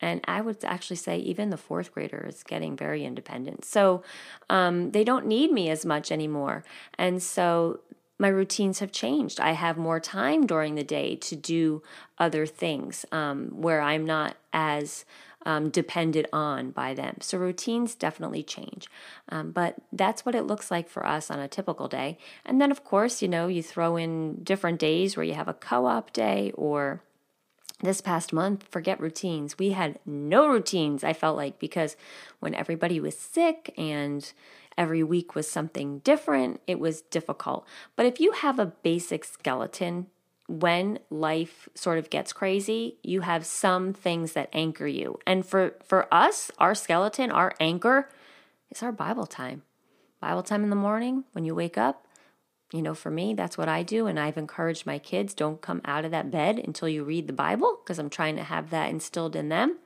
and 0.00 0.20
I 0.26 0.40
would 0.40 0.64
actually 0.64 0.96
say 0.96 1.18
even 1.18 1.50
the 1.50 1.56
fourth 1.56 1.92
grader 1.92 2.26
is 2.28 2.42
getting 2.42 2.76
very 2.76 3.04
independent. 3.04 3.64
So 3.64 4.02
um, 4.48 4.92
they 4.92 5.04
don't 5.04 5.26
need 5.26 5.52
me 5.52 5.70
as 5.70 5.84
much 5.84 6.12
anymore. 6.12 6.64
And 6.96 7.22
so 7.22 7.80
my 8.18 8.28
routines 8.28 8.80
have 8.80 8.92
changed. 8.92 9.40
I 9.40 9.52
have 9.52 9.76
more 9.76 10.00
time 10.00 10.46
during 10.46 10.74
the 10.74 10.84
day 10.84 11.16
to 11.16 11.36
do 11.36 11.82
other 12.18 12.46
things 12.46 13.06
um, 13.12 13.50
where 13.50 13.80
I'm 13.80 14.04
not 14.04 14.36
as 14.52 15.04
um, 15.46 15.70
depended 15.70 16.26
on 16.32 16.72
by 16.72 16.94
them. 16.94 17.18
So 17.20 17.38
routines 17.38 17.94
definitely 17.94 18.42
change. 18.42 18.88
Um, 19.28 19.52
but 19.52 19.76
that's 19.92 20.26
what 20.26 20.34
it 20.34 20.42
looks 20.42 20.70
like 20.70 20.88
for 20.88 21.06
us 21.06 21.30
on 21.30 21.38
a 21.38 21.48
typical 21.48 21.86
day. 21.86 22.18
And 22.44 22.60
then, 22.60 22.72
of 22.72 22.82
course, 22.84 23.22
you 23.22 23.28
know, 23.28 23.46
you 23.46 23.62
throw 23.62 23.96
in 23.96 24.42
different 24.42 24.80
days 24.80 25.16
where 25.16 25.24
you 25.24 25.34
have 25.34 25.48
a 25.48 25.54
co 25.54 25.86
op 25.86 26.12
day 26.12 26.52
or 26.56 27.02
this 27.80 28.00
past 28.00 28.32
month, 28.32 28.66
forget 28.70 29.00
routines. 29.00 29.58
We 29.58 29.70
had 29.70 29.98
no 30.04 30.48
routines, 30.48 31.04
I 31.04 31.12
felt 31.12 31.36
like, 31.36 31.58
because 31.58 31.96
when 32.40 32.54
everybody 32.54 32.98
was 33.00 33.16
sick 33.16 33.72
and 33.78 34.30
every 34.76 35.02
week 35.02 35.34
was 35.34 35.48
something 35.48 36.00
different, 36.00 36.60
it 36.66 36.80
was 36.80 37.02
difficult. 37.02 37.66
But 37.96 38.06
if 38.06 38.20
you 38.20 38.32
have 38.32 38.58
a 38.58 38.66
basic 38.66 39.24
skeleton, 39.24 40.06
when 40.48 40.98
life 41.10 41.68
sort 41.74 41.98
of 41.98 42.10
gets 42.10 42.32
crazy, 42.32 42.96
you 43.02 43.20
have 43.20 43.44
some 43.44 43.92
things 43.92 44.32
that 44.32 44.48
anchor 44.52 44.86
you. 44.86 45.18
And 45.26 45.44
for 45.44 45.74
for 45.84 46.12
us, 46.12 46.50
our 46.58 46.74
skeleton, 46.74 47.30
our 47.30 47.52
anchor 47.60 48.08
is 48.70 48.82
our 48.82 48.92
Bible 48.92 49.26
time. 49.26 49.62
Bible 50.20 50.42
time 50.42 50.64
in 50.64 50.70
the 50.70 50.76
morning 50.76 51.24
when 51.32 51.44
you 51.44 51.54
wake 51.54 51.76
up. 51.76 52.07
You 52.72 52.82
know, 52.82 52.94
for 52.94 53.10
me, 53.10 53.34
that's 53.34 53.56
what 53.56 53.68
I 53.68 53.82
do 53.82 54.06
and 54.06 54.20
I've 54.20 54.36
encouraged 54.36 54.84
my 54.84 54.98
kids 54.98 55.32
don't 55.34 55.60
come 55.60 55.80
out 55.84 56.04
of 56.04 56.10
that 56.10 56.30
bed 56.30 56.58
until 56.58 56.88
you 56.88 57.02
read 57.02 57.26
the 57.26 57.32
Bible 57.32 57.80
because 57.82 57.98
I'm 57.98 58.10
trying 58.10 58.36
to 58.36 58.42
have 58.42 58.70
that 58.70 58.90
instilled 58.90 59.34
in 59.34 59.48
them. 59.48 59.78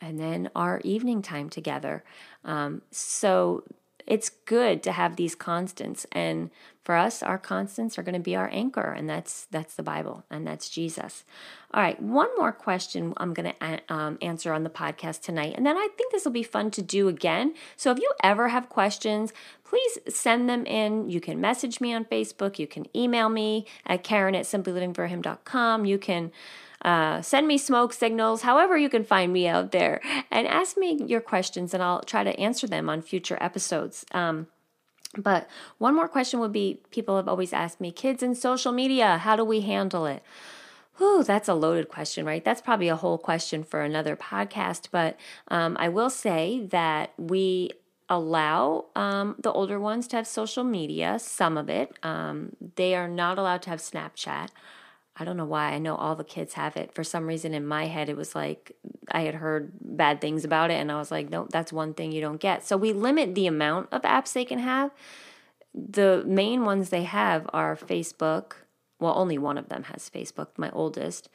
And 0.00 0.18
then 0.18 0.50
our 0.54 0.80
evening 0.84 1.22
time 1.22 1.48
together. 1.48 2.02
Um, 2.44 2.82
so 2.90 3.64
it's 4.06 4.28
good 4.28 4.82
to 4.82 4.92
have 4.92 5.16
these 5.16 5.34
constants. 5.34 6.06
And 6.12 6.50
for 6.82 6.96
us 6.96 7.22
our 7.22 7.38
constants 7.38 7.96
are 7.96 8.02
going 8.02 8.14
to 8.14 8.20
be 8.20 8.34
our 8.34 8.50
anchor 8.52 8.90
and 8.90 9.08
that's 9.08 9.46
that's 9.50 9.74
the 9.76 9.82
bible 9.82 10.24
and 10.30 10.46
that's 10.46 10.68
jesus. 10.68 11.24
All 11.72 11.82
right 11.82 12.00
one 12.02 12.28
more 12.36 12.52
question 12.52 13.14
i'm 13.18 13.32
going 13.34 13.52
to 13.52 13.80
um, 13.92 14.18
answer 14.20 14.52
on 14.52 14.64
the 14.64 14.70
podcast 14.70 15.20
tonight 15.22 15.54
and 15.56 15.64
then 15.64 15.76
i 15.76 15.88
think 15.96 16.12
this 16.12 16.24
will 16.24 16.32
be 16.32 16.42
fun 16.42 16.70
to 16.72 16.82
do 16.82 17.08
again. 17.08 17.54
So 17.76 17.90
if 17.90 17.98
you 17.98 18.12
ever 18.22 18.48
have 18.48 18.68
questions 18.68 19.32
please 19.64 19.98
send 20.14 20.50
them 20.50 20.66
in. 20.66 21.08
You 21.08 21.18
can 21.18 21.40
message 21.40 21.80
me 21.80 21.94
on 21.94 22.04
facebook. 22.04 22.58
You 22.58 22.66
can 22.66 22.84
email 22.96 23.28
me 23.28 23.66
at 23.86 24.02
karen 24.02 24.34
at 24.34 24.44
simplylivingforhim.com 24.44 25.84
you 25.84 25.98
can 25.98 26.32
uh, 26.82 27.22
send 27.22 27.46
me 27.46 27.58
smoke 27.58 27.92
signals, 27.92 28.42
however 28.42 28.76
you 28.76 28.88
can 28.88 29.04
find 29.04 29.32
me 29.32 29.46
out 29.46 29.72
there, 29.72 30.00
and 30.30 30.46
ask 30.46 30.76
me 30.76 31.02
your 31.06 31.20
questions, 31.20 31.72
and 31.74 31.82
I'll 31.82 32.02
try 32.02 32.24
to 32.24 32.38
answer 32.38 32.66
them 32.66 32.90
on 32.90 33.02
future 33.02 33.38
episodes. 33.40 34.04
Um, 34.12 34.48
but 35.16 35.48
one 35.78 35.94
more 35.94 36.08
question 36.08 36.40
would 36.40 36.52
be 36.52 36.80
people 36.90 37.16
have 37.16 37.28
always 37.28 37.52
asked 37.52 37.80
me 37.80 37.92
kids 37.92 38.22
in 38.22 38.34
social 38.34 38.72
media, 38.72 39.18
how 39.18 39.36
do 39.36 39.44
we 39.44 39.60
handle 39.60 40.06
it? 40.06 40.22
Whew, 40.96 41.24
that's 41.24 41.48
a 41.48 41.54
loaded 41.54 41.88
question, 41.88 42.24
right? 42.26 42.44
That's 42.44 42.60
probably 42.60 42.88
a 42.88 42.96
whole 42.96 43.18
question 43.18 43.64
for 43.64 43.80
another 43.82 44.16
podcast. 44.16 44.88
But 44.90 45.18
um, 45.48 45.76
I 45.80 45.88
will 45.88 46.10
say 46.10 46.66
that 46.70 47.12
we 47.18 47.70
allow 48.08 48.86
um, 48.94 49.34
the 49.38 49.52
older 49.52 49.80
ones 49.80 50.06
to 50.08 50.16
have 50.16 50.26
social 50.26 50.64
media, 50.64 51.18
some 51.18 51.56
of 51.56 51.70
it. 51.70 51.98
Um, 52.02 52.56
they 52.76 52.94
are 52.94 53.08
not 53.08 53.38
allowed 53.38 53.62
to 53.62 53.70
have 53.70 53.80
Snapchat. 53.80 54.48
I 55.16 55.24
don't 55.24 55.36
know 55.36 55.44
why. 55.44 55.72
I 55.72 55.78
know 55.78 55.94
all 55.94 56.16
the 56.16 56.24
kids 56.24 56.54
have 56.54 56.76
it. 56.76 56.94
For 56.94 57.04
some 57.04 57.26
reason, 57.26 57.52
in 57.52 57.66
my 57.66 57.86
head, 57.86 58.08
it 58.08 58.16
was 58.16 58.34
like 58.34 58.72
I 59.10 59.22
had 59.22 59.34
heard 59.34 59.72
bad 59.80 60.20
things 60.20 60.44
about 60.44 60.70
it, 60.70 60.74
and 60.74 60.90
I 60.90 60.96
was 60.96 61.10
like, 61.10 61.28
no, 61.28 61.46
that's 61.50 61.72
one 61.72 61.92
thing 61.92 62.12
you 62.12 62.20
don't 62.20 62.40
get. 62.40 62.64
So 62.64 62.76
we 62.76 62.92
limit 62.92 63.34
the 63.34 63.46
amount 63.46 63.88
of 63.92 64.02
apps 64.02 64.32
they 64.32 64.44
can 64.44 64.58
have. 64.58 64.90
The 65.74 66.22
main 66.26 66.64
ones 66.64 66.88
they 66.88 67.04
have 67.04 67.48
are 67.52 67.76
Facebook. 67.76 68.52
Well, 69.00 69.14
only 69.16 69.36
one 69.36 69.58
of 69.58 69.68
them 69.68 69.84
has 69.84 70.08
Facebook, 70.08 70.48
my 70.56 70.70
oldest. 70.70 71.28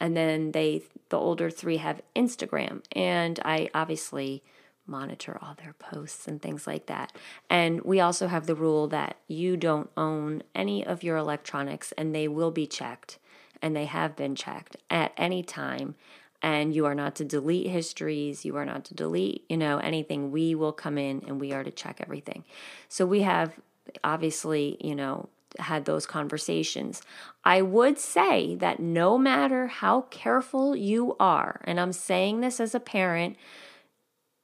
And 0.00 0.16
then 0.16 0.52
they, 0.52 0.82
the 1.08 1.18
older 1.18 1.48
three, 1.48 1.76
have 1.78 2.02
Instagram. 2.16 2.82
And 2.92 3.40
I 3.44 3.70
obviously 3.74 4.42
monitor 4.86 5.38
all 5.40 5.54
their 5.54 5.74
posts 5.74 6.28
and 6.28 6.40
things 6.40 6.66
like 6.66 6.86
that. 6.86 7.12
And 7.48 7.82
we 7.82 8.00
also 8.00 8.26
have 8.26 8.46
the 8.46 8.54
rule 8.54 8.86
that 8.88 9.16
you 9.28 9.56
don't 9.56 9.90
own 9.96 10.42
any 10.54 10.86
of 10.86 11.02
your 11.02 11.16
electronics 11.16 11.92
and 11.92 12.14
they 12.14 12.28
will 12.28 12.50
be 12.50 12.66
checked 12.66 13.18
and 13.62 13.74
they 13.74 13.86
have 13.86 14.14
been 14.16 14.34
checked 14.34 14.76
at 14.90 15.12
any 15.16 15.42
time. 15.42 15.94
And 16.42 16.74
you 16.74 16.84
are 16.84 16.94
not 16.94 17.14
to 17.16 17.24
delete 17.24 17.68
histories, 17.68 18.44
you 18.44 18.56
are 18.56 18.66
not 18.66 18.84
to 18.86 18.94
delete, 18.94 19.46
you 19.48 19.56
know, 19.56 19.78
anything. 19.78 20.30
We 20.30 20.54
will 20.54 20.72
come 20.72 20.98
in 20.98 21.22
and 21.26 21.40
we 21.40 21.52
are 21.52 21.64
to 21.64 21.70
check 21.70 22.00
everything. 22.02 22.44
So 22.88 23.06
we 23.06 23.22
have 23.22 23.58
obviously, 24.02 24.76
you 24.80 24.94
know, 24.94 25.30
had 25.58 25.84
those 25.84 26.04
conversations. 26.04 27.02
I 27.44 27.62
would 27.62 27.98
say 27.98 28.56
that 28.56 28.80
no 28.80 29.16
matter 29.16 29.68
how 29.68 30.02
careful 30.02 30.76
you 30.76 31.16
are, 31.18 31.60
and 31.64 31.80
I'm 31.80 31.92
saying 31.92 32.40
this 32.40 32.60
as 32.60 32.74
a 32.74 32.80
parent, 32.80 33.36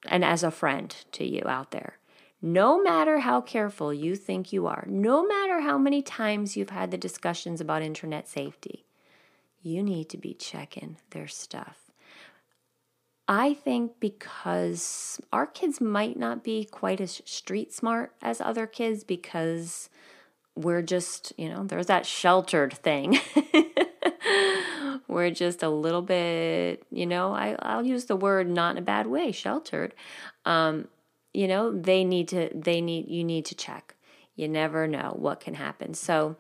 and 0.07 0.25
as 0.25 0.43
a 0.43 0.51
friend 0.51 0.95
to 1.13 1.25
you 1.25 1.43
out 1.47 1.71
there. 1.71 1.99
No 2.43 2.83
matter 2.83 3.19
how 3.19 3.43
careful 3.43 3.93
you 3.93 4.17
think 4.17 4.53
you 4.53 4.67
are, 4.67 4.87
no 4.89 5.27
matter 5.27 5.61
how 5.61 5.77
many 5.77 6.01
times 6.01 6.57
you've 6.57 6.71
had 6.71 6.91
the 6.91 6.97
discussions 6.97 7.61
about 7.61 7.83
internet 7.83 8.27
safety, 8.27 8.87
you 9.63 9.83
need 9.83 10.09
to 10.09 10.17
be 10.17 10.33
checking 10.33 10.97
their 11.11 11.29
stuff. 11.29 11.91
I 13.29 13.55
think 13.55 14.01
because 14.01 15.21
our 15.33 15.47
kids 15.47 15.81
might 15.81 16.19
not 16.19 16.43
be 16.43 16.65
quite 16.65 17.01
as 17.01 17.21
street 17.25 17.73
smart 17.73 18.13
as 18.23 18.41
other 18.41 18.67
kids 18.67 19.05
because 19.05 19.89
we're 20.57 20.83
just, 20.83 21.33
you 21.37 21.49
know, 21.49 21.63
there's 21.65 21.87
that 21.87 22.07
sheltered 22.07 22.73
thing. 22.73 23.21
we're 25.11 25.31
just 25.31 25.63
a 25.63 25.69
little 25.69 26.03
bit, 26.03 26.85
you 26.91 27.07
know, 27.07 27.35
I, 27.35 27.57
I'll 27.61 27.85
use 27.85 28.05
the 28.05 28.17
word 28.17 28.49
not 28.49 28.73
in 28.73 28.79
a 28.79 28.83
bad 28.83 29.07
way, 29.07 29.33
sheltered. 29.33 29.95
Um, 30.45 30.89
you 31.35 31.49
know, 31.49 31.73
they 31.73 32.05
need 32.05 32.29
to, 32.29 32.51
they 32.55 32.81
need, 32.81 33.09
you 33.09 33.25
need 33.25 33.45
to 33.47 33.55
check. 33.55 33.95
You 34.37 34.49
never 34.49 34.87
know 34.87 35.15
what 35.19 35.41
can 35.41 35.55
happen. 35.55 35.95
So 35.95 36.37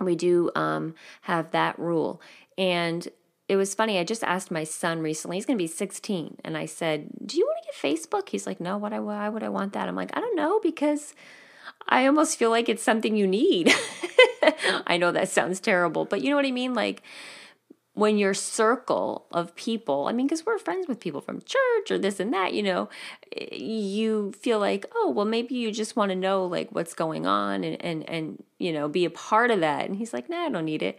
we 0.00 0.14
do 0.14 0.50
um, 0.54 0.94
have 1.22 1.50
that 1.50 1.78
rule. 1.78 2.20
And 2.56 3.06
it 3.48 3.56
was 3.56 3.74
funny. 3.74 3.98
I 3.98 4.04
just 4.04 4.24
asked 4.24 4.50
my 4.50 4.64
son 4.64 5.00
recently. 5.00 5.36
He's 5.36 5.46
going 5.46 5.58
to 5.58 5.62
be 5.62 5.68
16, 5.68 6.38
and 6.44 6.56
I 6.56 6.66
said, 6.66 7.08
"Do 7.24 7.36
you 7.36 7.44
want 7.46 7.58
to 7.62 7.70
get 7.70 7.96
Facebook?" 7.96 8.28
He's 8.30 8.46
like, 8.46 8.60
"No. 8.60 8.76
What? 8.76 8.92
I, 8.92 8.98
why 8.98 9.28
would 9.28 9.44
I 9.44 9.48
want 9.50 9.72
that?" 9.74 9.88
I'm 9.88 9.94
like, 9.94 10.10
"I 10.16 10.20
don't 10.20 10.34
know 10.34 10.58
because 10.60 11.14
I 11.88 12.06
almost 12.06 12.38
feel 12.38 12.50
like 12.50 12.68
it's 12.68 12.82
something 12.82 13.14
you 13.14 13.26
need." 13.26 13.72
I 14.86 14.96
know 14.96 15.12
that 15.12 15.28
sounds 15.28 15.60
terrible, 15.60 16.06
but 16.06 16.22
you 16.22 16.30
know 16.30 16.36
what 16.36 16.44
I 16.44 16.50
mean. 16.50 16.74
Like 16.74 17.02
when 17.96 18.18
your 18.18 18.34
circle 18.34 19.24
of 19.32 19.56
people, 19.56 20.04
I 20.06 20.12
mean, 20.12 20.26
because 20.26 20.44
we're 20.44 20.58
friends 20.58 20.86
with 20.86 21.00
people 21.00 21.22
from 21.22 21.40
church 21.40 21.90
or 21.90 21.96
this 21.96 22.20
and 22.20 22.30
that, 22.34 22.52
you 22.52 22.62
know, 22.62 22.90
you 23.50 24.32
feel 24.38 24.58
like, 24.58 24.84
oh, 24.94 25.08
well, 25.16 25.24
maybe 25.24 25.54
you 25.54 25.72
just 25.72 25.96
want 25.96 26.10
to 26.10 26.14
know 26.14 26.44
like 26.44 26.68
what's 26.72 26.92
going 26.92 27.26
on 27.26 27.64
and, 27.64 27.82
and, 27.82 28.06
and, 28.06 28.44
you 28.58 28.70
know, 28.70 28.86
be 28.86 29.06
a 29.06 29.10
part 29.10 29.50
of 29.50 29.60
that. 29.60 29.86
And 29.86 29.96
he's 29.96 30.12
like, 30.12 30.28
nah, 30.28 30.44
I 30.44 30.50
don't 30.50 30.66
need 30.66 30.82
it. 30.82 30.98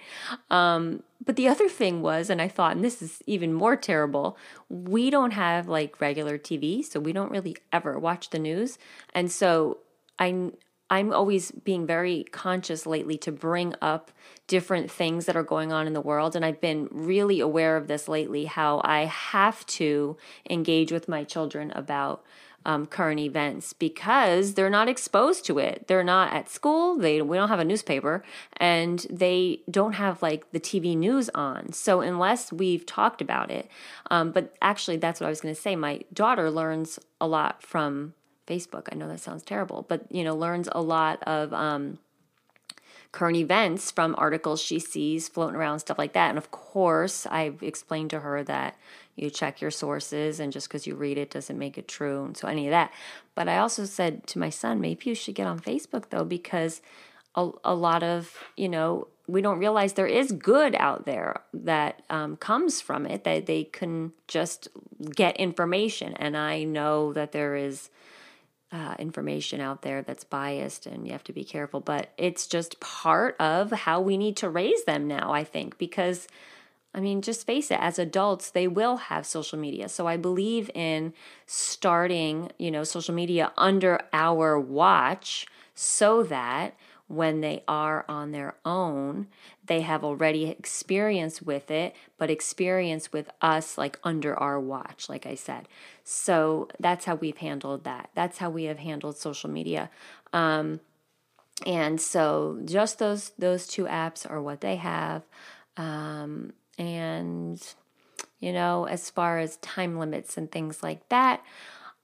Um, 0.49 1.03
but 1.23 1.35
the 1.35 1.47
other 1.47 1.69
thing 1.69 2.01
was, 2.01 2.31
and 2.31 2.41
I 2.41 2.47
thought, 2.47 2.75
and 2.75 2.83
this 2.83 2.99
is 3.03 3.21
even 3.27 3.53
more 3.53 3.75
terrible, 3.75 4.35
we 4.67 5.11
don't 5.11 5.33
have 5.33 5.67
like 5.67 6.01
regular 6.01 6.39
TV, 6.39 6.83
so 6.83 6.99
we 6.99 7.13
don't 7.13 7.29
really 7.29 7.57
ever 7.71 7.99
watch 7.99 8.31
the 8.31 8.39
news. 8.39 8.79
And 9.13 9.31
so 9.31 9.77
I, 10.17 10.49
I'm 10.89 11.11
always 11.11 11.51
being 11.51 11.85
very 11.85 12.25
conscious 12.31 12.85
lately 12.85 13.17
to 13.19 13.31
bring 13.31 13.73
up 13.81 14.11
different 14.47 14.89
things 14.89 15.25
that 15.25 15.35
are 15.35 15.43
going 15.43 15.73
on 15.73 15.87
in 15.87 15.93
the 15.93 16.01
world. 16.01 16.35
And 16.35 16.45
I've 16.45 16.61
been 16.61 16.87
really 16.91 17.39
aware 17.39 17.75
of 17.75 17.87
this 17.87 18.07
lately 18.07 18.45
how 18.45 18.81
I 18.83 19.05
have 19.05 19.65
to 19.65 20.17
engage 20.49 20.91
with 20.91 21.09
my 21.09 21.23
children 21.23 21.71
about 21.75 22.23
um, 22.65 22.85
current 22.85 23.19
events 23.19 23.71
because 23.71 24.53
they're 24.53 24.69
not 24.69 24.89
exposed 24.89 25.45
to 25.45 25.57
it. 25.57 25.87
They're 25.87 26.03
not 26.03 26.33
at 26.33 26.49
school. 26.49 26.97
They 26.97 27.21
we 27.21 27.37
don't 27.37 27.47
have 27.47 27.59
a 27.59 27.65
newspaper, 27.65 28.23
and 28.57 29.05
they 29.09 29.61
don't 29.71 29.93
have 29.93 30.21
like 30.21 30.51
the 30.51 30.59
TV 30.59 30.95
news 30.95 31.29
on. 31.33 31.71
So 31.71 32.01
unless 32.01 32.51
we've 32.51 32.85
talked 32.85 33.21
about 33.21 33.51
it, 33.51 33.69
um, 34.11 34.31
but 34.31 34.53
actually 34.61 34.97
that's 34.97 35.21
what 35.21 35.27
I 35.27 35.29
was 35.29 35.39
going 35.39 35.55
to 35.55 35.61
say. 35.61 35.77
My 35.77 36.01
daughter 36.13 36.51
learns 36.51 36.99
a 37.21 37.27
lot 37.27 37.63
from 37.63 38.13
Facebook. 38.47 38.87
I 38.91 38.95
know 38.95 39.07
that 39.07 39.19
sounds 39.19 39.43
terrible, 39.43 39.85
but 39.87 40.11
you 40.11 40.23
know, 40.23 40.35
learns 40.35 40.69
a 40.71 40.81
lot 40.81 41.21
of 41.23 41.53
um, 41.53 41.99
current 43.11 43.37
events 43.37 43.91
from 43.91 44.15
articles 44.17 44.61
she 44.61 44.79
sees 44.79 45.27
floating 45.27 45.55
around, 45.55 45.79
stuff 45.79 45.97
like 45.97 46.13
that. 46.13 46.29
And 46.29 46.37
of 46.37 46.51
course, 46.51 47.25
I've 47.27 47.61
explained 47.61 48.09
to 48.11 48.21
her 48.21 48.43
that 48.43 48.75
you 49.15 49.29
check 49.29 49.61
your 49.61 49.71
sources, 49.71 50.39
and 50.39 50.53
just 50.53 50.67
because 50.67 50.85
you 50.85 50.95
read 50.95 51.17
it 51.17 51.31
doesn't 51.31 51.57
make 51.57 51.77
it 51.77 51.87
true. 51.87 52.23
And 52.25 52.37
so 52.37 52.47
any 52.47 52.67
of 52.67 52.71
that. 52.71 52.91
But 53.35 53.49
I 53.49 53.57
also 53.57 53.85
said 53.85 54.27
to 54.27 54.39
my 54.39 54.49
son, 54.49 54.79
maybe 54.79 55.09
you 55.09 55.15
should 55.15 55.35
get 55.35 55.47
on 55.47 55.59
Facebook 55.59 56.09
though, 56.09 56.25
because 56.25 56.81
a, 57.37 57.49
a 57.63 57.75
lot 57.75 58.03
of 58.03 58.43
you 58.57 58.67
know 58.67 59.07
we 59.27 59.41
don't 59.41 59.59
realize 59.59 59.93
there 59.93 60.07
is 60.07 60.31
good 60.31 60.75
out 60.75 61.05
there 61.05 61.41
that 61.53 62.01
um, 62.09 62.35
comes 62.37 62.81
from 62.81 63.05
it 63.05 63.23
that 63.23 63.45
they 63.45 63.63
can 63.63 64.11
just 64.27 64.67
get 65.15 65.37
information 65.37 66.13
and 66.13 66.35
i 66.35 66.63
know 66.63 67.13
that 67.13 67.31
there 67.31 67.55
is 67.55 67.89
uh, 68.71 68.95
information 68.99 69.61
out 69.61 69.81
there 69.81 70.01
that's 70.01 70.23
biased 70.23 70.85
and 70.85 71.05
you 71.05 71.13
have 71.13 71.23
to 71.25 71.33
be 71.33 71.43
careful. 71.43 71.79
But 71.79 72.11
it's 72.17 72.47
just 72.47 72.79
part 72.79 73.35
of 73.39 73.71
how 73.71 74.01
we 74.01 74.17
need 74.17 74.37
to 74.37 74.49
raise 74.49 74.83
them 74.83 75.07
now, 75.07 75.31
I 75.31 75.43
think, 75.43 75.77
because 75.77 76.27
I 76.93 76.99
mean, 76.99 77.21
just 77.21 77.45
face 77.45 77.69
it, 77.69 77.79
as 77.79 77.99
adults, 77.99 78.49
they 78.49 78.67
will 78.67 78.97
have 78.97 79.25
social 79.25 79.59
media. 79.59 79.87
So 79.87 80.07
I 80.07 80.17
believe 80.17 80.71
in 80.73 81.13
starting, 81.45 82.51
you 82.57 82.71
know, 82.71 82.83
social 82.83 83.13
media 83.13 83.51
under 83.55 83.99
our 84.13 84.59
watch 84.59 85.45
so 85.75 86.23
that 86.23 86.75
when 87.07 87.41
they 87.41 87.63
are 87.67 88.03
on 88.09 88.31
their 88.31 88.55
own, 88.65 89.27
they 89.65 89.81
have 89.81 90.03
already 90.03 90.49
experience 90.49 91.41
with 91.41 91.71
it, 91.71 91.95
but 92.17 92.29
experience 92.29 93.13
with 93.13 93.29
us 93.41 93.77
like 93.77 93.97
under 94.03 94.37
our 94.37 94.59
watch, 94.59 95.07
like 95.07 95.25
I 95.25 95.35
said. 95.35 95.67
So 96.03 96.67
that's 96.79 97.05
how 97.05 97.15
we've 97.15 97.37
handled 97.37 97.85
that. 97.85 98.09
That's 98.13 98.39
how 98.39 98.49
we 98.49 98.65
have 98.65 98.79
handled 98.79 99.17
social 99.17 99.49
media. 99.49 99.89
Um, 100.33 100.81
and 101.65 101.99
so 101.99 102.59
just 102.65 102.99
those 102.99 103.31
those 103.39 103.67
two 103.67 103.85
apps 103.85 104.29
are 104.29 104.41
what 104.41 104.61
they 104.61 104.75
have. 104.75 105.23
Um, 105.77 106.53
and 106.77 107.61
you 108.39 108.53
know, 108.53 108.85
as 108.85 109.09
far 109.09 109.39
as 109.39 109.57
time 109.57 109.97
limits 109.97 110.37
and 110.37 110.51
things 110.51 110.83
like 110.83 111.07
that, 111.09 111.41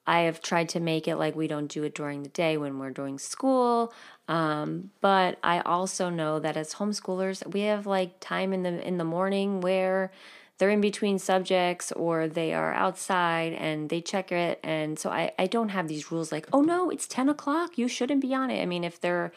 I 0.06 0.22
have 0.22 0.42
tried 0.42 0.70
to 0.70 0.80
make 0.80 1.08
it 1.08 1.16
like 1.16 1.36
we 1.36 1.48
don't 1.48 1.68
do 1.68 1.84
it 1.84 1.96
during 1.96 2.24
the 2.24 2.30
day 2.30 2.58
when 2.58 2.80
we're 2.80 2.90
doing 2.90 3.18
school. 3.20 3.94
Um, 4.28 4.92
but 5.02 5.38
I 5.44 5.60
also 5.62 6.10
know 6.10 6.40
that 6.40 6.56
as 6.56 6.76
homeschoolers, 6.76 7.46
we 7.52 7.62
have 7.62 7.86
like 7.86 8.20
time 8.20 8.54
in 8.54 8.64
the 8.64 8.86
in 8.86 8.98
the 8.98 9.04
morning 9.04 9.62
where 9.62 10.12
they're 10.58 10.70
in 10.70 10.82
between 10.82 11.20
subjects 11.20 11.92
or 11.92 12.28
they 12.28 12.54
are 12.54 12.74
outside 12.74 13.54
and 13.54 13.90
they 13.90 14.02
check 14.02 14.32
it. 14.32 14.60
And 14.64 14.98
so 14.98 15.10
I, 15.10 15.32
I 15.38 15.48
don't 15.48 15.70
have 15.70 15.88
these 15.88 16.12
rules 16.12 16.32
like, 16.32 16.48
oh 16.54 16.62
no, 16.62 16.90
it's 16.90 17.08
10 17.08 17.28
o'clock. 17.28 17.78
You 17.78 17.88
shouldn't 17.88 18.22
be 18.22 18.34
on 18.34 18.52
it. 18.52 18.62
I 18.62 18.66
mean, 18.66 18.84
if 18.84 19.02
they're 19.02 19.32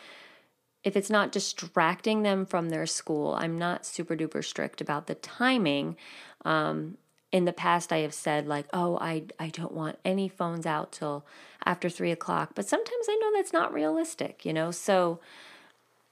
if 0.85 0.97
it's 0.97 1.11
not 1.11 1.33
distracting 1.33 2.23
them 2.23 2.47
from 2.47 2.69
their 2.69 2.87
school, 2.87 3.35
I'm 3.35 3.59
not 3.59 3.85
super 3.85 4.15
duper 4.15 4.45
strict 4.45 4.81
about 4.81 5.09
the 5.09 5.17
timing. 5.17 5.97
Um, 6.45 6.97
in 7.33 7.45
the 7.45 7.53
past 7.53 7.93
I 7.93 7.99
have 7.99 8.15
said 8.15 8.47
like, 8.47 8.67
oh, 8.73 8.99
I 9.01 9.25
I 9.39 9.49
don't 9.49 9.73
want 9.73 9.99
any 10.05 10.29
phones 10.29 10.67
out 10.67 10.93
till 10.93 11.27
after 11.65 11.89
three 11.89 12.13
o'clock, 12.13 12.53
but 12.55 12.69
sometimes 12.69 13.07
I 13.09 13.17
know 13.17 13.33
that's 13.35 13.53
not 13.53 13.73
realistic, 13.73 14.45
you 14.45 14.53
know. 14.53 14.71
So 14.71 15.21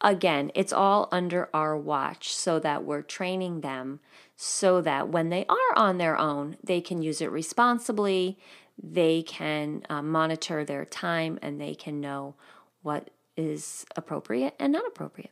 again, 0.01 0.51
it's 0.55 0.73
all 0.73 1.09
under 1.13 1.49
our 1.55 1.77
watch 1.77 2.35
so 2.35 2.59
that 2.59 2.85
we're 2.85 3.03
training 3.03 3.61
them 3.61 4.01
so 4.37 4.81
that 4.81 5.09
when 5.09 5.31
they 5.31 5.47
are 5.47 5.77
on 5.77 5.99
their 5.99 6.19
own, 6.19 6.57
they 6.63 6.81
can 6.81 7.03
use 7.03 7.21
it 7.21 7.31
responsibly. 7.31 8.37
They 8.83 9.23
can 9.23 9.85
uh, 9.89 10.03
monitor 10.03 10.65
their 10.65 10.85
time 10.85 11.39
and 11.41 11.61
they 11.61 11.75
can 11.75 12.01
know 12.01 12.35
what 12.83 13.11
is 13.37 13.87
appropriate 13.97 14.55
and 14.59 14.73
not 14.73 14.87
appropriate. 14.87 15.31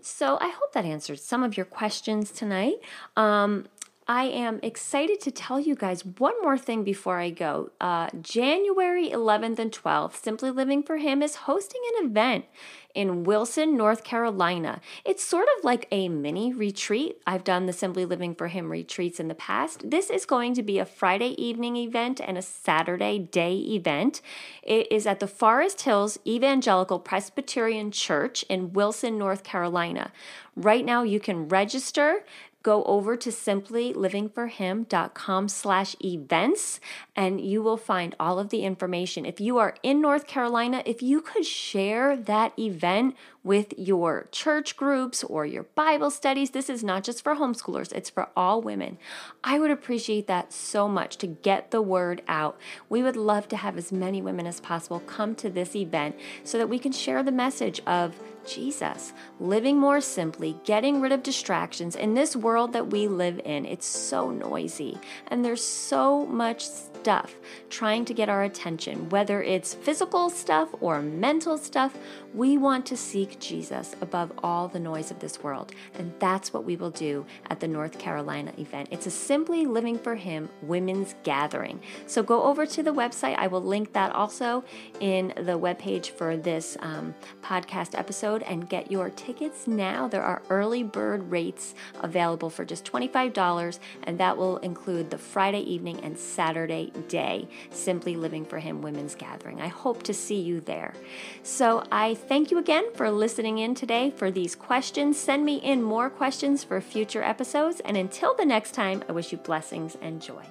So 0.00 0.38
I 0.40 0.48
hope 0.48 0.72
that 0.72 0.86
answered 0.86 1.20
some 1.20 1.42
of 1.42 1.56
your 1.56 1.66
questions 1.66 2.30
tonight. 2.30 2.76
Um, 3.16 3.66
I 4.10 4.24
am 4.24 4.58
excited 4.64 5.20
to 5.20 5.30
tell 5.30 5.60
you 5.60 5.76
guys 5.76 6.04
one 6.04 6.34
more 6.42 6.58
thing 6.58 6.82
before 6.82 7.20
I 7.20 7.30
go. 7.30 7.70
Uh, 7.80 8.08
January 8.20 9.08
11th 9.08 9.60
and 9.60 9.70
12th, 9.70 10.16
Simply 10.16 10.50
Living 10.50 10.82
for 10.82 10.96
Him 10.96 11.22
is 11.22 11.36
hosting 11.46 11.80
an 11.94 12.06
event 12.06 12.46
in 12.92 13.22
Wilson, 13.22 13.76
North 13.76 14.02
Carolina. 14.02 14.80
It's 15.04 15.22
sort 15.22 15.46
of 15.56 15.64
like 15.64 15.86
a 15.92 16.08
mini 16.08 16.52
retreat. 16.52 17.20
I've 17.24 17.44
done 17.44 17.66
the 17.66 17.72
Simply 17.72 18.04
Living 18.04 18.34
for 18.34 18.48
Him 18.48 18.68
retreats 18.68 19.20
in 19.20 19.28
the 19.28 19.34
past. 19.36 19.88
This 19.88 20.10
is 20.10 20.26
going 20.26 20.54
to 20.54 20.62
be 20.64 20.80
a 20.80 20.84
Friday 20.84 21.40
evening 21.40 21.76
event 21.76 22.20
and 22.20 22.36
a 22.36 22.42
Saturday 22.42 23.16
day 23.18 23.58
event. 23.58 24.22
It 24.64 24.90
is 24.90 25.06
at 25.06 25.20
the 25.20 25.28
Forest 25.28 25.82
Hills 25.82 26.18
Evangelical 26.26 26.98
Presbyterian 26.98 27.92
Church 27.92 28.42
in 28.48 28.72
Wilson, 28.72 29.18
North 29.18 29.44
Carolina. 29.44 30.10
Right 30.56 30.84
now, 30.84 31.04
you 31.04 31.20
can 31.20 31.48
register 31.48 32.24
go 32.62 32.84
over 32.84 33.16
to 33.16 33.30
simplylivingforhim.com 33.30 35.48
slash 35.48 35.96
events 36.04 36.78
and 37.20 37.38
you 37.38 37.62
will 37.62 37.76
find 37.76 38.16
all 38.18 38.38
of 38.38 38.48
the 38.48 38.62
information. 38.62 39.26
If 39.26 39.42
you 39.42 39.58
are 39.58 39.74
in 39.82 40.00
North 40.00 40.26
Carolina, 40.26 40.82
if 40.86 41.02
you 41.02 41.20
could 41.20 41.44
share 41.44 42.16
that 42.16 42.58
event 42.58 43.14
with 43.44 43.74
your 43.76 44.26
church 44.32 44.74
groups 44.74 45.22
or 45.24 45.44
your 45.44 45.64
Bible 45.64 46.10
studies, 46.10 46.52
this 46.52 46.70
is 46.70 46.82
not 46.82 47.04
just 47.04 47.22
for 47.22 47.34
homeschoolers, 47.34 47.92
it's 47.92 48.08
for 48.08 48.30
all 48.34 48.62
women. 48.62 48.96
I 49.44 49.58
would 49.58 49.70
appreciate 49.70 50.28
that 50.28 50.54
so 50.54 50.88
much 50.88 51.18
to 51.18 51.26
get 51.26 51.70
the 51.70 51.82
word 51.82 52.22
out. 52.26 52.58
We 52.88 53.02
would 53.02 53.16
love 53.16 53.48
to 53.48 53.56
have 53.58 53.76
as 53.76 53.92
many 53.92 54.22
women 54.22 54.46
as 54.46 54.58
possible 54.58 55.00
come 55.00 55.34
to 55.36 55.50
this 55.50 55.76
event 55.76 56.16
so 56.42 56.56
that 56.56 56.70
we 56.70 56.78
can 56.78 56.92
share 56.92 57.22
the 57.22 57.32
message 57.32 57.82
of 57.86 58.18
Jesus, 58.46 59.12
living 59.38 59.78
more 59.78 60.00
simply, 60.00 60.56
getting 60.64 61.00
rid 61.02 61.12
of 61.12 61.22
distractions 61.22 61.94
in 61.94 62.14
this 62.14 62.34
world 62.34 62.72
that 62.72 62.90
we 62.90 63.08
live 63.08 63.40
in. 63.44 63.66
It's 63.66 63.86
so 63.86 64.30
noisy 64.30 64.98
and 65.28 65.44
there's 65.44 65.62
so 65.62 66.24
much 66.24 66.66
stuff 67.10 67.34
trying 67.70 68.04
to 68.04 68.14
get 68.14 68.28
our 68.28 68.44
attention, 68.44 69.08
whether 69.08 69.42
it's 69.42 69.74
physical 69.74 70.30
stuff 70.30 70.68
or 70.80 71.02
mental 71.02 71.58
stuff. 71.58 71.96
We 72.32 72.58
want 72.58 72.86
to 72.86 72.96
seek 72.96 73.40
Jesus 73.40 73.96
above 74.00 74.30
all 74.40 74.68
the 74.68 74.78
noise 74.78 75.10
of 75.10 75.18
this 75.18 75.42
world. 75.42 75.72
And 75.94 76.12
that's 76.20 76.52
what 76.52 76.64
we 76.64 76.76
will 76.76 76.90
do 76.90 77.26
at 77.48 77.58
the 77.58 77.66
North 77.66 77.98
Carolina 77.98 78.52
event. 78.56 78.88
It's 78.92 79.06
a 79.06 79.10
Simply 79.10 79.66
Living 79.66 79.98
for 79.98 80.14
Him 80.14 80.48
women's 80.62 81.16
gathering. 81.24 81.80
So 82.06 82.22
go 82.22 82.44
over 82.44 82.66
to 82.66 82.84
the 82.84 82.94
website. 82.94 83.36
I 83.36 83.48
will 83.48 83.62
link 83.62 83.94
that 83.94 84.12
also 84.14 84.62
in 85.00 85.32
the 85.36 85.58
webpage 85.58 86.10
for 86.10 86.36
this 86.36 86.76
um, 86.78 87.16
podcast 87.42 87.98
episode 87.98 88.44
and 88.44 88.68
get 88.68 88.92
your 88.92 89.10
tickets 89.10 89.66
now. 89.66 90.06
There 90.06 90.22
are 90.22 90.42
early 90.50 90.84
bird 90.84 91.32
rates 91.32 91.74
available 92.00 92.48
for 92.48 92.64
just 92.64 92.84
$25, 92.84 93.80
and 94.04 94.20
that 94.20 94.36
will 94.36 94.58
include 94.58 95.10
the 95.10 95.18
Friday 95.18 95.62
evening 95.62 95.98
and 96.04 96.16
Saturday 96.16 96.92
day, 97.08 97.48
Simply 97.70 98.14
Living 98.14 98.44
for 98.44 98.60
Him 98.60 98.82
Women's 98.82 99.16
Gathering. 99.16 99.60
I 99.60 99.68
hope 99.68 100.04
to 100.04 100.14
see 100.14 100.40
you 100.40 100.60
there. 100.60 100.94
So 101.42 101.82
I 101.90 102.14
thank 102.20 102.50
you 102.50 102.58
again 102.58 102.84
for 102.94 103.10
listening 103.10 103.58
in 103.58 103.74
today 103.74 104.10
for 104.10 104.30
these 104.30 104.54
questions. 104.54 105.18
Send 105.18 105.44
me 105.44 105.56
in 105.56 105.82
more 105.82 106.10
questions 106.10 106.62
for 106.62 106.80
future 106.80 107.22
episodes. 107.22 107.80
And 107.80 107.96
until 107.96 108.34
the 108.36 108.44
next 108.44 108.72
time, 108.72 109.02
I 109.08 109.12
wish 109.12 109.32
you 109.32 109.38
blessings 109.38 109.96
and 110.00 110.22
joy. 110.22 110.44